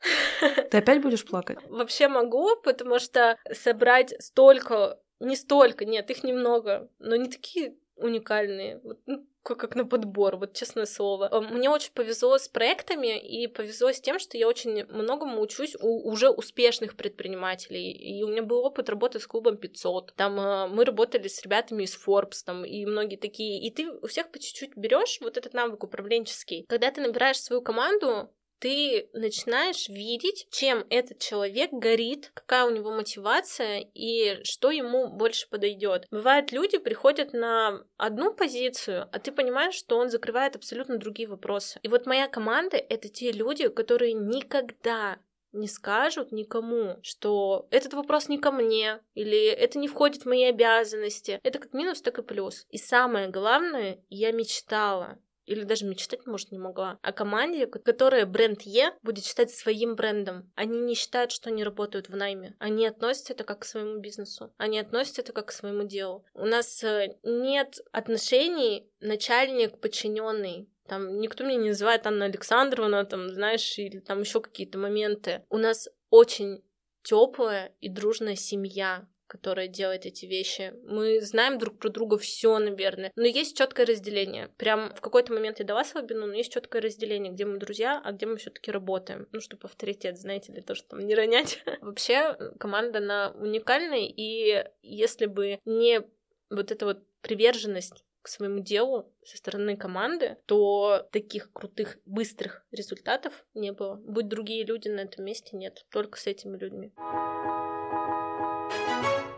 Ты 0.71 0.77
опять 0.77 1.01
будешь 1.01 1.25
плакать? 1.25 1.59
Вообще 1.69 2.07
могу, 2.07 2.55
потому 2.63 2.99
что 2.99 3.37
собрать 3.53 4.13
столько 4.19 4.99
не 5.19 5.35
столько, 5.35 5.85
нет, 5.85 6.09
их 6.09 6.23
немного, 6.23 6.89
но 6.99 7.15
не 7.15 7.29
такие 7.29 7.75
уникальные, 7.95 8.79
вот, 8.83 8.99
ну, 9.05 9.27
как 9.43 9.75
на 9.75 9.85
подбор, 9.85 10.37
вот 10.37 10.53
честное 10.53 10.85
слово. 10.85 11.29
Э, 11.31 11.39
мне 11.39 11.69
очень 11.69 11.91
повезло 11.93 12.37
с 12.37 12.47
проектами 12.47 13.17
и 13.17 13.47
повезло 13.47 13.91
с 13.91 14.01
тем, 14.01 14.19
что 14.19 14.37
я 14.37 14.47
очень 14.47 14.85
многому 14.85 15.41
учусь 15.41 15.75
у 15.79 16.09
уже 16.09 16.29
успешных 16.29 16.95
предпринимателей. 16.95 17.91
И 17.91 18.23
у 18.23 18.27
меня 18.27 18.43
был 18.43 18.59
опыт 18.59 18.89
работы 18.89 19.19
с 19.19 19.27
клубом 19.27 19.57
500. 19.57 20.13
Там 20.15 20.39
э, 20.39 20.67
мы 20.67 20.85
работали 20.85 21.27
с 21.27 21.41
ребятами 21.43 21.83
из 21.83 21.97
Forbes, 21.97 22.43
там, 22.45 22.65
и 22.65 22.85
многие 22.85 23.17
такие. 23.17 23.65
И 23.65 23.71
ты 23.71 23.89
у 23.89 24.07
всех 24.07 24.31
по 24.31 24.39
чуть-чуть 24.39 24.75
берешь 24.75 25.19
вот 25.21 25.37
этот 25.37 25.53
навык 25.53 25.83
управленческий. 25.83 26.65
Когда 26.67 26.91
ты 26.91 27.01
набираешь 27.01 27.41
свою 27.41 27.61
команду, 27.61 28.29
ты 28.59 29.09
начинаешь 29.13 29.87
видеть, 29.89 30.47
чем 30.51 30.85
этот 30.89 31.19
человек 31.19 31.71
горит, 31.71 32.31
какая 32.33 32.65
у 32.65 32.69
него 32.69 32.91
мотивация 32.91 33.85
и 33.93 34.39
что 34.43 34.71
ему 34.71 35.07
больше 35.07 35.49
подойдет. 35.49 36.05
Бывает, 36.11 36.51
люди 36.51 36.77
приходят 36.77 37.33
на 37.33 37.83
одну 37.97 38.33
позицию, 38.33 39.09
а 39.11 39.19
ты 39.19 39.31
понимаешь, 39.31 39.75
что 39.75 39.97
он 39.97 40.09
закрывает 40.09 40.55
абсолютно 40.55 40.97
другие 40.97 41.27
вопросы. 41.27 41.79
И 41.83 41.87
вот 41.87 42.05
моя 42.05 42.27
команда— 42.27 42.77
это 42.89 43.09
те 43.09 43.31
люди, 43.31 43.67
которые 43.67 44.13
никогда 44.13 45.19
не 45.53 45.67
скажут 45.67 46.31
никому, 46.31 46.99
что 47.01 47.67
этот 47.71 47.93
вопрос 47.93 48.29
не 48.29 48.37
ко 48.37 48.51
мне, 48.51 48.99
или 49.13 49.47
это 49.47 49.79
не 49.79 49.87
входит 49.87 50.23
в 50.23 50.27
мои 50.27 50.43
обязанности. 50.43 51.39
Это 51.43 51.59
как 51.59 51.73
минус, 51.73 52.01
так 52.01 52.19
и 52.19 52.23
плюс. 52.23 52.65
И 52.69 52.77
самое 52.77 53.29
главное, 53.29 54.03
я 54.09 54.31
мечтала 54.31 55.19
или 55.47 55.63
даже 55.63 55.85
мечтать, 55.85 56.27
может, 56.27 56.51
не 56.51 56.59
могла, 56.59 56.99
о 57.01 57.11
команде, 57.11 57.65
которая 57.65 58.25
бренд 58.25 58.61
Е 58.63 58.91
будет 59.01 59.25
считать 59.25 59.49
своим 59.49 59.95
брендом. 59.95 60.51
Они 60.55 60.79
не 60.79 60.93
считают, 60.93 61.31
что 61.31 61.49
они 61.49 61.63
работают 61.63 62.09
в 62.09 62.15
найме. 62.15 62.55
Они 62.59 62.85
относятся 62.85 63.33
это 63.33 63.43
как 63.43 63.61
к 63.61 63.65
своему 63.65 63.99
бизнесу. 63.99 64.53
Они 64.57 64.77
относятся 64.77 65.21
это 65.21 65.33
как 65.33 65.47
к 65.47 65.51
своему 65.51 65.87
делу. 65.87 66.25
У 66.33 66.45
нас 66.45 66.83
э, 66.83 67.17
нет 67.23 67.79
отношений 67.91 68.91
начальник-подчиненный. 68.99 70.69
Там 70.87 71.19
никто 71.19 71.43
меня 71.43 71.57
не 71.57 71.69
называет 71.69 72.05
Анна 72.05 72.25
Александровна, 72.25 73.05
там, 73.05 73.29
знаешь, 73.29 73.77
или 73.77 73.99
там 73.99 74.21
еще 74.21 74.41
какие-то 74.41 74.77
моменты. 74.77 75.43
У 75.49 75.57
нас 75.57 75.89
очень 76.09 76.63
теплая 77.03 77.73
и 77.79 77.89
дружная 77.89 78.35
семья, 78.35 79.07
которая 79.27 79.67
делает 79.67 80.05
эти 80.05 80.25
вещи. 80.25 80.73
Мы 80.83 81.21
знаем 81.21 81.57
друг 81.57 81.77
про 81.77 81.89
друга 81.89 82.17
все, 82.17 82.57
наверное. 82.57 83.11
Но 83.15 83.25
есть 83.25 83.57
четкое 83.57 83.85
разделение. 83.85 84.49
Прям 84.57 84.93
в 84.95 85.01
какой-то 85.01 85.33
момент 85.33 85.59
я 85.59 85.65
дала 85.65 85.83
слабину, 85.83 86.27
но 86.27 86.33
есть 86.33 86.51
четкое 86.51 86.81
разделение, 86.81 87.31
где 87.31 87.45
мы 87.45 87.57
друзья, 87.57 88.01
а 88.03 88.11
где 88.11 88.25
мы 88.25 88.37
все-таки 88.37 88.71
работаем. 88.71 89.27
Ну, 89.31 89.41
чтобы 89.41 89.65
авторитет, 89.65 90.17
знаете, 90.17 90.51
для 90.51 90.61
того, 90.61 90.75
чтобы 90.75 91.01
там 91.01 91.07
не 91.07 91.15
ронять. 91.15 91.61
Вообще, 91.81 92.35
команда, 92.59 92.99
она 92.99 93.33
уникальная, 93.37 94.07
и 94.07 94.65
если 94.81 95.25
бы 95.25 95.59
не 95.65 96.01
вот 96.49 96.71
эта 96.71 96.85
вот 96.85 97.03
приверженность 97.21 98.03
к 98.21 98.29
своему 98.29 98.59
делу 98.59 99.13
со 99.23 99.37
стороны 99.37 99.77
команды, 99.77 100.37
то 100.47 101.07
таких 101.11 101.51
крутых, 101.53 101.97
быстрых 102.05 102.65
результатов 102.71 103.45
не 103.53 103.71
было. 103.71 103.95
Будь 103.95 104.27
другие 104.27 104.65
люди 104.65 104.89
на 104.89 105.01
этом 105.01 105.23
месте, 105.23 105.55
нет. 105.55 105.85
Только 105.91 106.17
с 106.19 106.27
этими 106.27 106.57
людьми 106.57 106.93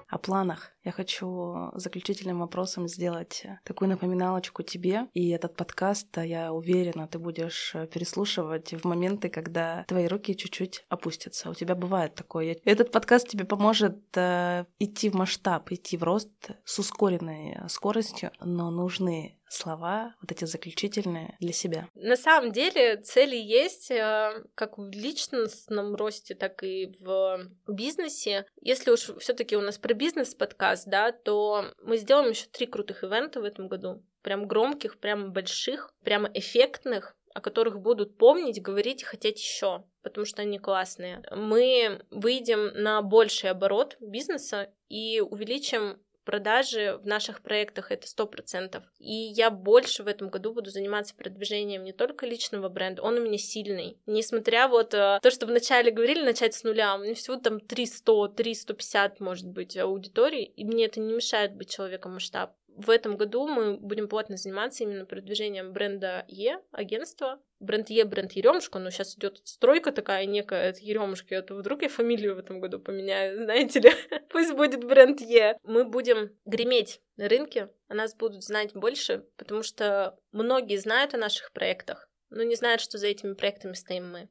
о 0.10 0.18
планах. 0.18 0.72
Я 0.84 0.91
хочу 0.91 1.72
заключительным 1.76 2.39
вопросом 2.39 2.88
сделать 2.88 3.45
такую 3.64 3.89
напоминалочку 3.89 4.64
тебе. 4.64 5.07
И 5.14 5.30
этот 5.30 5.55
подкаст, 5.55 6.18
я 6.18 6.51
уверена, 6.51 7.07
ты 7.07 7.20
будешь 7.20 7.76
переслушивать 7.93 8.74
в 8.74 8.86
моменты, 8.86 9.30
когда 9.30 9.86
твои 9.88 10.07
руки 10.07 10.36
чуть-чуть 10.36 10.86
опустятся. 10.89 11.49
У 11.49 11.53
тебя 11.53 11.76
бывает 11.76 12.16
такое. 12.16 12.57
Этот 12.66 12.91
подкаст 12.91 13.30
тебе 13.30 13.45
поможет 13.45 13.99
э, 14.16 14.66
идти 14.80 15.10
в 15.10 15.14
масштаб, 15.14 15.72
идти 15.72 15.97
в 15.97 16.03
рост 16.03 16.30
с 16.64 16.80
ускоренной 16.80 17.57
скоростью, 17.68 18.32
но 18.39 18.72
нужны 18.72 19.39
слова, 19.50 20.16
вот 20.22 20.32
эти 20.32 20.45
заключительные 20.45 21.36
для 21.39 21.54
себя? 21.54 21.88
На 21.95 22.16
самом 22.16 22.52
деле 22.52 22.97
цели 22.97 23.36
есть 23.36 23.91
э, 23.91 24.43
как 24.56 24.78
в 24.78 24.89
личностном 24.91 25.95
росте, 25.95 26.36
так 26.36 26.64
и 26.64 26.93
в 27.00 27.50
бизнесе. 27.68 28.45
Если 28.62 28.91
уж 28.91 29.12
все 29.20 29.34
таки 29.34 29.58
у 29.58 29.62
нас 29.62 29.78
про 29.78 29.93
бизнес-подкаст, 29.93 30.88
да, 30.88 31.12
то 31.12 31.66
мы 31.82 31.97
сделаем 31.97 32.30
еще 32.30 32.45
три 32.47 32.66
крутых 32.66 33.04
ивента 33.04 33.41
в 33.41 33.43
этом 33.43 33.68
году. 33.68 34.04
Прям 34.22 34.47
громких, 34.47 35.00
прям 35.00 35.32
больших, 35.32 35.93
прямо 36.04 36.30
эффектных, 36.34 37.16
о 37.34 37.41
которых 37.41 37.80
будут 37.80 38.18
помнить, 38.18 38.62
говорить 38.62 39.02
и 39.02 39.06
хотеть 39.06 39.39
еще, 39.39 39.84
потому 40.02 40.26
что 40.26 40.41
они 40.41 40.60
классные. 40.60 41.24
Мы 41.32 42.02
выйдем 42.10 42.68
на 42.82 43.02
больший 43.02 43.50
оборот 43.50 43.97
бизнеса 44.00 44.74
и 44.89 45.22
увеличим 45.22 46.02
продажи 46.30 47.00
в 47.02 47.08
наших 47.08 47.42
проектах 47.42 47.92
это 47.92 48.08
сто 48.08 48.28
процентов. 48.28 48.84
И 49.00 49.12
я 49.12 49.50
больше 49.50 50.04
в 50.04 50.08
этом 50.08 50.30
году 50.30 50.54
буду 50.54 50.70
заниматься 50.70 51.16
продвижением 51.16 51.84
не 51.84 51.92
только 51.92 52.28
личного 52.28 52.70
бренда, 52.70 53.02
он 53.02 53.16
у 53.16 53.22
меня 53.22 53.40
сильный. 53.40 53.98
Несмотря 54.06 54.68
вот 54.68 54.94
э, 54.94 55.18
то, 55.24 55.32
что 55.32 55.48
вначале 55.48 55.90
говорили, 55.90 56.24
начать 56.24 56.54
с 56.54 56.64
нуля, 56.64 56.94
у 56.94 57.00
меня 57.00 57.16
всего 57.16 57.38
там 57.38 57.60
300, 57.60 58.28
350, 58.28 59.20
может 59.20 59.48
быть, 59.48 59.76
аудитории, 59.76 60.44
и 60.44 60.64
мне 60.66 60.86
это 60.86 61.00
не 61.00 61.14
мешает 61.14 61.56
быть 61.56 61.72
человеком 61.72 62.14
масштаб 62.14 62.54
в 62.80 62.90
этом 62.92 63.18
году 63.18 63.46
мы 63.46 63.76
будем 63.76 64.08
плотно 64.08 64.38
заниматься 64.38 64.84
именно 64.86 65.06
продвижением 65.06 65.74
бренда 65.74 66.24
Е, 66.30 66.62
агентства. 66.72 67.40
Бренд 67.60 67.89
Е, 67.89 68.05
бренд 68.05 68.32
Еремушка, 68.32 68.80
но 68.80 68.89
сейчас 68.89 69.18
идет 69.18 69.41
стройка 69.43 69.91
такая 69.91 70.26
некая 70.26 70.70
от 70.70 70.78
Еремушки, 70.78 71.34
а 71.34 71.41
то 71.41 71.55
вдруг 71.55 71.82
я 71.82 71.89
фамилию 71.89 72.36
в 72.36 72.39
этом 72.39 72.62
году 72.62 72.80
поменяю, 72.80 73.36
знаете 73.43 73.80
ли, 73.82 73.91
пусть 74.30 74.53
будет 74.53 74.84
бренд 74.86 75.20
Е. 75.22 75.57
Мы 75.64 75.84
будем 75.84 76.32
греметь 76.45 77.01
на 77.18 77.28
рынке, 77.28 77.70
о 77.88 77.95
нас 77.95 78.16
будут 78.16 78.43
знать 78.43 78.74
больше, 78.74 79.26
потому 79.36 79.64
что 79.64 80.18
многие 80.32 80.78
знают 80.78 81.14
о 81.14 81.18
наших 81.18 81.51
проектах, 81.51 82.10
но 82.30 82.43
не 82.43 82.55
знают, 82.55 82.82
что 82.82 82.97
за 82.97 83.07
этими 83.07 83.34
проектами 83.34 83.74
стоим 83.74 84.10
мы. 84.10 84.30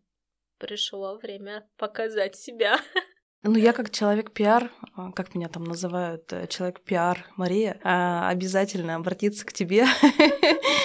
Пришло 0.58 1.16
время 1.16 1.68
показать 1.76 2.36
себя. 2.36 2.78
Ну, 3.44 3.56
я 3.56 3.72
как 3.72 3.90
человек 3.90 4.32
пиар, 4.32 4.72
а, 4.96 5.12
как 5.12 5.36
меня 5.36 5.48
там 5.48 5.62
называют, 5.62 6.32
э, 6.32 6.48
человек 6.48 6.80
пиар 6.80 7.24
Мария, 7.36 7.78
а, 7.84 8.28
обязательно 8.28 8.96
обратиться 8.96 9.46
к 9.46 9.52
тебе 9.52 9.86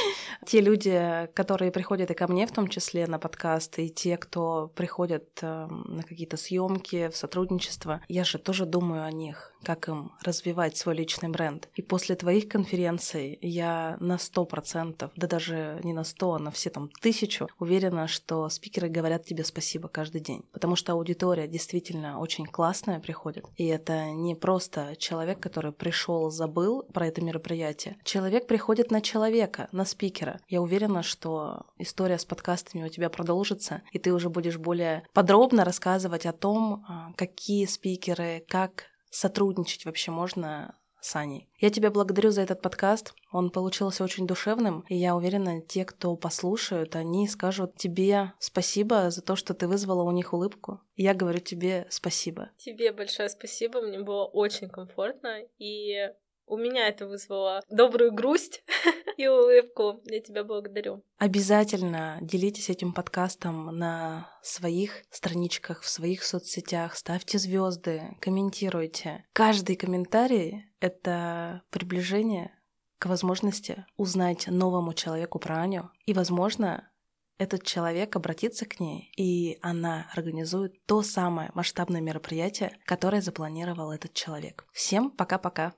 те 0.45 0.61
люди, 0.61 1.29
которые 1.34 1.71
приходят 1.71 2.11
и 2.11 2.13
ко 2.13 2.27
мне 2.27 2.47
в 2.47 2.51
том 2.51 2.67
числе 2.67 3.07
на 3.07 3.19
подкасты, 3.19 3.88
и 3.88 3.89
те, 3.89 4.17
кто 4.17 4.71
приходят 4.75 5.27
э, 5.41 5.67
на 5.67 6.03
какие-то 6.03 6.38
съемки, 6.38 7.09
в 7.09 7.17
сотрудничество, 7.17 8.01
я 8.07 8.23
же 8.23 8.38
тоже 8.38 8.65
думаю 8.65 9.03
о 9.03 9.11
них, 9.11 9.53
как 9.63 9.88
им 9.88 10.11
развивать 10.23 10.77
свой 10.77 10.95
личный 10.95 11.29
бренд. 11.29 11.69
И 11.75 11.81
после 11.81 12.15
твоих 12.15 12.47
конференций 12.47 13.38
я 13.41 13.97
на 13.99 14.17
сто 14.17 14.45
процентов, 14.45 15.11
да 15.15 15.27
даже 15.27 15.79
не 15.84 15.93
на 15.93 16.03
сто, 16.03 16.34
а 16.34 16.39
на 16.39 16.51
все 16.51 16.69
там 16.69 16.89
тысячу, 17.01 17.47
уверена, 17.59 18.07
что 18.07 18.49
спикеры 18.49 18.89
говорят 18.89 19.25
тебе 19.25 19.43
спасибо 19.43 19.88
каждый 19.88 20.21
день. 20.21 20.43
Потому 20.51 20.75
что 20.75 20.93
аудитория 20.93 21.47
действительно 21.47 22.19
очень 22.19 22.45
классная 22.45 22.99
приходит. 22.99 23.45
И 23.57 23.65
это 23.65 24.11
не 24.11 24.36
просто 24.36 24.95
человек, 24.97 25.39
который 25.39 25.71
пришел, 25.71 26.29
забыл 26.29 26.84
про 26.93 27.07
это 27.07 27.21
мероприятие. 27.21 27.97
Человек 28.03 28.47
приходит 28.47 28.91
на 28.91 29.01
человека, 29.01 29.69
на 29.71 29.86
спикера, 29.86 30.22
я 30.47 30.61
уверена, 30.61 31.03
что 31.03 31.65
история 31.78 32.17
с 32.17 32.26
подкастами 32.26 32.86
у 32.86 32.89
тебя 32.89 33.09
продолжится, 33.09 33.82
и 33.91 33.99
ты 33.99 34.13
уже 34.13 34.30
будешь 34.30 34.57
более 34.57 35.03
подробно 35.13 35.65
рассказывать 35.65 36.26
о 36.26 36.34
том, 36.34 36.86
а, 36.88 37.13
какие 37.15 37.65
спикеры, 37.65 38.45
как 38.47 38.86
сотрудничать 39.09 39.86
вообще 39.86 40.11
можно 40.11 40.76
с 41.03 41.15
Аней. 41.15 41.49
Я 41.59 41.69
тебя 41.69 41.91
благодарю 41.91 42.32
за 42.32 42.41
этот 42.41 42.61
подкаст. 42.61 43.13
Он 43.32 43.49
получился 43.49 44.03
очень 44.03 44.26
душевным, 44.26 44.86
и 44.88 44.95
я 44.95 45.15
уверена, 45.15 45.61
те, 45.61 45.86
кто 45.86 46.15
послушают, 46.15 46.95
они 46.95 47.28
скажут 47.28 47.76
тебе 47.76 48.34
спасибо 48.39 49.11
за 49.11 49.21
то, 49.21 49.36
что 49.36 49.53
ты 49.53 49.67
вызвала 49.67 50.03
у 50.03 50.11
них 50.11 50.34
улыбку. 50.34 50.82
я 50.95 51.13
говорю 51.13 51.39
тебе 51.39 51.88
спасибо. 51.89 52.51
Тебе 52.57 52.91
большое 52.93 53.30
спасибо, 53.30 53.82
мне 53.82 53.99
было 53.99 54.26
очень 54.26 54.69
комфортно, 54.69 55.41
и 55.57 56.09
у 56.45 56.57
меня 56.57 56.87
это 56.87 57.07
вызвало 57.07 57.61
добрую 57.69 58.13
грусть 58.13 58.63
и 59.17 59.27
улыбку. 59.27 60.01
Я 60.05 60.19
тебя 60.19 60.43
благодарю. 60.43 61.03
Обязательно 61.17 62.19
делитесь 62.21 62.69
этим 62.69 62.93
подкастом 62.93 63.65
на 63.77 64.29
своих 64.41 65.03
страничках, 65.09 65.81
в 65.81 65.89
своих 65.89 66.23
соцсетях, 66.23 66.95
ставьте 66.95 67.37
звезды, 67.37 68.17
комментируйте. 68.19 69.25
Каждый 69.33 69.75
комментарий— 69.75 70.65
это 70.79 71.63
приближение 71.69 72.51
к 72.99 73.07
возможности 73.07 73.85
узнать 73.97 74.47
новому 74.47 74.93
человеку 74.93 75.39
про 75.39 75.61
Аню. 75.61 75.89
И, 76.05 76.13
возможно, 76.13 76.89
этот 77.37 77.63
человек 77.63 78.15
обратится 78.15 78.65
к 78.65 78.79
ней, 78.79 79.11
и 79.17 79.57
она 79.61 80.07
организует 80.13 80.85
то 80.85 81.01
самое 81.01 81.51
масштабное 81.53 81.99
мероприятие, 81.99 82.77
которое 82.85 83.21
запланировал 83.21 83.91
этот 83.91 84.13
человек. 84.13 84.65
Всем 84.71 85.11
пока-пока! 85.11 85.73